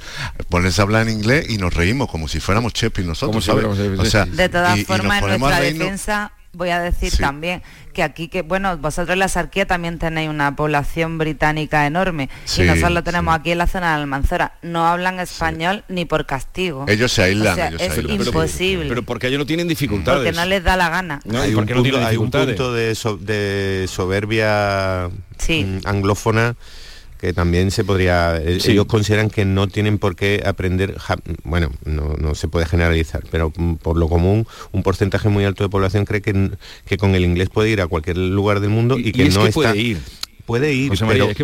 ponerse 0.49 0.81
a 0.81 0.85
hablar 0.85 1.09
en 1.09 1.15
inglés 1.15 1.47
y 1.49 1.59
nos 1.59 1.73
reímos 1.73 2.11
como 2.11 2.27
si 2.27 2.41
fuéramos 2.41 2.73
Chepi 2.73 3.03
nosotros, 3.03 3.49
O 3.49 4.05
sea, 4.05 4.25
de 4.25 4.49
todas 4.49 4.83
formas, 4.83 5.23
en 5.23 5.41
nuestra 5.41 5.61
defensa 5.61 6.33
voy 6.57 6.71
a 6.71 6.81
decir 6.81 7.13
también 7.19 7.63
que 7.93 8.03
aquí, 8.03 8.29
que 8.29 8.43
bueno, 8.43 8.77
vosotros 8.79 9.13
en 9.13 9.21
la 9.21 9.29
Sarquía 9.29 9.67
también 9.67 9.99
tenéis 9.99 10.29
una 10.29 10.57
población 10.57 11.19
británica 11.19 11.87
enorme 11.87 12.29
y 12.57 12.63
nosotros 12.63 12.93
lo 12.93 13.05
tenemos 13.05 13.35
aquí 13.35 13.53
en 13.53 13.59
la 13.59 13.67
zona 13.67 13.91
de 13.91 14.03
Almanzora. 14.03 14.59
No 14.63 14.87
hablan 14.87 15.21
español 15.21 15.85
ni 15.89 16.05
por 16.05 16.27
castigo. 16.27 16.87
Ellos 16.89 17.13
se 17.13 17.23
aíslan. 17.23 17.77
es 17.79 17.99
imposible. 17.99 18.89
Pero, 18.89 19.03
porque 19.03 19.29
ellos 19.29 19.39
no 19.39 19.47
tienen 19.47 19.69
dificultades. 19.69 20.25
Porque 20.25 20.33
no 20.33 20.45
les 20.47 20.65
da 20.65 20.77
la 20.77 20.89
gana. 20.89 21.21
hay, 21.35 21.55
un 21.55 22.31
punto, 22.31 22.73
de, 22.73 23.87
soberbia 23.89 25.09
mm, 25.49 25.79
anglófona 25.85 26.57
que 27.19 27.33
también 27.33 27.71
se 27.71 27.85
podría 27.85 28.37
eh, 28.37 28.59
ellos 28.65 28.87
consideran 28.87 29.31
que 29.31 29.45
no 29.45 29.69
tienen 29.69 29.99
por 29.99 30.17
qué 30.17 30.43
aprender 30.45 30.97
bueno 31.45 31.71
no, 31.85 32.35
se 32.35 32.49
puede 32.49 32.67
generalizar 32.67 33.23
pero 33.31 33.53
mm, 33.57 33.75
por 33.75 33.97
lo 33.97 34.09
común 34.09 34.47
un 34.73 34.83
porcentaje 34.83 35.29
muy 35.29 35.45
alto 35.45 35.65
de 35.65 35.71
población 35.71 36.05
cree 36.05 36.23
que, 36.23 36.51
que 36.87 36.97
con 36.97 37.15
el 37.15 37.25
inglés 37.25 37.49
puede 37.49 37.71
ir 37.71 37.81
a 37.81 37.87
cualquier 37.87 38.19
lugar 38.19 38.61
del 38.61 38.71
mundo 38.71 38.99
y, 38.99 39.13
que 39.13 39.29
no 39.29 39.47
está 39.47 39.53
puede 39.53 39.79
ir 39.79 39.99
puede 40.47 40.73
ir, 40.73 40.93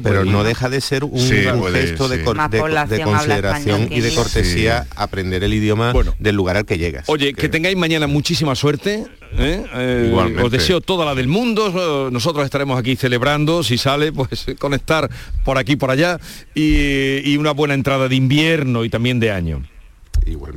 pero, 0.03 0.25
no 0.25 0.45
deja 0.45 0.71
de 0.71 0.81
ser 0.81 1.05
un, 1.05 1.19
gesto 1.19 2.09
de, 2.09 2.23
consideración 2.23 3.89
y 3.91 4.01
de 4.01 4.15
cortesía 4.15 4.87
aprender 4.97 5.43
el 5.45 5.53
idioma 5.53 5.93
del 6.19 6.37
lugar 6.37 6.57
al 6.57 6.65
que 6.65 6.79
llegas. 6.79 7.09
Oye, 7.09 7.35
que 7.35 7.49
tengáis 7.49 7.77
mañana 7.77 8.07
muchísima 8.07 8.55
suerte. 8.55 9.05
¿eh? 9.37 9.65
Eh, 9.75 10.41
os 10.43 10.51
deseo 10.51 10.81
toda 10.81 11.05
la 11.05 11.15
del 11.15 11.27
mundo. 11.29 12.11
Nosotros 12.11 12.45
estaremos 12.45 12.79
aquí 12.79 12.97
celebrando, 12.97 13.63
si 13.63 13.77
sale, 13.77 14.13
pues 14.13 14.47
conectar 14.59 15.11
por 15.45 15.59
aquí, 15.59 15.77
por 15.77 15.91
allá, 15.91 16.19
y 16.55 17.37
una 17.37 17.51
buena 17.51 17.75
entrada 17.75 18.09
de 18.09 18.15
invierno 18.15 18.85
y 18.85 18.89
también 18.89 19.19
de 19.21 19.33
año. 19.33 19.63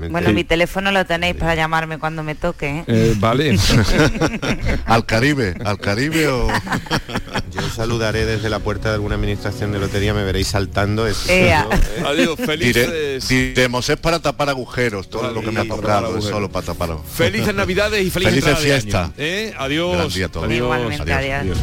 Bueno, 0.09 0.31
mi 0.33 0.43
teléfono 0.43 0.91
lo 0.91 1.05
tenéis 1.05 1.35
para 1.35 1.55
llamarme 1.55 1.97
cuando 1.97 2.23
me 2.23 2.35
toque. 2.35 2.79
¿eh? 2.79 2.83
Eh, 2.87 3.15
vale. 3.17 3.57
al 4.85 5.05
Caribe, 5.05 5.55
al 5.63 5.79
Caribe 5.79 6.27
o... 6.27 6.47
Yo 7.51 7.61
saludaré 7.69 8.25
desde 8.25 8.49
la 8.49 8.59
puerta 8.59 8.89
de 8.89 8.95
alguna 8.95 9.15
administración 9.15 9.71
de 9.71 9.79
lotería, 9.79 10.13
me 10.13 10.23
veréis 10.23 10.47
saltando. 10.47 11.07
¿eh? 11.07 11.13
Adiós, 12.05 12.37
felices. 12.37 13.27
diremos, 13.27 13.89
es 13.89 13.97
para 13.97 14.19
tapar 14.19 14.49
agujeros, 14.49 15.09
todo 15.09 15.31
lo 15.31 15.41
que 15.41 15.51
me 15.51 15.61
ha 15.61 15.67
tocado, 15.67 16.17
es 16.17 16.25
solo 16.25 16.49
para 16.49 16.65
tapar 16.67 16.85
Felices 17.13 17.55
Navidades 17.55 18.05
y 18.05 18.09
felices, 18.09 18.43
felices 18.43 18.59
fiesta. 18.59 19.11
Adiós. 19.57 20.17
adiós. 20.17 20.99
adiós. 20.99 21.57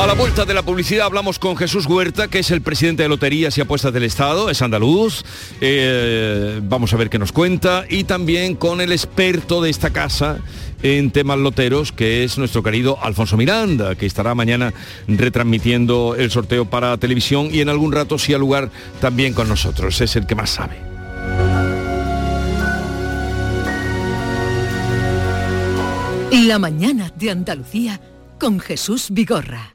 A 0.00 0.06
la 0.06 0.14
vuelta 0.14 0.46
de 0.46 0.54
la 0.54 0.62
publicidad 0.62 1.04
hablamos 1.04 1.38
con 1.38 1.58
Jesús 1.58 1.84
Huerta, 1.84 2.28
que 2.28 2.38
es 2.38 2.50
el 2.50 2.62
presidente 2.62 3.02
de 3.02 3.08
Loterías 3.10 3.58
y 3.58 3.60
Apuestas 3.60 3.92
del 3.92 4.04
Estado, 4.04 4.48
es 4.48 4.62
andaluz. 4.62 5.22
Eh, 5.60 6.58
vamos 6.62 6.94
a 6.94 6.96
ver 6.96 7.10
qué 7.10 7.18
nos 7.18 7.32
cuenta. 7.32 7.84
Y 7.86 8.04
también 8.04 8.54
con 8.54 8.80
el 8.80 8.92
experto 8.92 9.60
de 9.60 9.68
esta 9.68 9.90
casa 9.90 10.38
en 10.82 11.10
temas 11.10 11.38
loteros, 11.38 11.92
que 11.92 12.24
es 12.24 12.38
nuestro 12.38 12.62
querido 12.62 12.98
Alfonso 13.02 13.36
Miranda, 13.36 13.94
que 13.94 14.06
estará 14.06 14.34
mañana 14.34 14.72
retransmitiendo 15.06 16.16
el 16.16 16.30
sorteo 16.30 16.64
para 16.64 16.96
televisión 16.96 17.50
y 17.52 17.60
en 17.60 17.68
algún 17.68 17.92
rato 17.92 18.18
sí 18.18 18.32
al 18.32 18.40
lugar 18.40 18.70
también 19.02 19.34
con 19.34 19.50
nosotros. 19.50 20.00
Es 20.00 20.16
el 20.16 20.26
que 20.26 20.34
más 20.34 20.48
sabe. 20.48 20.78
La 26.30 26.58
mañana 26.58 27.12
de 27.14 27.30
Andalucía 27.30 28.00
con 28.38 28.60
Jesús 28.60 29.08
Vigorra. 29.10 29.74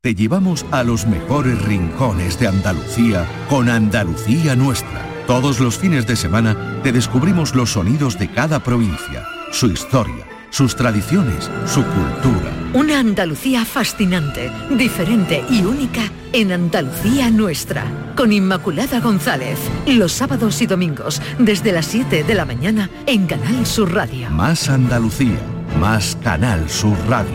Te 0.00 0.14
llevamos 0.14 0.64
a 0.70 0.84
los 0.84 1.08
mejores 1.08 1.60
rincones 1.62 2.38
de 2.38 2.46
Andalucía 2.46 3.26
con 3.50 3.68
Andalucía 3.68 4.54
Nuestra. 4.54 5.04
Todos 5.26 5.58
los 5.58 5.76
fines 5.76 6.06
de 6.06 6.14
semana 6.14 6.78
te 6.84 6.92
descubrimos 6.92 7.56
los 7.56 7.72
sonidos 7.72 8.16
de 8.16 8.30
cada 8.30 8.62
provincia, 8.62 9.26
su 9.50 9.66
historia, 9.66 10.24
sus 10.50 10.76
tradiciones, 10.76 11.50
su 11.66 11.82
cultura. 11.82 12.52
Una 12.74 13.00
Andalucía 13.00 13.64
fascinante, 13.64 14.52
diferente 14.70 15.44
y 15.50 15.64
única 15.64 16.02
en 16.32 16.52
Andalucía 16.52 17.28
Nuestra. 17.28 17.84
Con 18.14 18.32
Inmaculada 18.32 19.00
González, 19.00 19.58
los 19.88 20.12
sábados 20.12 20.62
y 20.62 20.68
domingos 20.68 21.20
desde 21.40 21.72
las 21.72 21.86
7 21.86 22.22
de 22.22 22.34
la 22.36 22.44
mañana 22.44 22.88
en 23.06 23.26
Canal 23.26 23.66
Sur 23.66 23.92
Radio. 23.92 24.30
Más 24.30 24.68
Andalucía, 24.68 25.40
más 25.80 26.16
Canal 26.22 26.70
Sur 26.70 26.96
Radio. 27.08 27.34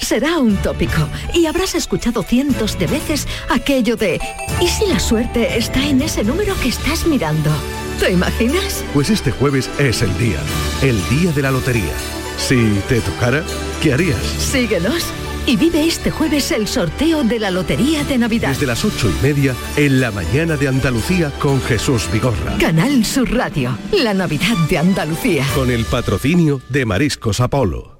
Será 0.00 0.38
un 0.38 0.56
tópico 0.56 1.08
y 1.34 1.46
habrás 1.46 1.74
escuchado 1.74 2.22
cientos 2.22 2.78
de 2.78 2.86
veces 2.86 3.28
aquello 3.48 3.96
de 3.96 4.20
¿y 4.60 4.66
si 4.66 4.86
la 4.86 4.98
suerte 4.98 5.56
está 5.56 5.86
en 5.86 6.02
ese 6.02 6.24
número 6.24 6.54
que 6.60 6.68
estás 6.68 7.06
mirando? 7.06 7.50
¿Te 7.98 8.12
imaginas? 8.12 8.84
Pues 8.94 9.10
este 9.10 9.30
jueves 9.30 9.70
es 9.78 10.02
el 10.02 10.16
día, 10.18 10.40
el 10.82 10.96
día 11.10 11.32
de 11.32 11.42
la 11.42 11.50
lotería. 11.50 11.92
Si 12.38 12.80
te 12.88 13.00
tocara, 13.00 13.44
¿qué 13.82 13.92
harías? 13.92 14.18
Síguenos 14.38 15.04
y 15.46 15.56
vive 15.56 15.86
este 15.86 16.10
jueves 16.10 16.50
el 16.50 16.66
sorteo 16.66 17.22
de 17.24 17.38
la 17.38 17.50
Lotería 17.50 18.04
de 18.04 18.18
Navidad. 18.18 18.50
Desde 18.50 18.66
las 18.66 18.84
ocho 18.84 19.10
y 19.10 19.22
media, 19.22 19.54
en 19.76 20.00
la 20.00 20.10
mañana 20.10 20.56
de 20.56 20.68
Andalucía 20.68 21.30
con 21.38 21.60
Jesús 21.62 22.08
Vigorra. 22.12 22.56
Canal 22.58 23.04
Sur 23.04 23.30
Radio, 23.32 23.76
la 23.92 24.14
Navidad 24.14 24.56
de 24.68 24.78
Andalucía. 24.78 25.44
Con 25.54 25.70
el 25.70 25.84
patrocinio 25.84 26.60
de 26.68 26.86
Mariscos 26.86 27.40
Apolo. 27.40 27.99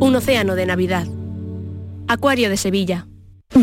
Un 0.00 0.16
océano 0.16 0.54
de 0.54 0.64
Navidad. 0.64 1.06
Acuario 2.08 2.48
de 2.48 2.56
Sevilla. 2.56 3.09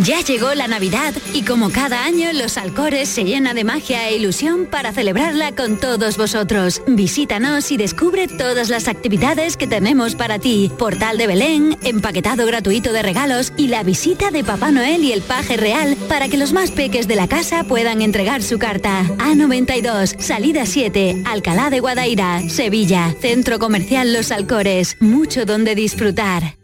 Ya 0.04 0.22
llegó 0.22 0.54
la 0.54 0.68
Navidad 0.68 1.16
y 1.34 1.42
como 1.42 1.72
cada 1.72 2.04
año 2.04 2.32
Los 2.32 2.58
Alcores 2.58 3.10
se 3.10 3.24
llena 3.24 3.56
de 3.56 3.64
magia 3.64 4.08
e 4.08 4.18
ilusión 4.18 4.68
para 4.68 4.92
celebrarla 4.92 5.54
con 5.54 5.80
todos 5.80 6.18
vosotros. 6.18 6.84
Visítanos 6.86 7.72
y 7.72 7.78
descubre 7.78 8.28
todas 8.28 8.70
las 8.70 8.88
actividades 8.88 9.58
que 9.58 9.66
tenemos 9.66 10.14
para 10.14 10.38
ti. 10.38 10.72
Portal 10.78 11.18
de 11.18 11.26
Belén, 11.26 11.78
empaquetado 11.82 12.46
gratuito 12.46 12.94
de 12.94 13.02
regalos 13.02 13.54
y 13.58 13.70
la 13.70 13.82
visita 13.82 14.30
de 14.30 14.44
Papá 14.44 14.72
Noel 14.72 15.04
y 15.04 15.14
el 15.14 15.22
Paje 15.22 15.58
Real 15.58 15.98
para 16.08 16.28
que 16.28 16.38
los 16.38 16.54
más 16.54 16.70
peques 16.70 17.08
de 17.08 17.16
la 17.16 17.28
casa 17.28 17.64
puedan 17.64 18.02
entregar 18.02 18.44
su 18.44 18.60
carta. 18.60 19.04
A92, 19.18 20.20
salida 20.20 20.68
7, 20.68 21.24
Alcalá 21.26 21.72
de 21.72 21.80
Guadaira, 21.80 22.48
Sevilla, 22.50 23.16
Centro 23.20 23.58
Comercial 23.58 24.14
Los 24.14 24.32
Alcores. 24.32 24.98
Mucho 25.00 25.46
donde 25.46 25.74
disfrutar. 25.74 26.57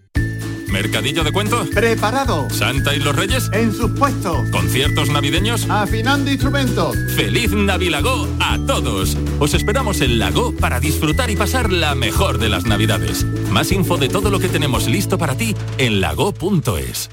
¿Mercadillo 0.74 1.24
de 1.24 1.32
cuentos? 1.32 1.70
Preparado. 1.70 2.50
¿Santa 2.50 2.96
y 2.96 3.00
los 3.00 3.16
Reyes? 3.16 3.48
En 3.54 3.72
sus 3.72 3.92
puestos. 3.92 4.50
¿Conciertos 4.50 5.08
navideños? 5.08 5.70
Afinando 5.70 6.32
instrumentos. 6.32 6.98
¡Feliz 7.16 7.52
Navilago 7.52 8.28
a 8.40 8.58
todos! 8.66 9.16
Os 9.40 9.54
esperamos 9.54 10.02
en 10.02 10.18
Lago 10.18 10.52
para 10.56 10.80
disfrutar 10.80 11.30
y 11.30 11.36
pasar 11.36 11.72
la 11.72 11.94
mejor 11.94 12.40
de 12.40 12.50
las 12.50 12.66
Navidades. 12.66 13.24
Más 13.52 13.72
info 13.72 13.98
de 13.98 14.10
todo 14.10 14.32
lo 14.32 14.40
que 14.40 14.48
tenemos 14.48 14.88
listo 14.88 15.20
para 15.20 15.38
ti 15.38 15.56
en 15.78 16.02
lago.es. 16.02 17.12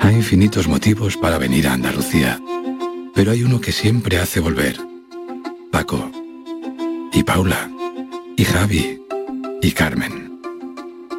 Hay 0.00 0.14
infinitos 0.16 0.66
motivos 0.66 1.16
para 1.16 1.38
venir 1.38 1.68
a 1.68 1.74
Andalucía, 1.74 2.40
pero 3.14 3.30
hay 3.30 3.44
uno 3.44 3.60
que 3.60 3.70
siempre 3.70 4.18
hace 4.18 4.40
volver. 4.40 4.76
Paco. 5.70 6.10
Y 7.12 7.22
Paula. 7.22 7.70
Y 8.36 8.44
Javi. 8.44 9.00
Y 9.62 9.70
Carmen. 9.70 10.27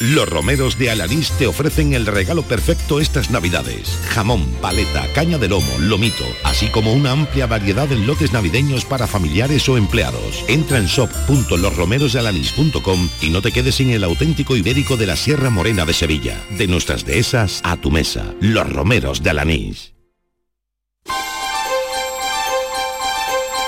Los 0.00 0.28
romeros 0.28 0.78
de 0.78 0.92
Alanís 0.92 1.32
te 1.32 1.48
ofrecen 1.48 1.92
el 1.92 2.06
regalo 2.06 2.44
perfecto 2.44 3.00
estas 3.00 3.32
navidades. 3.32 3.98
Jamón, 4.10 4.46
paleta, 4.62 5.04
caña 5.12 5.38
de 5.38 5.48
lomo, 5.48 5.76
lomito, 5.80 6.22
así 6.44 6.68
como 6.68 6.92
una 6.92 7.10
amplia 7.10 7.48
variedad 7.48 7.90
en 7.90 8.06
lotes 8.06 8.32
navideños 8.32 8.84
para 8.84 9.08
familiares 9.08 9.68
o 9.68 9.76
empleados. 9.76 10.44
Entra 10.46 10.78
en 10.78 10.86
shop.losromerosdealanís.com 10.86 13.08
y 13.22 13.30
no 13.30 13.42
te 13.42 13.50
quedes 13.50 13.74
sin 13.74 13.90
el 13.90 14.04
auténtico 14.04 14.54
ibérico 14.54 14.96
de 14.96 15.08
la 15.08 15.16
Sierra 15.16 15.50
Morena 15.50 15.84
de 15.84 15.94
Sevilla. 15.94 16.40
De 16.56 16.68
nuestras 16.68 17.04
dehesas 17.04 17.60
a 17.64 17.76
tu 17.76 17.90
mesa. 17.90 18.36
Los 18.40 18.72
romeros 18.72 19.24
de 19.24 19.30
Alanís. 19.30 19.94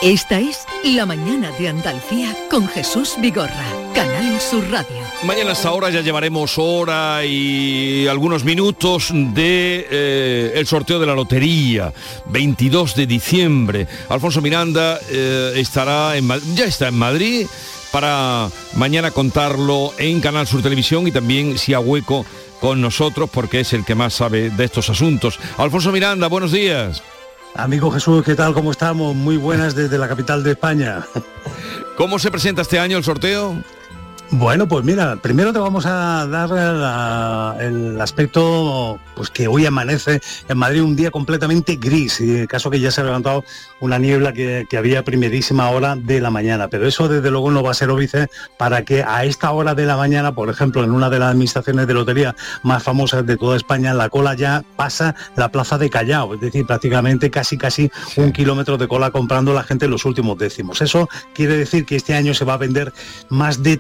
Esta 0.03 0.41
es 0.41 0.65
La 0.83 1.05
Mañana 1.05 1.51
de 1.59 1.69
Andalucía 1.69 2.35
con 2.51 2.67
Jesús 2.69 3.17
Vigorra, 3.21 3.67
Canal 3.95 4.41
Sur 4.41 4.69
Radio. 4.71 4.97
Mañana 5.25 5.51
a 5.51 5.53
esta 5.53 5.73
hora 5.73 5.91
ya 5.91 6.01
llevaremos 6.01 6.55
hora 6.57 7.25
y 7.25 8.07
algunos 8.07 8.45
minutos 8.45 9.11
de 9.13 9.87
eh, 9.91 10.53
el 10.55 10.67
sorteo 10.67 10.99
de 10.99 11.07
la 11.07 11.15
lotería, 11.15 11.93
22 12.27 12.95
de 12.95 13.07
diciembre. 13.07 13.87
Alfonso 14.09 14.41
Miranda 14.41 14.99
eh, 15.11 15.53
estará 15.57 16.17
en, 16.17 16.29
ya 16.55 16.65
está 16.65 16.89
en 16.89 16.95
Madrid 16.95 17.47
para 17.93 18.49
mañana 18.75 19.11
contarlo 19.11 19.93
en 19.99 20.21
Canal 20.21 20.47
Sur 20.47 20.63
Televisión 20.63 21.07
y 21.07 21.13
también 21.13 21.59
si 21.59 21.75
a 21.75 21.81
hueco 21.81 22.25
con 22.61 22.81
nosotros 22.81 23.29
porque 23.33 23.61
es 23.61 23.73
el 23.73 23.85
que 23.85 23.95
más 23.95 24.15
sabe 24.15 24.51
de 24.51 24.65
estos 24.65 24.91
asuntos. 24.91 25.39
Alfonso 25.59 25.93
Miranda, 25.93 26.29
buenos 26.29 26.53
días. 26.53 27.03
Amigo 27.55 27.91
Jesús, 27.91 28.25
¿qué 28.25 28.35
tal? 28.35 28.55
¿Cómo 28.55 28.71
estamos? 28.71 29.15
Muy 29.15 29.37
buenas 29.37 29.75
desde 29.75 29.99
la 29.99 30.09
capital 30.09 30.45
de 30.45 30.53
España. 30.53 31.05
¿Cómo 31.97 32.19
se 32.19 32.31
presenta 32.31 32.63
este 32.63 32.79
año 32.79 32.97
el 32.97 33.05
sorteo? 33.05 33.57
Bueno, 34.33 34.69
pues 34.69 34.85
mira, 34.85 35.17
primero 35.17 35.53
te 35.53 35.59
vamos 35.59 35.87
a 35.87 36.25
dar 36.29 37.61
el 37.61 38.01
aspecto 38.01 39.01
pues 39.17 39.29
que 39.29 39.49
hoy 39.49 39.67
amanece 39.67 40.21
en 40.49 40.57
Madrid 40.57 40.85
un 40.85 40.95
día 40.95 41.11
completamente 41.11 41.77
gris, 41.77 42.21
y 42.21 42.37
en 42.37 42.47
caso 42.47 42.71
que 42.71 42.79
ya 42.79 42.93
se 42.93 43.01
ha 43.01 43.05
levantado 43.05 43.45
una 43.81 43.99
niebla 43.99 44.33
que, 44.33 44.67
había 44.79 45.05
primerísima 45.05 45.69
hora 45.71 45.97
de 45.97 46.21
la 46.21 46.31
mañana. 46.31 46.69
Pero 46.69 46.87
eso 46.87 47.09
desde 47.09 47.31
luego 47.31 47.51
no 47.51 47.63
va 47.63 47.73
a 47.73 47.75
ser 47.75 47.91
óbice 47.91 48.29
para 48.57 48.85
que 48.85 49.03
a 49.03 49.25
esta 49.25 49.51
hora 49.51 49.75
de 49.75 49.85
la 49.85 49.97
mañana, 49.97 50.33
por 50.33 50.49
ejemplo, 50.49 50.85
en 50.85 50.93
una 50.93 51.11
de 51.11 51.19
las 51.19 51.31
administraciones 51.33 51.89
de 51.89 51.95
lotería 51.95 52.37
más 52.63 52.85
famosas 52.85 53.27
de 53.27 53.37
toda 53.37 53.57
España, 53.57 53.93
la 53.95 54.09
cola 54.09 54.35
ya 54.35 54.63
pasa 54.77 55.17
la 55.37 55.51
plaza 55.51 55.77
de 55.77 55.91
Callao, 55.91 56.35
es 56.35 56.41
decir, 56.41 56.65
prácticamente 56.67 57.31
casi 57.31 57.59
casi 57.59 57.91
un 58.17 58.33
kilómetro 58.33 58.79
de 58.79 58.87
cola 58.87 59.11
comprando 59.11 59.53
la 59.53 59.65
gente 59.65 59.89
los 59.89 60.05
últimos 60.05 60.39
décimos. 60.39 60.81
Eso 60.81 61.09
quiere 61.35 61.57
decir 61.57 61.85
que 61.85 61.97
este 61.97 62.15
año 62.15 62.33
se 62.33 62.45
va 62.45 62.55
a 62.55 62.59
vender 62.59 62.93
más 63.29 63.63
de 63.63 63.77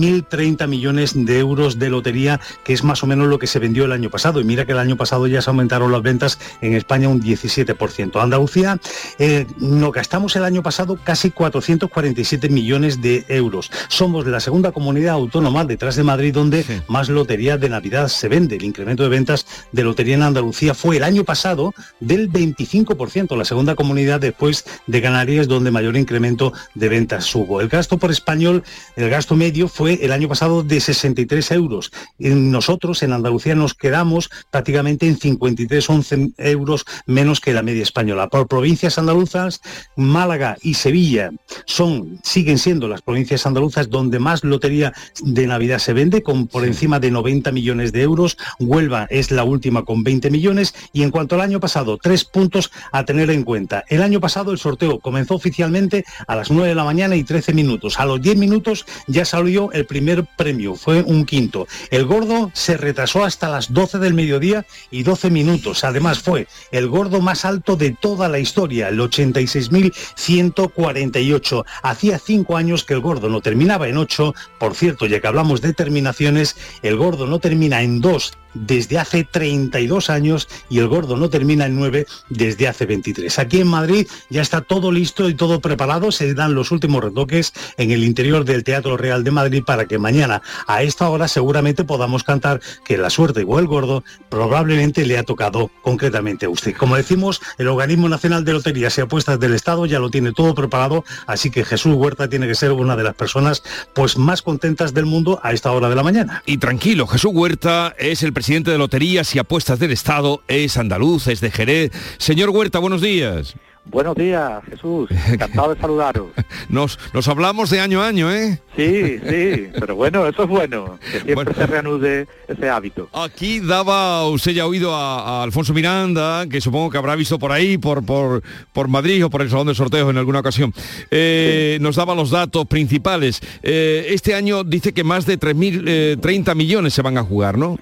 3.030 0.00 0.66
millones 0.68 1.12
de 1.14 1.38
euros 1.38 1.78
de 1.78 1.90
lotería, 1.90 2.40
que 2.64 2.72
es 2.72 2.84
más 2.84 3.02
o 3.02 3.06
menos 3.06 3.28
lo 3.28 3.38
que 3.38 3.46
se 3.46 3.58
vendió 3.58 3.84
el 3.84 3.92
año 3.92 4.10
pasado. 4.10 4.40
Y 4.40 4.44
mira 4.44 4.64
que 4.64 4.72
el 4.72 4.78
año 4.78 4.96
pasado 4.96 5.26
ya 5.26 5.42
se 5.42 5.50
aumentaron 5.50 5.92
las 5.92 6.02
ventas 6.02 6.38
en 6.60 6.74
España 6.74 7.08
un 7.08 7.20
17%. 7.20 8.22
Andalucía, 8.22 8.78
eh, 9.18 9.46
nos 9.58 9.92
gastamos 9.92 10.36
el 10.36 10.44
año 10.44 10.62
pasado 10.62 10.98
casi 11.02 11.30
447 11.30 12.48
millones 12.48 13.00
de 13.02 13.24
euros. 13.28 13.70
Somos 13.88 14.26
la 14.26 14.40
segunda 14.40 14.72
comunidad 14.72 15.14
autónoma 15.14 15.64
detrás 15.64 15.96
de 15.96 16.02
Madrid 16.02 16.32
donde 16.32 16.64
más 16.88 17.08
lotería 17.08 17.58
de 17.58 17.68
Navidad 17.68 18.08
se 18.08 18.28
vende. 18.28 18.56
El 18.56 18.64
incremento 18.64 19.02
de 19.02 19.08
ventas 19.08 19.46
de 19.72 19.84
lotería 19.84 20.14
en 20.14 20.22
Andalucía 20.22 20.74
fue 20.74 20.96
el 20.96 21.04
año 21.04 21.24
pasado 21.24 21.74
del 22.00 22.30
25%, 22.30 23.36
la 23.36 23.44
segunda 23.44 23.74
comunidad 23.74 24.20
después 24.20 24.64
de 24.86 25.02
Canarias 25.02 25.48
donde 25.48 25.70
mayor 25.70 25.96
incremento 25.96 26.52
de 26.74 26.88
ventas 26.88 27.34
hubo. 27.34 27.60
El 27.60 27.68
gasto 27.68 27.98
por 27.98 28.10
español, 28.10 28.62
el 28.96 29.10
gasto 29.10 29.34
medio 29.34 29.68
fue 29.68 29.81
el 29.88 30.12
año 30.12 30.28
pasado 30.28 30.62
de 30.62 30.80
63 30.80 31.50
euros. 31.52 31.92
Y 32.18 32.28
nosotros 32.30 33.02
en 33.02 33.12
Andalucía 33.12 33.54
nos 33.54 33.74
quedamos 33.74 34.30
prácticamente 34.50 35.06
en 35.06 35.16
53, 35.16 35.90
11 35.90 36.32
euros 36.38 36.84
menos 37.06 37.40
que 37.40 37.52
la 37.52 37.62
media 37.62 37.82
española. 37.82 38.28
Por 38.28 38.48
provincias 38.48 38.98
andaluzas, 38.98 39.60
Málaga 39.96 40.56
y 40.62 40.74
Sevilla 40.74 41.30
son, 41.64 42.20
siguen 42.22 42.58
siendo 42.58 42.88
las 42.88 43.02
provincias 43.02 43.46
andaluzas 43.46 43.90
donde 43.90 44.18
más 44.18 44.44
lotería 44.44 44.92
de 45.20 45.46
Navidad 45.46 45.78
se 45.78 45.92
vende, 45.92 46.22
con 46.22 46.46
por 46.46 46.64
encima 46.64 47.00
de 47.00 47.10
90 47.10 47.52
millones 47.52 47.92
de 47.92 48.02
euros. 48.02 48.36
Huelva 48.58 49.06
es 49.10 49.30
la 49.30 49.44
última 49.44 49.84
con 49.84 50.02
20 50.02 50.30
millones. 50.30 50.74
Y 50.92 51.02
en 51.02 51.10
cuanto 51.10 51.34
al 51.34 51.40
año 51.40 51.60
pasado, 51.60 51.98
tres 51.98 52.24
puntos 52.24 52.70
a 52.92 53.04
tener 53.04 53.30
en 53.30 53.44
cuenta. 53.44 53.84
El 53.88 54.02
año 54.02 54.20
pasado 54.20 54.52
el 54.52 54.58
sorteo 54.58 55.00
comenzó 55.00 55.34
oficialmente 55.34 56.04
a 56.26 56.36
las 56.36 56.50
9 56.50 56.68
de 56.68 56.74
la 56.74 56.84
mañana 56.84 57.16
y 57.16 57.24
13 57.24 57.52
minutos. 57.52 57.98
A 57.98 58.06
los 58.06 58.20
10 58.20 58.36
minutos 58.36 58.86
ya 59.06 59.24
salió 59.24 59.71
el 59.72 59.86
primer 59.86 60.24
premio, 60.36 60.74
fue 60.74 61.02
un 61.02 61.24
quinto. 61.24 61.66
El 61.90 62.04
gordo 62.06 62.50
se 62.54 62.76
retrasó 62.76 63.24
hasta 63.24 63.48
las 63.48 63.72
12 63.72 63.98
del 63.98 64.14
mediodía 64.14 64.64
y 64.90 65.02
12 65.02 65.30
minutos. 65.30 65.82
Además 65.84 66.20
fue 66.20 66.46
el 66.70 66.88
gordo 66.88 67.20
más 67.20 67.44
alto 67.44 67.76
de 67.76 67.90
toda 67.90 68.28
la 68.28 68.38
historia, 68.38 68.88
el 68.88 69.00
86.148. 69.00 71.64
Hacía 71.82 72.18
cinco 72.18 72.56
años 72.56 72.84
que 72.84 72.94
el 72.94 73.00
gordo 73.00 73.28
no 73.28 73.40
terminaba 73.40 73.88
en 73.88 73.98
8. 73.98 74.34
Por 74.58 74.74
cierto, 74.74 75.06
ya 75.06 75.20
que 75.20 75.26
hablamos 75.26 75.60
de 75.60 75.72
terminaciones, 75.72 76.56
el 76.82 76.96
gordo 76.96 77.26
no 77.26 77.38
termina 77.38 77.82
en 77.82 78.00
2 78.00 78.32
desde 78.54 78.98
hace 78.98 79.24
32 79.24 80.10
años 80.10 80.48
y 80.68 80.78
el 80.78 80.88
gordo 80.88 81.16
no 81.16 81.30
termina 81.30 81.66
en 81.66 81.76
9 81.76 82.06
desde 82.28 82.68
hace 82.68 82.86
23. 82.86 83.38
Aquí 83.38 83.60
en 83.60 83.68
Madrid 83.68 84.06
ya 84.30 84.42
está 84.42 84.60
todo 84.60 84.92
listo 84.92 85.28
y 85.28 85.34
todo 85.34 85.60
preparado, 85.60 86.12
se 86.12 86.34
dan 86.34 86.54
los 86.54 86.70
últimos 86.70 87.02
retoques 87.02 87.52
en 87.76 87.90
el 87.90 88.04
interior 88.04 88.44
del 88.44 88.64
Teatro 88.64 88.96
Real 88.96 89.24
de 89.24 89.30
Madrid 89.30 89.62
para 89.64 89.86
que 89.86 89.98
mañana 89.98 90.42
a 90.66 90.82
esta 90.82 91.08
hora 91.08 91.28
seguramente 91.28 91.84
podamos 91.84 92.24
cantar 92.24 92.60
que 92.84 92.98
la 92.98 93.10
suerte 93.10 93.44
o 93.46 93.58
el 93.58 93.66
gordo 93.66 94.04
probablemente 94.28 95.06
le 95.06 95.18
ha 95.18 95.22
tocado 95.22 95.70
concretamente 95.82 96.46
a 96.46 96.50
usted. 96.50 96.76
Como 96.76 96.96
decimos, 96.96 97.40
el 97.58 97.68
Organismo 97.68 98.08
Nacional 98.08 98.44
de 98.44 98.52
Loterías 98.52 98.96
y 98.98 99.00
Apuestas 99.00 99.40
del 99.40 99.54
Estado 99.54 99.86
ya 99.86 99.98
lo 99.98 100.10
tiene 100.10 100.32
todo 100.32 100.54
preparado, 100.54 101.04
así 101.26 101.50
que 101.50 101.64
Jesús 101.64 101.94
Huerta 101.94 102.28
tiene 102.28 102.46
que 102.46 102.54
ser 102.54 102.72
una 102.72 102.96
de 102.96 103.04
las 103.04 103.14
personas 103.14 103.62
pues 103.94 104.16
más 104.16 104.42
contentas 104.42 104.94
del 104.94 105.06
mundo 105.06 105.40
a 105.42 105.52
esta 105.52 105.72
hora 105.72 105.88
de 105.88 105.96
la 105.96 106.02
mañana. 106.02 106.42
Y 106.46 106.58
tranquilo, 106.58 107.06
Jesús 107.06 107.30
Huerta 107.32 107.94
es 107.98 108.22
el 108.22 108.32
presidente 108.32 108.41
de 108.42 108.76
Loterías 108.76 109.34
y 109.36 109.38
Apuestas 109.38 109.78
del 109.78 109.92
Estado, 109.92 110.42
es 110.48 110.76
andaluz, 110.76 111.28
es 111.28 111.40
de 111.40 111.50
Jerez. 111.52 111.92
Señor 112.18 112.50
Huerta, 112.50 112.80
buenos 112.80 113.00
días. 113.00 113.54
Buenos 113.84 114.14
días, 114.14 114.62
Jesús. 114.70 115.10
Encantado 115.28 115.74
de 115.74 115.80
saludaros. 115.80 116.28
Nos, 116.68 116.98
nos 117.12 117.26
hablamos 117.26 117.68
de 117.70 117.80
año 117.80 118.00
a 118.00 118.06
año, 118.08 118.32
¿eh? 118.32 118.60
Sí, 118.76 119.18
sí, 119.28 119.68
pero 119.78 119.96
bueno, 119.96 120.26
eso 120.26 120.44
es 120.44 120.48
bueno, 120.48 120.98
que 121.10 121.20
siempre 121.20 121.52
se 121.52 121.66
reanude 121.66 122.28
ese 122.46 122.70
hábito. 122.70 123.08
Aquí 123.12 123.58
daba, 123.58 124.28
usted 124.28 124.52
ya 124.52 124.62
ha 124.62 124.66
oído 124.66 124.94
a, 124.94 125.40
a 125.40 125.42
Alfonso 125.42 125.74
Miranda, 125.74 126.46
que 126.48 126.60
supongo 126.60 126.90
que 126.90 126.98
habrá 126.98 127.16
visto 127.16 127.40
por 127.40 127.50
ahí, 127.50 127.76
por, 127.76 128.04
por, 128.04 128.42
por 128.72 128.86
Madrid 128.86 129.24
o 129.24 129.30
por 129.30 129.42
el 129.42 129.50
Salón 129.50 129.66
de 129.66 129.74
Sorteos 129.74 130.10
en 130.10 130.16
alguna 130.18 130.40
ocasión. 130.40 130.72
Eh, 131.10 131.78
Nos 131.80 131.96
daba 131.96 132.14
los 132.14 132.30
datos 132.30 132.66
principales. 132.66 133.40
Eh, 133.64 134.06
este 134.10 134.34
año 134.34 134.62
dice 134.62 134.92
que 134.92 135.02
más 135.02 135.26
de 135.26 135.40
3.030 135.40 136.54
millones 136.54 136.94
se 136.94 137.02
van 137.02 137.18
a 137.18 137.24
jugar, 137.24 137.58
¿no? 137.58 137.78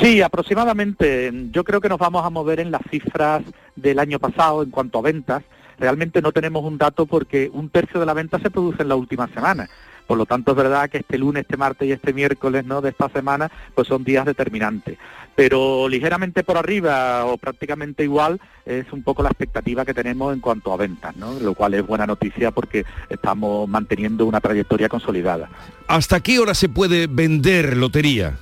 Sí, 0.00 0.22
aproximadamente. 0.22 1.32
Yo 1.50 1.64
creo 1.64 1.80
que 1.80 1.88
nos 1.88 1.98
vamos 1.98 2.24
a 2.24 2.30
mover 2.30 2.60
en 2.60 2.70
las 2.70 2.82
cifras 2.90 3.42
del 3.74 3.98
año 3.98 4.18
pasado 4.18 4.62
en 4.62 4.70
cuanto 4.70 4.98
a 4.98 5.02
ventas. 5.02 5.42
Realmente 5.78 6.22
no 6.22 6.32
tenemos 6.32 6.64
un 6.64 6.78
dato 6.78 7.06
porque 7.06 7.50
un 7.52 7.68
tercio 7.68 7.98
de 7.98 8.06
la 8.06 8.14
venta 8.14 8.38
se 8.38 8.50
produce 8.50 8.82
en 8.82 8.88
la 8.88 8.96
última 8.96 9.28
semana. 9.28 9.68
Por 10.06 10.16
lo 10.16 10.24
tanto, 10.24 10.52
es 10.52 10.56
verdad 10.56 10.88
que 10.88 10.98
este 10.98 11.18
lunes, 11.18 11.42
este 11.42 11.58
martes 11.58 11.86
y 11.86 11.92
este 11.92 12.14
miércoles 12.14 12.64
¿no? 12.64 12.80
de 12.80 12.90
esta 12.90 13.10
semana 13.10 13.50
pues 13.74 13.88
son 13.88 14.04
días 14.04 14.24
determinantes. 14.24 14.96
Pero 15.36 15.88
ligeramente 15.88 16.44
por 16.44 16.56
arriba 16.56 17.26
o 17.26 17.36
prácticamente 17.36 18.04
igual 18.04 18.40
es 18.64 18.90
un 18.92 19.02
poco 19.02 19.22
la 19.22 19.28
expectativa 19.28 19.84
que 19.84 19.94
tenemos 19.94 20.32
en 20.32 20.40
cuanto 20.40 20.72
a 20.72 20.76
ventas, 20.76 21.14
¿no? 21.16 21.38
lo 21.38 21.54
cual 21.54 21.74
es 21.74 21.86
buena 21.86 22.06
noticia 22.06 22.52
porque 22.52 22.86
estamos 23.10 23.68
manteniendo 23.68 24.24
una 24.26 24.40
trayectoria 24.40 24.88
consolidada. 24.88 25.50
¿Hasta 25.88 26.20
qué 26.20 26.38
hora 26.38 26.54
se 26.54 26.68
puede 26.68 27.06
vender 27.06 27.76
lotería? 27.76 28.38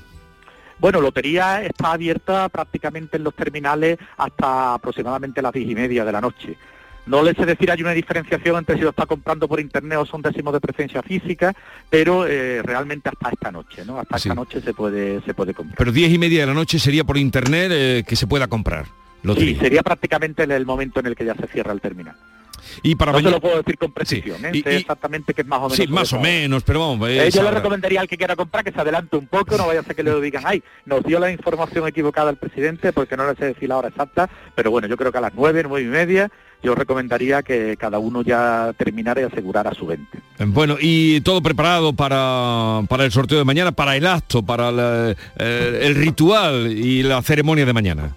Bueno, 0.78 1.00
lotería 1.00 1.62
está 1.64 1.92
abierta 1.92 2.48
prácticamente 2.48 3.16
en 3.16 3.24
los 3.24 3.34
terminales 3.34 3.98
hasta 4.16 4.74
aproximadamente 4.74 5.40
las 5.42 5.52
diez 5.52 5.70
y 5.70 5.74
media 5.74 6.04
de 6.04 6.12
la 6.12 6.20
noche. 6.20 6.56
No 7.06 7.22
les 7.22 7.36
sé 7.36 7.46
decir, 7.46 7.70
hay 7.70 7.80
una 7.80 7.92
diferenciación 7.92 8.56
entre 8.56 8.74
si 8.76 8.82
lo 8.82 8.90
está 8.90 9.06
comprando 9.06 9.46
por 9.46 9.60
internet 9.60 9.96
o 9.98 10.04
son 10.06 10.22
décimos 10.22 10.52
de 10.52 10.60
presencia 10.60 11.02
física, 11.02 11.54
pero 11.88 12.26
eh, 12.26 12.62
realmente 12.64 13.08
hasta 13.08 13.30
esta 13.30 13.52
noche, 13.52 13.84
¿no? 13.86 13.98
Hasta 14.00 14.18
Sí. 14.18 14.28
esta 14.28 14.34
noche 14.34 14.60
se 14.60 14.74
puede, 14.74 15.22
se 15.22 15.32
puede 15.32 15.54
comprar. 15.54 15.78
Pero 15.78 15.92
diez 15.92 16.12
y 16.12 16.18
media 16.18 16.40
de 16.40 16.46
la 16.48 16.54
noche 16.54 16.80
sería 16.80 17.04
por 17.04 17.16
internet 17.16 17.70
eh, 17.72 18.04
que 18.06 18.16
se 18.16 18.26
pueda 18.26 18.48
comprar 18.48 18.86
lotería. 19.22 19.54
Sí, 19.54 19.60
sería 19.60 19.82
prácticamente 19.82 20.42
el, 20.42 20.50
el 20.50 20.66
momento 20.66 20.98
en 20.98 21.06
el 21.06 21.14
que 21.14 21.24
ya 21.24 21.36
se 21.36 21.46
cierra 21.46 21.72
el 21.72 21.80
terminal. 21.80 22.16
Y 22.82 22.94
para 22.94 23.12
no 23.12 23.18
te 23.18 23.22
mañana- 23.24 23.36
lo 23.36 23.40
puedo 23.40 23.56
decir 23.58 23.78
con 23.78 23.92
precisión, 23.92 24.44
¿eh? 24.44 24.50
Y- 24.52 24.58
y- 24.58 24.74
exactamente 24.76 25.34
que 25.34 25.42
es 25.42 25.46
más 25.46 25.58
o 25.58 25.62
menos. 25.64 25.76
Sí, 25.76 25.86
más 25.86 26.12
o 26.12 26.20
menos, 26.20 26.62
pero 26.62 26.80
vamos. 26.80 27.08
Eh, 27.08 27.30
yo 27.32 27.42
le 27.42 27.50
recomendaría 27.50 28.00
al 28.00 28.08
que 28.08 28.16
quiera 28.16 28.36
comprar 28.36 28.64
que 28.64 28.72
se 28.72 28.80
adelante 28.80 29.16
un 29.16 29.26
poco, 29.26 29.56
no 29.56 29.66
vaya 29.66 29.80
a 29.80 29.82
ser 29.82 29.94
que 29.96 30.02
le 30.02 30.20
digan, 30.20 30.42
ay, 30.46 30.62
nos 30.84 31.02
dio 31.04 31.18
la 31.18 31.30
información 31.30 31.86
equivocada 31.88 32.30
el 32.30 32.36
presidente 32.36 32.92
porque 32.92 33.16
no 33.16 33.26
le 33.30 33.36
sé 33.36 33.46
decir 33.46 33.68
la 33.68 33.78
hora 33.78 33.88
exacta, 33.88 34.28
pero 34.54 34.70
bueno, 34.70 34.86
yo 34.88 34.96
creo 34.96 35.12
que 35.12 35.18
a 35.18 35.22
las 35.22 35.32
nueve, 35.34 35.62
nueve 35.66 35.86
y 35.86 35.90
media, 35.90 36.30
yo 36.62 36.74
recomendaría 36.74 37.42
que 37.42 37.76
cada 37.78 37.98
uno 37.98 38.22
ya 38.22 38.72
terminara 38.76 39.20
y 39.20 39.24
asegurara 39.24 39.72
su 39.74 39.86
venta. 39.86 40.18
Bueno, 40.38 40.76
y 40.80 41.20
todo 41.20 41.42
preparado 41.42 41.92
para, 41.92 42.82
para 42.88 43.04
el 43.04 43.12
sorteo 43.12 43.38
de 43.38 43.44
mañana, 43.44 43.72
para 43.72 43.96
el 43.96 44.06
acto, 44.06 44.42
para 44.42 44.72
la- 44.72 45.14
eh, 45.38 45.80
el 45.82 45.94
ritual 45.94 46.72
y 46.72 47.02
la 47.02 47.20
ceremonia 47.22 47.66
de 47.66 47.72
mañana. 47.72 48.16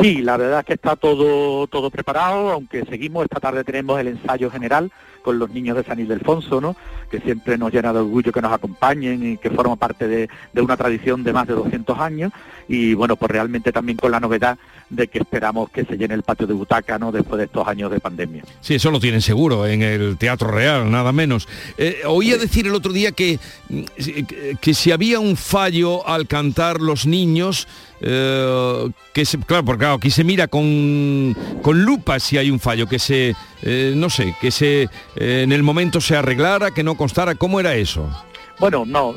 Sí, 0.00 0.20
la 0.20 0.36
verdad 0.36 0.60
es 0.60 0.66
que 0.66 0.74
está 0.74 0.96
todo, 0.96 1.66
todo 1.68 1.90
preparado, 1.90 2.50
aunque 2.50 2.84
seguimos, 2.84 3.24
esta 3.24 3.40
tarde 3.40 3.64
tenemos 3.64 3.98
el 3.98 4.08
ensayo 4.08 4.50
general 4.50 4.90
con 5.22 5.38
los 5.38 5.50
niños 5.50 5.76
de 5.76 5.84
San 5.84 5.98
Ildefonso, 5.98 6.60
¿no? 6.60 6.76
que 7.10 7.20
siempre 7.20 7.56
nos 7.56 7.72
llena 7.72 7.92
de 7.92 8.00
orgullo 8.00 8.32
que 8.32 8.42
nos 8.42 8.52
acompañen 8.52 9.32
y 9.32 9.36
que 9.38 9.50
forma 9.50 9.76
parte 9.76 10.06
de, 10.06 10.28
de 10.52 10.60
una 10.60 10.76
tradición 10.76 11.24
de 11.24 11.32
más 11.32 11.46
de 11.46 11.54
200 11.54 11.98
años 11.98 12.32
y 12.68 12.94
bueno, 12.94 13.16
pues 13.16 13.30
realmente 13.30 13.72
también 13.72 13.96
con 13.96 14.10
la 14.10 14.20
novedad 14.20 14.58
de 14.88 15.08
que 15.08 15.18
esperamos 15.18 15.70
que 15.70 15.84
se 15.84 15.96
llene 15.96 16.14
el 16.14 16.22
patio 16.22 16.46
de 16.46 16.54
butaca 16.54 16.98
¿no? 16.98 17.10
después 17.10 17.38
de 17.38 17.44
estos 17.44 17.66
años 17.66 17.90
de 17.90 17.98
pandemia. 17.98 18.44
Sí, 18.60 18.74
eso 18.76 18.90
lo 18.90 19.00
tienen 19.00 19.20
seguro 19.20 19.66
en 19.66 19.82
el 19.82 20.16
Teatro 20.16 20.50
Real, 20.50 20.90
nada 20.90 21.12
menos. 21.12 21.48
Eh, 21.76 22.02
oía 22.06 22.36
decir 22.36 22.66
el 22.66 22.74
otro 22.74 22.92
día 22.92 23.12
que, 23.12 23.38
mm, 23.68 23.82
que, 24.26 24.56
que 24.60 24.74
si 24.74 24.92
había 24.92 25.18
un 25.18 25.36
fallo 25.36 26.06
al 26.06 26.26
cantar 26.26 26.80
los 26.80 27.06
niños, 27.06 27.66
eh, 28.00 28.90
que 29.12 29.24
se, 29.24 29.38
claro, 29.38 29.64
porque 29.64 29.80
claro, 29.80 29.94
aquí 29.94 30.10
se 30.10 30.22
mira 30.22 30.48
con, 30.48 31.34
con 31.62 31.82
lupa 31.82 32.20
si 32.20 32.36
hay 32.36 32.50
un 32.50 32.60
fallo, 32.60 32.86
que 32.86 32.98
se, 32.98 33.34
eh, 33.62 33.94
no 33.96 34.10
sé, 34.10 34.34
que 34.40 34.50
se 34.50 34.82
eh, 35.16 35.42
en 35.42 35.52
el 35.52 35.62
momento 35.62 36.00
se 36.00 36.16
arreglara, 36.16 36.72
que 36.72 36.82
no 36.82 36.96
constara, 36.96 37.34
¿cómo 37.34 37.58
era 37.58 37.74
eso? 37.74 38.08
Bueno, 38.58 38.84
no, 38.86 39.14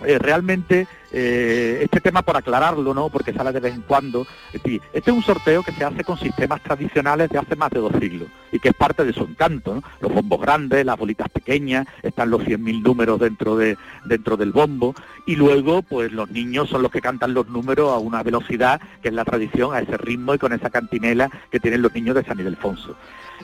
realmente 0.00 0.86
eh, 1.12 1.80
este 1.82 2.00
tema 2.00 2.22
por 2.22 2.36
aclararlo, 2.36 2.94
¿no? 2.94 3.08
Porque 3.08 3.32
sale 3.32 3.52
de 3.52 3.60
vez 3.60 3.74
en 3.74 3.82
cuando. 3.82 4.26
este 4.52 4.80
es 4.92 5.08
un 5.08 5.22
sorteo 5.22 5.62
que 5.62 5.72
se 5.72 5.84
hace 5.84 6.04
con 6.04 6.18
sistemas 6.18 6.62
tradicionales 6.62 7.28
de 7.30 7.38
hace 7.38 7.56
más 7.56 7.70
de 7.70 7.80
dos 7.80 7.92
siglos 8.00 8.28
y 8.52 8.58
que 8.58 8.68
es 8.70 8.74
parte 8.74 9.04
de 9.04 9.12
su 9.12 9.22
encanto, 9.24 9.74
¿no? 9.74 9.82
Los 10.00 10.12
bombos 10.12 10.40
grandes, 10.40 10.84
las 10.84 10.98
bolitas 10.98 11.28
pequeñas, 11.28 11.86
están 12.02 12.30
los 12.30 12.42
100.000 12.42 12.82
números 12.82 13.20
dentro 13.20 13.56
de 13.56 13.76
dentro 14.04 14.36
del 14.36 14.52
bombo 14.52 14.94
y 15.26 15.36
luego 15.36 15.82
pues 15.82 16.12
los 16.12 16.30
niños 16.30 16.68
son 16.68 16.82
los 16.82 16.90
que 16.90 17.00
cantan 17.00 17.34
los 17.34 17.48
números 17.48 17.92
a 17.92 17.98
una 17.98 18.22
velocidad 18.22 18.80
que 19.02 19.08
es 19.08 19.14
la 19.14 19.24
tradición, 19.24 19.74
a 19.74 19.80
ese 19.80 19.96
ritmo 19.96 20.34
y 20.34 20.38
con 20.38 20.52
esa 20.52 20.70
cantinela 20.70 21.30
que 21.50 21.60
tienen 21.60 21.82
los 21.82 21.94
niños 21.94 22.14
de 22.14 22.24
San 22.24 22.38
Ildefonso. 22.38 22.96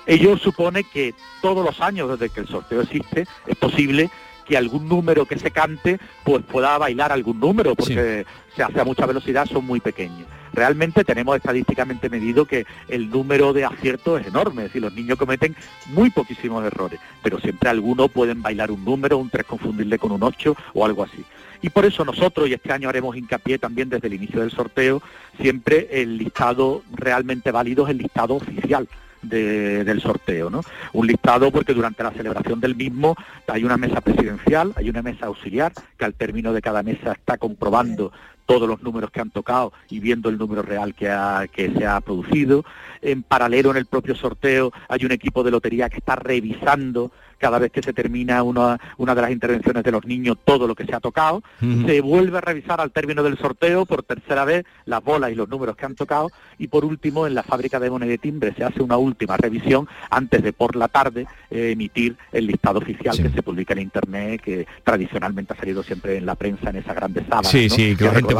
Ello 0.06 0.36
supone 0.36 0.84
que 0.84 1.14
todos 1.40 1.64
los 1.64 1.80
años 1.80 2.08
desde 2.10 2.32
que 2.32 2.40
el 2.40 2.48
sorteo 2.48 2.82
existe 2.82 3.26
es 3.46 3.56
posible 3.56 4.10
que 4.46 4.56
algún 4.56 4.88
número 4.88 5.26
que 5.26 5.38
se 5.38 5.50
cante 5.50 5.98
pues 6.24 6.42
pueda 6.44 6.78
bailar 6.78 7.12
algún 7.12 7.40
número 7.40 7.74
porque 7.74 8.24
se 8.54 8.62
hace 8.62 8.80
a 8.80 8.84
mucha 8.84 9.06
velocidad 9.06 9.46
son 9.46 9.66
muy 9.66 9.80
pequeños. 9.80 10.26
Realmente 10.52 11.04
tenemos 11.04 11.36
estadísticamente 11.36 12.08
medido 12.08 12.46
que 12.46 12.64
el 12.88 13.10
número 13.10 13.52
de 13.52 13.66
aciertos 13.66 14.22
es 14.22 14.28
enorme, 14.28 14.62
es 14.62 14.68
decir, 14.68 14.80
los 14.80 14.94
niños 14.94 15.18
cometen 15.18 15.54
muy 15.88 16.08
poquísimos 16.08 16.64
errores, 16.64 16.98
pero 17.22 17.38
siempre 17.38 17.68
algunos 17.68 18.10
pueden 18.10 18.40
bailar 18.40 18.70
un 18.70 18.82
número, 18.82 19.18
un 19.18 19.28
3 19.28 19.44
confundirle 19.44 19.98
con 19.98 20.12
un 20.12 20.22
8 20.22 20.56
o 20.72 20.86
algo 20.86 21.02
así. 21.02 21.22
Y 21.60 21.68
por 21.68 21.84
eso 21.84 22.04
nosotros, 22.04 22.48
y 22.48 22.54
este 22.54 22.72
año 22.72 22.88
haremos 22.88 23.16
hincapié 23.16 23.58
también 23.58 23.90
desde 23.90 24.06
el 24.06 24.14
inicio 24.14 24.40
del 24.40 24.50
sorteo, 24.50 25.02
siempre 25.40 25.88
el 25.90 26.16
listado 26.16 26.82
realmente 26.94 27.50
válido 27.50 27.84
es 27.84 27.90
el 27.90 27.98
listado 27.98 28.34
oficial 28.34 28.88
del 29.28 30.00
sorteo, 30.00 30.50
¿no? 30.50 30.60
Un 30.92 31.06
listado 31.06 31.50
porque 31.50 31.74
durante 31.74 32.02
la 32.02 32.12
celebración 32.12 32.60
del 32.60 32.76
mismo 32.76 33.14
hay 33.46 33.64
una 33.64 33.76
mesa 33.76 34.00
presidencial, 34.00 34.72
hay 34.76 34.88
una 34.88 35.02
mesa 35.02 35.26
auxiliar 35.26 35.72
que 35.96 36.04
al 36.04 36.14
término 36.14 36.52
de 36.52 36.62
cada 36.62 36.82
mesa 36.82 37.12
está 37.12 37.38
comprobando 37.38 38.12
todos 38.46 38.68
los 38.68 38.82
números 38.82 39.10
que 39.10 39.20
han 39.20 39.30
tocado 39.30 39.72
y 39.90 39.98
viendo 39.98 40.28
el 40.28 40.38
número 40.38 40.62
real 40.62 40.94
que, 40.94 41.08
que 41.52 41.72
se 41.72 41.86
ha 41.86 42.00
producido. 42.00 42.64
En 43.02 43.22
paralelo 43.22 43.72
en 43.72 43.76
el 43.76 43.86
propio 43.86 44.14
sorteo 44.14 44.72
hay 44.88 45.04
un 45.04 45.12
equipo 45.12 45.42
de 45.42 45.50
lotería 45.50 45.88
que 45.88 45.98
está 45.98 46.16
revisando 46.16 47.10
cada 47.38 47.58
vez 47.58 47.70
que 47.70 47.82
se 47.82 47.92
termina 47.92 48.42
una, 48.42 48.78
una 48.96 49.14
de 49.14 49.22
las 49.22 49.30
intervenciones 49.30 49.82
de 49.82 49.92
los 49.92 50.04
niños 50.04 50.36
todo 50.44 50.66
lo 50.66 50.74
que 50.74 50.84
se 50.84 50.94
ha 50.94 51.00
tocado, 51.00 51.42
se 51.60 52.00
vuelve 52.00 52.38
a 52.38 52.40
revisar 52.40 52.80
al 52.80 52.92
término 52.92 53.22
del 53.22 53.38
sorteo 53.38 53.86
por 53.86 54.02
tercera 54.02 54.44
vez 54.44 54.64
las 54.84 55.02
bolas 55.02 55.30
y 55.30 55.34
los 55.34 55.48
números 55.48 55.76
que 55.76 55.86
han 55.86 55.94
tocado. 55.94 56.30
Y 56.58 56.68
por 56.68 56.84
último 56.84 57.26
en 57.26 57.34
la 57.34 57.42
fábrica 57.42 57.78
de 57.80 57.90
moneda 57.90 58.10
de 58.10 58.18
timbre 58.18 58.54
se 58.56 58.64
hace 58.64 58.82
una 58.82 58.96
última 58.96 59.36
revisión 59.36 59.88
antes 60.10 60.42
de 60.42 60.52
por 60.52 60.76
la 60.76 60.88
tarde 60.88 61.26
eh, 61.50 61.72
emitir 61.72 62.16
el 62.32 62.46
listado 62.46 62.78
oficial 62.78 63.16
que 63.16 63.30
se 63.30 63.42
publica 63.42 63.72
en 63.74 63.80
internet 63.80 64.40
que 64.42 64.66
tradicionalmente 64.84 65.52
ha 65.52 65.56
salido 65.56 65.82
siempre 65.82 66.16
en 66.16 66.26
la 66.26 66.34
prensa 66.34 66.70
en 66.70 66.76
esa 66.76 66.94
grande 66.94 67.22
sábana 67.22 67.48
sí, 67.48 67.68
sí, 67.68 67.96
que, 67.96 68.04
la 68.04 68.14
gente 68.14 68.34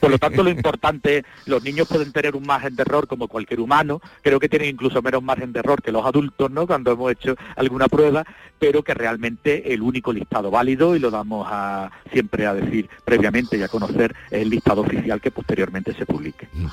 Por 0.00 0.10
lo 0.10 0.18
tanto 0.18 0.42
lo 0.42 0.50
importante, 0.50 1.24
los 1.46 1.62
niños 1.62 1.88
pueden 1.88 2.12
tener 2.12 2.36
un 2.36 2.44
margen 2.44 2.76
de 2.76 2.82
error 2.82 3.06
como 3.06 3.28
cualquier 3.28 3.60
humano, 3.60 4.00
creo 4.22 4.38
que 4.40 4.48
tienen 4.48 4.68
incluso 4.68 5.02
menos 5.02 5.22
margen 5.22 5.52
de 5.52 5.60
error 5.60 5.82
que 5.82 5.92
los 5.92 6.04
adultos, 6.04 6.50
¿no? 6.50 6.66
Cuando 6.66 6.92
hemos 6.92 7.12
hecho 7.12 7.36
alguna 7.56 7.81
prueba, 7.88 8.24
pero 8.58 8.82
que 8.82 8.94
realmente 8.94 9.72
el 9.72 9.82
único 9.82 10.12
listado 10.12 10.50
válido, 10.50 10.94
y 10.96 10.98
lo 10.98 11.10
damos 11.10 11.46
a, 11.50 11.90
siempre 12.12 12.46
a 12.46 12.54
decir 12.54 12.88
previamente 13.04 13.56
y 13.56 13.62
a 13.62 13.68
conocer, 13.68 14.14
es 14.30 14.42
el 14.42 14.50
listado 14.50 14.82
oficial 14.82 15.20
que 15.20 15.30
posteriormente 15.30 15.94
se 15.94 16.06
publique. 16.06 16.48
Mm. 16.52 16.66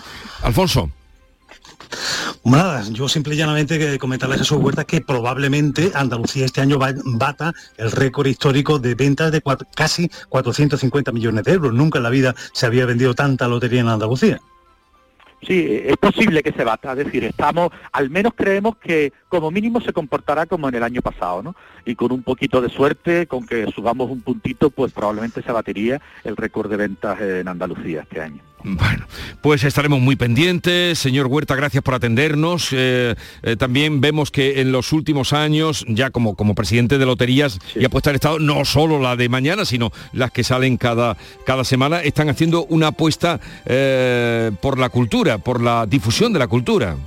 Alfonso. 0.43 0.89
Nada, 2.43 2.84
yo 2.89 3.10
simple 3.10 3.36
y 3.36 3.38
llanamente 3.38 3.97
comentarle 3.97 4.36
a 4.36 4.39
Jesús 4.39 4.60
Huerta 4.60 4.86
que 4.86 5.01
probablemente 5.01 5.91
Andalucía 5.93 6.45
este 6.45 6.62
año 6.62 6.78
bata 6.78 7.53
el 7.78 7.91
récord 7.91 8.28
histórico 8.28 8.80
de 8.80 8.95
ventas 8.95 9.32
de 9.32 9.41
casi 9.76 10.10
450 10.30 11.12
millones 11.12 11.43
de 11.43 11.53
euros. 11.53 11.74
Nunca 11.74 11.99
en 11.99 12.03
la 12.03 12.10
vida 12.10 12.36
se 12.53 12.66
había 12.66 12.86
vendido 12.86 13.14
tanta 13.14 13.47
lotería 13.47 13.82
en 13.82 13.88
Andalucía. 13.88 14.39
Sí, 15.41 15.81
es 15.85 15.95
posible 15.97 16.43
que 16.43 16.51
se 16.51 16.65
bata, 16.65 16.91
es 16.91 16.97
decir, 16.97 17.23
estamos, 17.23 17.71
al 17.93 18.09
menos 18.09 18.33
creemos 18.35 18.75
que 18.75 19.13
como 19.29 19.51
mínimo 19.51 19.79
se 19.79 19.93
comportará 19.93 20.45
como 20.45 20.67
en 20.67 20.75
el 20.75 20.83
año 20.83 21.01
pasado, 21.01 21.41
¿no? 21.41 21.55
Y 21.85 21.95
con 21.95 22.11
un 22.11 22.23
poquito 22.23 22.61
de 22.61 22.69
suerte, 22.69 23.25
con 23.25 23.45
que 23.47 23.67
subamos 23.67 24.11
un 24.11 24.21
puntito, 24.21 24.69
pues 24.69 24.91
probablemente 24.91 25.41
se 25.41 25.51
batiría 25.51 26.01
el 26.25 26.35
récord 26.35 26.69
de 26.69 26.77
ventas 26.77 27.21
en 27.21 27.47
Andalucía 27.47 28.01
este 28.01 28.21
año. 28.21 28.41
Bueno, 28.64 29.05
pues 29.41 29.64
estaremos 29.64 30.01
muy 30.01 30.18
pendientes. 30.18 30.99
Señor 30.99 31.28
Huerta, 31.28 31.55
gracias 31.55 31.82
por 31.82 31.93
atendernos. 31.93 32.70
Eh, 32.74 33.16
eh, 33.41 33.55
también 33.55 34.01
vemos 34.01 34.32
que 34.32 34.60
en 34.60 34.74
los 34.74 34.91
últimos 34.91 35.32
años, 35.32 35.86
ya 35.88 36.10
como, 36.10 36.36
como 36.36 36.55
presidente 36.55 36.97
de 36.97 37.05
loterías 37.05 37.60
y 37.76 37.86
apuesta 37.86 38.10
al 38.10 38.18
Estado, 38.18 38.39
no 38.39 38.66
solo 38.66 38.99
la 38.99 39.16
de 39.16 39.30
mañana, 39.30 39.64
sino 39.64 39.91
las 40.12 40.32
que 40.32 40.43
salen 40.43 40.76
cada, 40.76 41.16
cada 41.45 41.64
semana, 41.64 42.01
están 42.01 42.28
haciendo 42.30 42.66
una 42.66 42.88
apuesta 42.88 43.39
eh, 43.66 44.51
por 44.62 44.78
la 44.78 44.89
cultura, 44.89 45.38
por 45.38 45.62
la 45.62 45.86
difusión 45.86 46.34
de 46.34 46.39
la 46.39 46.47
cultura. 46.47 46.97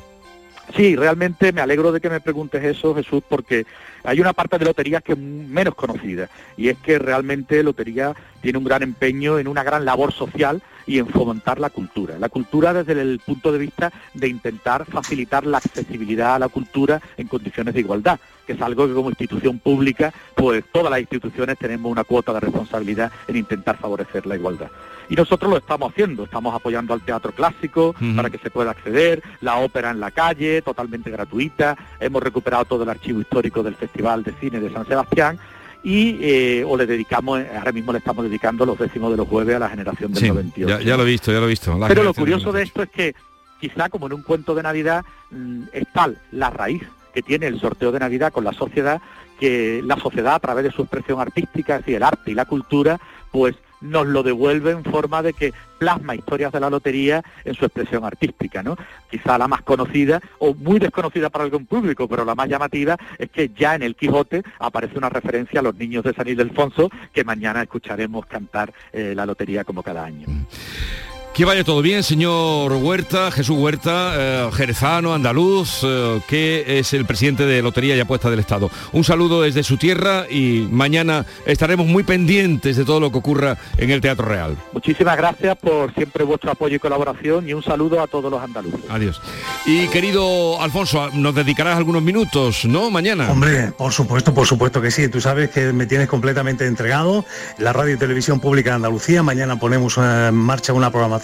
Sí, 0.75 0.97
realmente 0.97 1.53
me 1.53 1.61
alegro 1.61 1.93
de 1.93 2.01
que 2.01 2.09
me 2.09 2.21
preguntes 2.21 2.65
eso, 2.65 2.95
Jesús, 2.95 3.23
porque 3.29 3.67
hay 4.05 4.21
una 4.21 4.33
parte 4.33 4.59
de 4.59 4.65
loterías 4.65 5.03
que 5.03 5.13
es 5.13 5.19
menos 5.19 5.75
conocida 5.75 6.29
y 6.57 6.69
es 6.69 6.79
que 6.79 6.99
realmente 6.99 7.63
Lotería 7.63 8.15
tiene 8.41 8.59
un 8.59 8.65
gran 8.65 8.83
empeño 8.83 9.39
en 9.39 9.49
una 9.49 9.63
gran 9.63 9.85
labor 9.85 10.13
social 10.13 10.63
y 10.87 10.99
en 10.99 11.07
fomentar 11.07 11.61
la 11.61 11.69
cultura. 11.69 12.19
La 12.19 12.31
cultura 12.31 12.73
desde 12.73 13.01
el 13.01 13.21
punto 13.25 13.53
de 13.53 13.59
vista 13.59 13.93
de 14.15 14.29
intentar 14.29 14.87
facilitar 14.87 15.47
la 15.47 15.59
accesibilidad 15.59 16.37
a 16.37 16.39
la 16.39 16.49
cultura 16.49 17.01
en 17.19 17.29
condiciones 17.29 17.75
de 17.75 17.81
igualdad, 17.81 18.19
que 18.47 18.55
es 18.55 18.61
algo 18.63 18.89
que 18.89 18.95
como 18.95 19.11
institución 19.11 19.59
pública, 19.59 20.13
pues 20.35 20.65
todas 20.73 20.91
las 20.91 21.01
instituciones 21.01 21.59
tenemos 21.59 21.93
una 21.93 22.05
cuota 22.05 22.33
de 22.33 22.41
responsabilidad 22.41 23.13
en 23.29 23.37
intentar 23.37 23.77
favorecer 23.77 24.27
la 24.27 24.37
igualdad. 24.37 24.71
Y 25.09 25.15
nosotros 25.15 25.51
lo 25.51 25.59
estamos 25.59 25.91
haciendo, 25.91 26.25
estamos 26.25 26.55
apoyando 26.55 26.95
al 26.95 27.01
teatro 27.01 27.33
clásico 27.33 27.95
para 28.17 28.31
que 28.31 28.39
se 28.39 28.51
pueda 28.51 28.71
acceder, 28.71 29.23
la 29.41 29.57
ópera 29.57 29.91
en 29.91 30.01
la 30.01 30.11
calle, 30.11 30.63
totalmente 30.63 31.11
gratuita, 31.11 31.77
hemos 32.01 32.23
recuperado 32.23 32.65
todo 32.65 32.85
el 32.85 32.89
archivo 32.89 33.21
histórico 33.21 33.63
del 33.63 33.75
Festival 33.75 34.23
de 34.23 34.33
Cine 34.33 34.61
de 34.61 34.73
San 34.73 34.87
Sebastián 34.87 35.39
y 35.85 36.19
eh, 36.21 36.65
o 36.67 36.77
le 36.77 36.87
dedicamos, 36.87 37.41
ahora 37.57 37.73
mismo 37.73 37.93
le 37.93 37.99
estamos 37.99 38.25
dedicando 38.25 38.65
los 38.65 38.79
décimos 38.79 39.11
de 39.11 39.17
los 39.17 39.29
jueves 39.29 39.57
a 39.57 39.59
la 39.59 39.69
generación 39.69 40.13
del 40.13 40.29
98. 40.29 40.81
Ya, 40.81 40.97
lo 40.97 41.03
he 41.03 41.07
visto, 41.07 41.33
ya 41.33 41.39
lo 41.39 41.47
he 41.47 41.49
visto. 41.49 41.77
Pero 41.89 42.05
lo 42.05 42.15
curioso 42.15 42.53
de 42.53 42.63
esto 42.63 42.83
es 42.83 42.91
que 42.91 43.15
quizá 43.61 43.89
como 43.89 44.07
en 44.07 44.15
un 44.15 44.23
cuento 44.23 44.55
de 44.55 44.63
Navidad 44.63 45.05
mm, 45.31 45.63
es 45.73 45.85
tal 45.93 46.19
la 46.31 46.51
raíz 46.51 46.83
que 47.13 47.23
tiene 47.23 47.47
el 47.47 47.61
sorteo 47.61 47.93
de 47.93 47.99
Navidad 47.99 48.33
con 48.33 48.45
la 48.45 48.53
sociedad, 48.53 49.01
que 49.39 49.83
la 49.85 49.97
sociedad 49.97 50.35
a 50.35 50.41
través 50.41 50.65
de 50.65 50.73
su 50.73 50.83
expresión 50.83 51.21
artística, 51.21 51.75
es 51.75 51.81
decir, 51.83 51.97
el 51.97 52.03
arte 52.03 52.31
y 52.31 52.35
la 52.35 52.47
cultura, 52.47 52.99
pues 53.31 53.57
nos 53.83 54.07
lo 54.07 54.23
devuelve 54.23 54.71
en 54.71 54.85
forma 54.85 55.23
de 55.23 55.33
que 55.33 55.53
plasma 55.79 56.15
historias 56.15 56.53
de 56.53 56.61
la 56.61 56.71
lotería 56.71 57.23
en 57.45 57.55
su 57.55 57.65
expresión 57.65 58.05
artística, 58.05 58.63
¿no? 58.63 58.77
Quizá 59.11 59.37
la 59.37 59.49
más 59.49 59.63
conocida 59.63 60.21
o 60.39 60.55
muy 60.55 60.79
desconocida 60.79 61.29
para 61.29 61.45
algún 61.45 61.67
público, 61.67 62.09
pero 62.09 62.25
la 62.25 62.35
más 62.35 62.49
llamativa 62.49 62.97
es 63.19 63.31
que 63.31 63.51
ya 63.51 63.75
en 63.75 63.83
el 63.83 63.97
Quijote 63.97 64.43
aparece 64.59 64.97
una 64.97 65.09
referencia 65.09 65.61
a 65.61 65.63
los 65.63 65.75
niños 65.75 66.05
de 66.05 66.15
San 66.15 66.29
Ildefonso 66.29 66.89
que 67.13 67.25
mañana 67.25 67.63
escucharemos 67.63 68.27
cantar 68.27 68.73
eh, 68.93 69.13
la 69.15 69.27
lotería 69.27 69.65
como 69.65 69.83
cada 69.83 70.05
año. 70.05 70.27
Mm. 70.29 71.12
Que 71.35 71.47
vaya 71.47 71.65
todo 71.65 71.81
bien, 71.81 72.03
señor 72.03 72.75
Huerta, 72.75 73.31
Jesús 73.31 73.57
Huerta, 73.57 74.13
eh, 74.15 74.51
jerezano, 74.53 75.15
andaluz, 75.15 75.81
eh, 75.83 76.21
que 76.29 76.79
es 76.79 76.93
el 76.93 77.07
presidente 77.07 77.47
de 77.47 77.63
Lotería 77.63 77.97
y 77.97 78.01
Apuesta 78.01 78.29
del 78.29 78.39
Estado. 78.39 78.71
Un 78.93 79.03
saludo 79.03 79.41
desde 79.41 79.63
su 79.63 79.79
tierra 79.79 80.27
y 80.29 80.69
mañana 80.71 81.25
estaremos 81.47 81.87
muy 81.87 82.03
pendientes 82.03 82.77
de 82.77 82.85
todo 82.85 83.01
lo 83.01 83.11
que 83.11 83.17
ocurra 83.17 83.57
en 83.79 83.91
el 83.91 84.03
Teatro 84.03 84.27
Real. 84.27 84.59
Muchísimas 84.75 85.17
gracias 85.17 85.57
por 85.57 85.95
siempre 85.95 86.23
vuestro 86.23 86.51
apoyo 86.51 86.77
y 86.77 86.79
colaboración 86.79 87.49
y 87.49 87.55
un 87.55 87.63
saludo 87.63 88.03
a 88.03 88.07
todos 88.09 88.31
los 88.31 88.43
andaluces. 88.43 88.81
Adiós. 88.91 89.19
Y 89.65 89.89
querido 89.89 90.61
Alfonso, 90.61 91.09
nos 91.15 91.35
dedicarás 91.35 91.79
algunos 91.79 92.03
minutos, 92.03 92.67
¿no? 92.67 92.91
Mañana. 92.91 93.33
Hombre, 93.33 93.73
por 93.73 93.95
supuesto, 93.95 94.35
por 94.35 94.47
supuesto 94.47 94.83
que 94.83 94.91
sí. 94.91 95.09
Tú 95.09 95.23
sabes 95.23 95.49
que 95.49 95.73
me 95.73 95.87
tienes 95.87 96.09
completamente 96.09 96.67
entregado. 96.67 97.25
La 97.57 97.73
Radio 97.73 97.95
y 97.95 97.97
Televisión 97.97 98.39
Pública 98.39 98.69
de 98.71 98.77
Andalucía, 98.77 99.23
mañana 99.23 99.59
ponemos 99.59 99.97
en 99.97 100.35
marcha 100.35 100.75
una 100.75 100.91
programación 100.91 101.22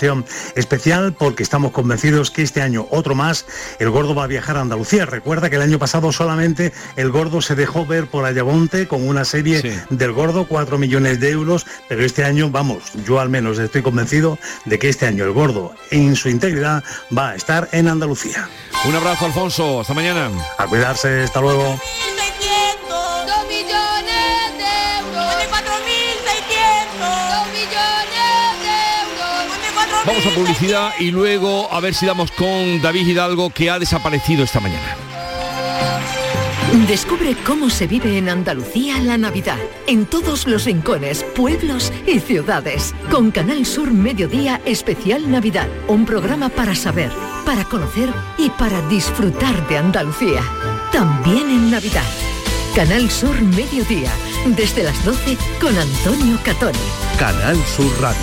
especial 0.54 1.14
porque 1.18 1.42
estamos 1.42 1.72
convencidos 1.72 2.30
que 2.30 2.42
este 2.42 2.62
año, 2.62 2.86
otro 2.90 3.14
más, 3.14 3.46
el 3.78 3.90
gordo 3.90 4.14
va 4.14 4.24
a 4.24 4.26
viajar 4.26 4.56
a 4.56 4.60
Andalucía. 4.60 5.06
Recuerda 5.06 5.50
que 5.50 5.56
el 5.56 5.62
año 5.62 5.78
pasado 5.78 6.12
solamente 6.12 6.72
el 6.96 7.10
gordo 7.10 7.40
se 7.42 7.54
dejó 7.54 7.86
ver 7.86 8.06
por 8.06 8.24
Ayamonte 8.24 8.86
con 8.86 9.06
una 9.06 9.24
serie 9.24 9.82
del 9.90 10.12
gordo, 10.12 10.46
4 10.46 10.78
millones 10.78 11.20
de 11.20 11.30
euros, 11.30 11.66
pero 11.88 12.04
este 12.04 12.24
año, 12.24 12.50
vamos, 12.50 12.92
yo 13.06 13.20
al 13.20 13.28
menos 13.28 13.58
estoy 13.58 13.82
convencido 13.82 14.38
de 14.64 14.78
que 14.78 14.88
este 14.88 15.06
año 15.06 15.24
el 15.24 15.32
gordo 15.32 15.74
en 15.90 16.16
su 16.16 16.28
integridad 16.28 16.84
va 17.16 17.30
a 17.30 17.34
estar 17.34 17.68
en 17.72 17.88
Andalucía. 17.88 18.48
Un 18.86 18.94
abrazo, 18.94 19.26
Alfonso. 19.26 19.80
Hasta 19.80 19.94
mañana. 19.94 20.30
A 20.56 20.66
cuidarse. 20.66 21.22
Hasta 21.22 21.40
luego. 21.40 21.78
Vamos 30.08 30.24
a 30.24 30.30
publicidad 30.30 30.92
y 30.98 31.10
luego 31.10 31.70
a 31.70 31.80
ver 31.80 31.92
si 31.92 32.06
damos 32.06 32.30
con 32.30 32.80
David 32.80 33.08
Hidalgo 33.08 33.50
que 33.50 33.68
ha 33.68 33.78
desaparecido 33.78 34.42
esta 34.42 34.58
mañana. 34.58 34.96
Descubre 36.88 37.36
cómo 37.44 37.68
se 37.68 37.86
vive 37.86 38.16
en 38.16 38.30
Andalucía 38.30 39.02
la 39.02 39.18
Navidad, 39.18 39.58
en 39.86 40.06
todos 40.06 40.46
los 40.46 40.64
rincones, 40.64 41.26
pueblos 41.36 41.92
y 42.06 42.20
ciudades. 42.20 42.94
Con 43.10 43.30
Canal 43.30 43.66
Sur 43.66 43.90
Mediodía 43.90 44.62
Especial 44.64 45.30
Navidad, 45.30 45.68
un 45.88 46.06
programa 46.06 46.48
para 46.48 46.74
saber, 46.74 47.10
para 47.44 47.64
conocer 47.64 48.08
y 48.38 48.48
para 48.48 48.80
disfrutar 48.88 49.68
de 49.68 49.76
Andalucía. 49.76 50.40
También 50.90 51.50
en 51.50 51.70
Navidad. 51.70 52.08
Canal 52.74 53.10
Sur 53.10 53.38
Mediodía, 53.42 54.10
desde 54.56 54.84
las 54.84 55.04
12 55.04 55.36
con 55.60 55.76
Antonio 55.76 56.38
Catoni. 56.46 56.78
Canal 57.18 57.56
Sur 57.66 57.92
Radio, 58.00 58.22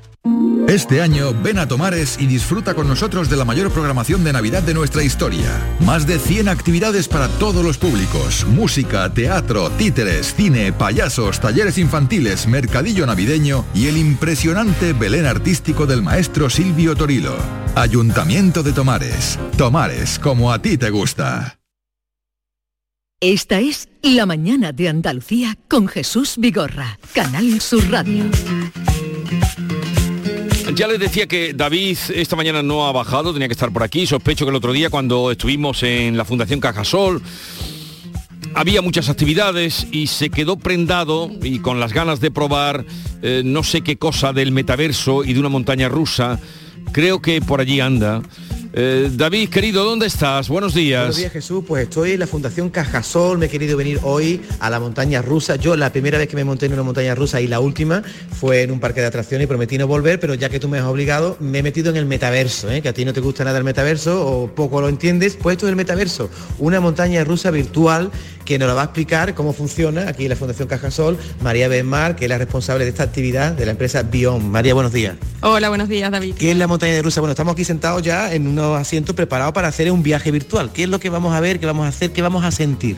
Este 0.67 1.01
año 1.01 1.33
ven 1.43 1.59
a 1.59 1.67
Tomares 1.67 2.17
y 2.17 2.27
disfruta 2.27 2.73
con 2.73 2.87
nosotros 2.87 3.29
de 3.29 3.35
la 3.35 3.43
mayor 3.43 3.71
programación 3.71 4.23
de 4.23 4.31
Navidad 4.31 4.63
de 4.63 4.73
nuestra 4.73 5.03
historia. 5.03 5.49
Más 5.81 6.07
de 6.07 6.17
100 6.17 6.47
actividades 6.47 7.09
para 7.09 7.27
todos 7.27 7.65
los 7.65 7.77
públicos. 7.77 8.45
Música, 8.47 9.13
teatro, 9.13 9.69
títeres, 9.71 10.33
cine, 10.33 10.71
payasos, 10.71 11.41
talleres 11.41 11.77
infantiles, 11.77 12.47
mercadillo 12.47 13.05
navideño 13.05 13.65
y 13.73 13.87
el 13.87 13.97
impresionante 13.97 14.93
Belén 14.93 15.25
artístico 15.25 15.85
del 15.85 16.01
maestro 16.01 16.49
Silvio 16.49 16.95
Torilo. 16.95 17.35
Ayuntamiento 17.75 18.63
de 18.63 18.71
Tomares. 18.71 19.37
Tomares, 19.57 20.19
como 20.19 20.53
a 20.53 20.61
ti 20.61 20.77
te 20.77 20.89
gusta. 20.89 21.57
Esta 23.19 23.59
es 23.59 23.89
La 24.01 24.25
Mañana 24.25 24.71
de 24.71 24.89
Andalucía 24.89 25.57
con 25.67 25.87
Jesús 25.87 26.35
Vigorra, 26.37 26.97
Canal 27.13 27.61
Sur 27.61 27.87
Radio. 27.91 28.23
Ya 30.75 30.87
les 30.87 30.99
decía 30.99 31.27
que 31.27 31.53
David 31.53 31.97
esta 32.15 32.35
mañana 32.35 32.63
no 32.63 32.87
ha 32.87 32.91
bajado, 32.91 33.33
tenía 33.33 33.47
que 33.47 33.53
estar 33.53 33.71
por 33.71 33.83
aquí. 33.83 34.07
Sospecho 34.07 34.45
que 34.45 34.51
el 34.51 34.55
otro 34.55 34.71
día 34.71 34.89
cuando 34.89 35.31
estuvimos 35.31 35.83
en 35.83 36.15
la 36.15 36.23
Fundación 36.23 36.59
Cajasol 36.59 37.21
había 38.53 38.81
muchas 38.81 39.09
actividades 39.09 39.87
y 39.91 40.07
se 40.07 40.29
quedó 40.29 40.57
prendado 40.57 41.29
y 41.41 41.59
con 41.59 41.79
las 41.79 41.93
ganas 41.93 42.21
de 42.21 42.31
probar 42.31 42.85
eh, 43.21 43.41
no 43.43 43.63
sé 43.63 43.81
qué 43.81 43.97
cosa 43.97 44.33
del 44.33 44.51
metaverso 44.51 45.23
y 45.23 45.33
de 45.33 45.39
una 45.39 45.49
montaña 45.49 45.89
rusa. 45.89 46.39
Creo 46.93 47.21
que 47.21 47.41
por 47.41 47.59
allí 47.59 47.79
anda. 47.79 48.21
Eh, 48.73 49.09
David, 49.13 49.49
querido, 49.49 49.83
¿dónde 49.83 50.05
estás? 50.05 50.47
Buenos 50.47 50.73
días. 50.73 51.01
Buenos 51.01 51.17
días, 51.17 51.33
Jesús. 51.33 51.63
Pues 51.67 51.83
estoy 51.83 52.11
en 52.11 52.21
la 52.21 52.27
Fundación 52.27 52.69
Cajasol. 52.69 53.37
Me 53.37 53.47
he 53.47 53.49
querido 53.49 53.75
venir 53.75 53.99
hoy 54.03 54.41
a 54.59 54.69
la 54.69 54.79
montaña 54.79 55.21
rusa. 55.21 55.57
Yo 55.57 55.75
la 55.75 55.91
primera 55.91 56.17
vez 56.17 56.29
que 56.29 56.37
me 56.37 56.45
monté 56.45 56.67
en 56.67 56.73
una 56.73 56.83
montaña 56.83 57.13
rusa 57.13 57.41
y 57.41 57.47
la 57.47 57.59
última 57.59 58.01
fue 58.39 58.61
en 58.61 58.71
un 58.71 58.79
parque 58.79 59.01
de 59.01 59.07
atracciones 59.07 59.43
y 59.45 59.47
prometí 59.47 59.77
no 59.77 59.87
volver, 59.87 60.21
pero 60.21 60.35
ya 60.35 60.47
que 60.47 60.59
tú 60.59 60.69
me 60.69 60.79
has 60.79 60.85
obligado, 60.85 61.35
me 61.41 61.59
he 61.59 61.63
metido 61.63 61.89
en 61.89 61.97
el 61.97 62.05
metaverso, 62.05 62.71
¿eh? 62.71 62.81
que 62.81 62.87
a 62.87 62.93
ti 62.93 63.03
no 63.03 63.11
te 63.11 63.19
gusta 63.19 63.43
nada 63.43 63.57
el 63.57 63.65
metaverso 63.65 64.25
o 64.25 64.47
poco 64.47 64.79
lo 64.79 64.87
entiendes. 64.87 65.35
Pues 65.35 65.55
esto 65.55 65.65
es 65.65 65.71
el 65.71 65.75
metaverso, 65.75 66.29
una 66.57 66.79
montaña 66.79 67.25
rusa 67.25 67.51
virtual 67.51 68.09
que 68.51 68.59
nos 68.59 68.67
la 68.67 68.73
va 68.73 68.81
a 68.81 68.85
explicar 68.85 69.33
cómo 69.33 69.53
funciona 69.53 70.09
aquí 70.09 70.23
en 70.23 70.29
la 70.29 70.35
Fundación 70.35 70.67
Cajasol 70.67 71.17
María 71.41 71.69
Benmar, 71.69 72.17
que 72.17 72.25
es 72.25 72.29
la 72.29 72.37
responsable 72.37 72.83
de 72.83 72.89
esta 72.89 73.03
actividad 73.03 73.53
de 73.53 73.65
la 73.65 73.71
empresa 73.71 74.03
Bion. 74.03 74.51
María, 74.51 74.73
buenos 74.73 74.91
días. 74.91 75.15
Hola, 75.39 75.69
buenos 75.69 75.87
días, 75.87 76.11
David. 76.11 76.35
¿Qué 76.35 76.51
es 76.51 76.57
la 76.57 76.67
montaña 76.67 77.01
rusa? 77.01 77.21
Bueno, 77.21 77.31
estamos 77.31 77.53
aquí 77.53 77.63
sentados 77.63 78.01
ya 78.01 78.33
en 78.33 78.49
unos 78.49 78.77
asientos 78.77 79.15
preparados 79.15 79.53
para 79.53 79.69
hacer 79.69 79.89
un 79.89 80.03
viaje 80.03 80.31
virtual. 80.31 80.73
¿Qué 80.73 80.83
es 80.83 80.89
lo 80.89 80.99
que 80.99 81.09
vamos 81.09 81.33
a 81.33 81.39
ver, 81.39 81.61
qué 81.61 81.65
vamos 81.65 81.85
a 81.85 81.87
hacer, 81.87 82.11
qué 82.11 82.21
vamos 82.21 82.43
a 82.43 82.51
sentir? 82.51 82.97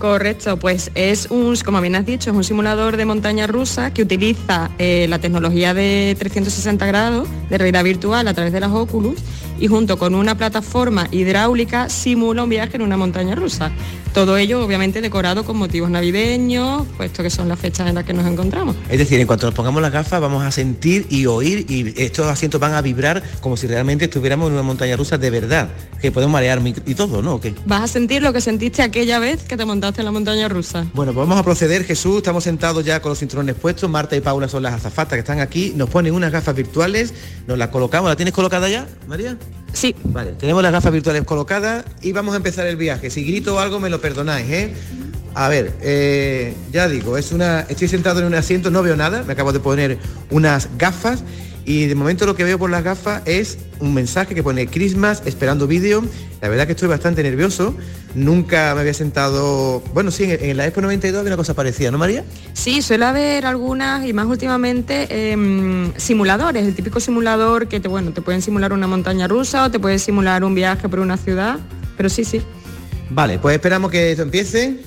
Correcto, 0.00 0.56
pues 0.56 0.90
es 0.94 1.26
un, 1.30 1.54
como 1.56 1.78
bien 1.82 1.94
has 1.94 2.06
dicho, 2.06 2.30
es 2.30 2.36
un 2.36 2.42
simulador 2.42 2.96
de 2.96 3.04
montaña 3.04 3.46
rusa 3.46 3.92
que 3.92 4.00
utiliza 4.00 4.70
eh, 4.78 5.04
la 5.10 5.18
tecnología 5.18 5.74
de 5.74 6.16
360 6.18 6.86
grados 6.86 7.28
de 7.50 7.58
realidad 7.58 7.84
virtual 7.84 8.26
a 8.26 8.32
través 8.32 8.50
de 8.54 8.60
las 8.60 8.70
Oculus 8.70 9.20
y 9.60 9.66
junto 9.68 9.98
con 9.98 10.14
una 10.14 10.36
plataforma 10.36 11.06
hidráulica 11.10 11.90
simula 11.90 12.44
un 12.44 12.48
viaje 12.48 12.76
en 12.76 12.82
una 12.82 12.96
montaña 12.96 13.34
rusa. 13.34 13.70
Todo 14.14 14.36
ello 14.38 14.64
obviamente 14.64 15.00
decorado 15.00 15.44
con 15.44 15.56
motivos 15.56 15.88
navideños, 15.88 16.84
puesto 16.96 17.22
que 17.22 17.30
son 17.30 17.48
las 17.48 17.60
fechas 17.60 17.88
en 17.88 17.94
las 17.94 18.04
que 18.04 18.12
nos 18.12 18.26
encontramos. 18.26 18.74
Es 18.88 18.98
decir, 18.98 19.20
en 19.20 19.26
cuanto 19.26 19.46
nos 19.46 19.54
pongamos 19.54 19.80
las 19.82 19.92
gafas 19.92 20.20
vamos 20.20 20.42
a 20.42 20.50
sentir 20.50 21.06
y 21.10 21.26
oír 21.26 21.66
y 21.68 21.94
estos 22.02 22.26
asientos 22.26 22.60
van 22.60 22.74
a 22.74 22.82
vibrar 22.82 23.22
como 23.40 23.56
si 23.56 23.68
realmente 23.68 24.06
estuviéramos 24.06 24.48
en 24.48 24.54
una 24.54 24.62
montaña 24.62 24.96
rusa 24.96 25.16
de 25.18 25.30
verdad, 25.30 25.68
que 26.00 26.10
podemos 26.10 26.32
marearme 26.32 26.74
y 26.86 26.94
todo, 26.94 27.22
¿no? 27.22 27.40
Vas 27.66 27.82
a 27.82 27.86
sentir 27.86 28.22
lo 28.22 28.32
que 28.32 28.40
sentiste 28.40 28.82
aquella 28.82 29.18
vez 29.18 29.44
que 29.44 29.56
te 29.56 29.64
montaste 29.64 29.89
la 29.98 30.10
montaña 30.10 30.48
rusa. 30.48 30.86
Bueno, 30.94 31.12
pues 31.12 31.26
vamos 31.26 31.38
a 31.38 31.42
proceder, 31.42 31.84
Jesús, 31.84 32.18
estamos 32.18 32.44
sentados 32.44 32.84
ya 32.84 33.00
con 33.00 33.10
los 33.10 33.18
cinturones 33.18 33.54
puestos, 33.56 33.90
Marta 33.90 34.16
y 34.16 34.20
Paula 34.20 34.48
son 34.48 34.62
las 34.62 34.74
azafatas 34.74 35.14
que 35.14 35.20
están 35.20 35.40
aquí, 35.40 35.72
nos 35.76 35.90
ponen 35.90 36.14
unas 36.14 36.32
gafas 36.32 36.54
virtuales, 36.54 37.12
nos 37.46 37.58
las 37.58 37.68
colocamos, 37.68 38.08
¿la 38.08 38.16
tienes 38.16 38.32
colocada 38.32 38.68
ya, 38.68 38.86
María? 39.06 39.36
Sí. 39.72 39.94
Vale, 40.04 40.32
tenemos 40.32 40.62
las 40.62 40.72
gafas 40.72 40.92
virtuales 40.92 41.24
colocadas 41.24 41.84
y 42.02 42.12
vamos 42.12 42.34
a 42.34 42.36
empezar 42.38 42.66
el 42.66 42.76
viaje. 42.76 43.10
Si 43.10 43.24
grito 43.24 43.60
algo 43.60 43.80
me 43.80 43.90
lo 43.90 44.00
perdonáis, 44.00 44.48
¿eh? 44.50 44.74
A 45.34 45.48
ver, 45.48 45.74
eh, 45.80 46.54
ya 46.72 46.88
digo, 46.88 47.16
es 47.16 47.30
una. 47.32 47.60
Estoy 47.60 47.88
sentado 47.88 48.20
en 48.20 48.26
un 48.26 48.34
asiento, 48.34 48.70
no 48.70 48.82
veo 48.82 48.96
nada, 48.96 49.22
me 49.22 49.32
acabo 49.32 49.52
de 49.52 49.60
poner 49.60 49.98
unas 50.30 50.68
gafas 50.76 51.22
y 51.70 51.86
de 51.86 51.94
momento 51.94 52.26
lo 52.26 52.34
que 52.34 52.42
veo 52.42 52.58
por 52.58 52.68
las 52.68 52.82
gafas 52.82 53.22
es 53.26 53.56
un 53.78 53.94
mensaje 53.94 54.34
que 54.34 54.42
pone 54.42 54.66
Christmas 54.66 55.22
esperando 55.24 55.68
vídeo. 55.68 56.02
La 56.40 56.48
verdad 56.48 56.66
que 56.66 56.72
estoy 56.72 56.88
bastante 56.88 57.22
nervioso. 57.22 57.76
Nunca 58.16 58.74
me 58.74 58.80
había 58.80 58.92
sentado, 58.92 59.80
bueno, 59.94 60.10
sí, 60.10 60.24
en, 60.28 60.56
la 60.56 60.66
Expo 60.66 60.80
92 60.80 61.20
había 61.20 61.30
una 61.30 61.36
cosa 61.36 61.54
parecida, 61.54 61.92
¿no 61.92 61.98
María? 61.98 62.24
Sí, 62.54 62.82
suele 62.82 63.04
haber 63.04 63.46
algunas 63.46 64.04
y 64.04 64.12
más 64.12 64.26
últimamente 64.26 65.30
em, 65.30 65.92
simuladores, 65.96 66.66
el 66.66 66.74
típico 66.74 66.98
simulador 66.98 67.68
que 67.68 67.78
te, 67.78 67.86
bueno, 67.86 68.12
te 68.12 68.20
pueden 68.20 68.42
simular 68.42 68.72
una 68.72 68.88
montaña 68.88 69.28
rusa 69.28 69.62
o 69.62 69.70
te 69.70 69.78
puede 69.78 70.00
simular 70.00 70.42
un 70.42 70.56
viaje 70.56 70.88
por 70.88 70.98
una 70.98 71.18
ciudad, 71.18 71.60
pero 71.96 72.08
sí, 72.08 72.24
sí. 72.24 72.42
Vale, 73.10 73.38
pues 73.38 73.54
esperamos 73.54 73.92
que 73.92 74.10
esto 74.10 74.24
empiece 74.24 74.80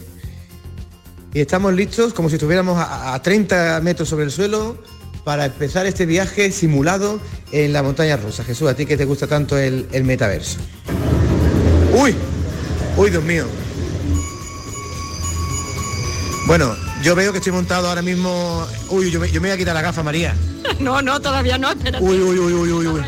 y 1.34 1.39
estamos 1.39 1.73
listos 1.73 2.13
como 2.13 2.27
si 2.27 2.36
estuviéramos 2.36 2.77
a, 2.77 3.17
30 3.23 3.79
metros 3.79 4.09
sobre 4.09 4.25
el 4.25 4.31
suelo 4.31 4.77
para 5.24 5.45
empezar 5.45 5.86
este 5.86 6.05
viaje 6.05 6.51
simulado 6.51 7.19
en 7.51 7.74
la 7.74 7.84
montaña 7.84 8.17
rusa. 8.17 8.43
Jesús, 8.43 8.69
a 8.69 8.76
ti 8.76 8.86
que 8.86 8.97
te 8.97 9.05
gusta 9.05 9.28
tanto 9.28 9.57
el, 9.57 9.88
metaverso. 10.03 10.59
¡Uy! 11.93 12.15
¡Uy, 12.97 13.09
Dios 13.09 13.24
mío! 13.24 13.45
Bueno, 16.45 16.76
yo 17.01 17.15
veo 17.15 17.32
que 17.32 17.38
estoy 17.38 17.53
montado 17.53 17.88
ahora 17.88 18.01
mismo... 18.01 18.67
Uy, 18.89 19.09
yo 19.11 19.19
me, 19.19 19.28
voy 19.28 19.49
a 19.49 19.57
quitar 19.57 19.74
la 19.74 19.82
gafa, 19.82 20.03
María. 20.03 20.36
No, 20.80 21.01
no, 21.01 21.19
todavía 21.19 21.57
no, 21.57 21.69
espérate. 21.69 22.03
Uy, 22.03 22.19
uy, 22.19 22.39
uy, 22.39 22.53
uy, 22.71 22.88
uy. 22.88 23.01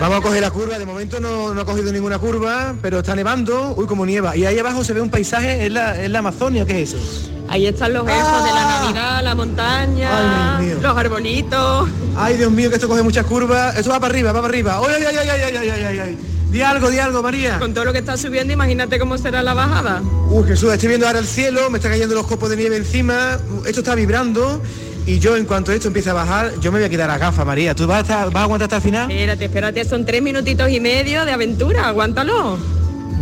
Vamos 0.00 0.18
a 0.18 0.20
coger 0.20 0.42
la 0.42 0.50
curva, 0.50 0.78
de 0.78 0.84
momento 0.84 1.18
no, 1.18 1.54
no, 1.54 1.60
ha 1.62 1.64
cogido 1.64 1.90
ninguna 1.90 2.18
curva, 2.18 2.74
pero 2.82 2.98
está 2.98 3.14
nevando, 3.14 3.74
uy, 3.76 3.86
como 3.86 4.04
nieva. 4.04 4.36
Y 4.36 4.44
ahí 4.44 4.58
abajo 4.58 4.84
se 4.84 4.92
ve 4.92 5.00
un 5.00 5.08
paisaje, 5.08 5.64
en 5.64 5.74
la, 5.74 6.04
en 6.04 6.12
la 6.12 6.18
Amazonia, 6.18 6.66
¿qué 6.66 6.82
es 6.82 6.92
eso? 6.92 7.35
Ahí 7.48 7.66
están 7.66 7.92
los 7.92 8.06
elfos 8.08 8.44
de 8.44 8.50
la 8.50 8.62
ah. 8.62 8.80
Navidad, 8.82 9.24
la 9.24 9.34
montaña, 9.34 10.60
los 10.80 10.96
arbolitos. 10.96 11.88
Ay, 12.16 12.36
Dios 12.36 12.50
mío, 12.50 12.68
que 12.68 12.76
esto 12.76 12.88
coge 12.88 13.02
muchas 13.02 13.26
curvas. 13.26 13.76
Esto 13.76 13.90
va 13.90 14.00
para 14.00 14.12
arriba, 14.12 14.32
va 14.32 14.40
para 14.40 14.52
arriba. 14.52 14.80
¡Ay, 14.86 15.04
ay, 15.06 15.16
ay, 15.18 15.28
ay, 15.28 15.40
ay, 15.42 15.68
ay, 15.68 15.84
ay, 15.84 15.98
ay! 15.98 16.18
Di 16.50 16.62
algo, 16.62 16.90
di 16.90 16.98
algo, 16.98 17.22
María. 17.22 17.58
Con 17.58 17.74
todo 17.74 17.84
lo 17.84 17.92
que 17.92 17.98
está 17.98 18.16
subiendo, 18.16 18.52
imagínate 18.52 18.98
cómo 18.98 19.18
será 19.18 19.42
la 19.42 19.54
bajada. 19.54 20.00
Uy, 20.30 20.46
Jesús, 20.46 20.72
estoy 20.72 20.88
viendo 20.88 21.06
ahora 21.06 21.18
el 21.18 21.26
cielo, 21.26 21.68
me 21.70 21.78
están 21.78 21.92
cayendo 21.92 22.14
los 22.14 22.26
copos 22.26 22.50
de 22.50 22.56
nieve 22.56 22.76
encima. 22.76 23.38
Esto 23.66 23.80
está 23.80 23.94
vibrando. 23.94 24.62
Y 25.06 25.20
yo, 25.20 25.36
en 25.36 25.44
cuanto 25.44 25.70
esto 25.70 25.88
empiece 25.88 26.10
a 26.10 26.14
bajar, 26.14 26.52
yo 26.60 26.72
me 26.72 26.78
voy 26.78 26.86
a 26.86 26.90
quedar 26.90 27.10
a 27.10 27.18
gafa, 27.18 27.44
María. 27.44 27.74
¿Tú 27.74 27.86
vas 27.86 28.10
a, 28.10 28.24
vas 28.26 28.34
a 28.34 28.42
aguantar 28.42 28.66
hasta 28.66 28.76
el 28.76 28.82
final? 28.82 29.10
Espérate, 29.10 29.44
espérate, 29.44 29.84
son 29.84 30.04
tres 30.04 30.20
minutitos 30.20 30.68
y 30.70 30.80
medio 30.80 31.24
de 31.24 31.32
aventura, 31.32 31.86
aguántalo. 31.86 32.58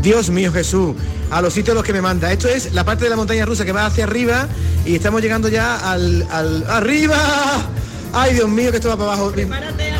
Dios 0.00 0.30
mío 0.30 0.52
Jesús, 0.52 0.94
a 1.30 1.40
los 1.40 1.54
sitios 1.54 1.74
a 1.74 1.76
los 1.76 1.84
que 1.84 1.92
me 1.92 2.02
manda. 2.02 2.32
Esto 2.32 2.48
es 2.48 2.72
la 2.72 2.84
parte 2.84 3.04
de 3.04 3.10
la 3.10 3.16
montaña 3.16 3.44
rusa 3.44 3.64
que 3.64 3.72
va 3.72 3.86
hacia 3.86 4.04
arriba 4.04 4.48
y 4.84 4.96
estamos 4.96 5.22
llegando 5.22 5.48
ya 5.48 5.90
al, 5.90 6.26
al 6.30 6.64
¡Arriba! 6.68 7.16
¡Ay, 8.12 8.34
Dios 8.34 8.48
mío, 8.48 8.70
que 8.70 8.76
esto 8.76 8.88
va 8.88 8.96
para 8.96 9.12
abajo! 9.12 9.32
¡Ay, 9.36 9.48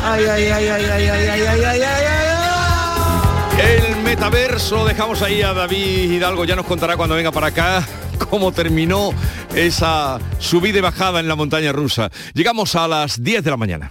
ay, 0.03 0.25
ay, 0.25 0.47
ay, 0.47 0.67
ay, 0.67 0.85
ay, 0.85 1.07
ay, 1.07 1.41
ay, 1.47 1.63
ay, 1.63 1.81
ay, 1.81 3.59
El 3.59 4.03
metaverso, 4.03 4.85
dejamos 4.85 5.21
ahí 5.21 5.41
a 5.41 5.53
David 5.53 6.11
Hidalgo, 6.11 6.45
ya 6.45 6.55
nos 6.55 6.65
contará 6.65 6.95
cuando 6.95 7.15
venga 7.15 7.31
para 7.31 7.47
acá 7.47 7.85
cómo 8.29 8.51
terminó 8.51 9.11
esa 9.53 10.19
subida 10.39 10.77
y 10.77 10.81
bajada 10.81 11.19
en 11.19 11.27
la 11.27 11.35
montaña 11.35 11.71
rusa. 11.71 12.09
Llegamos 12.33 12.75
a 12.75 12.87
las 12.87 13.21
10 13.21 13.43
de 13.43 13.51
la 13.51 13.57
mañana. 13.57 13.89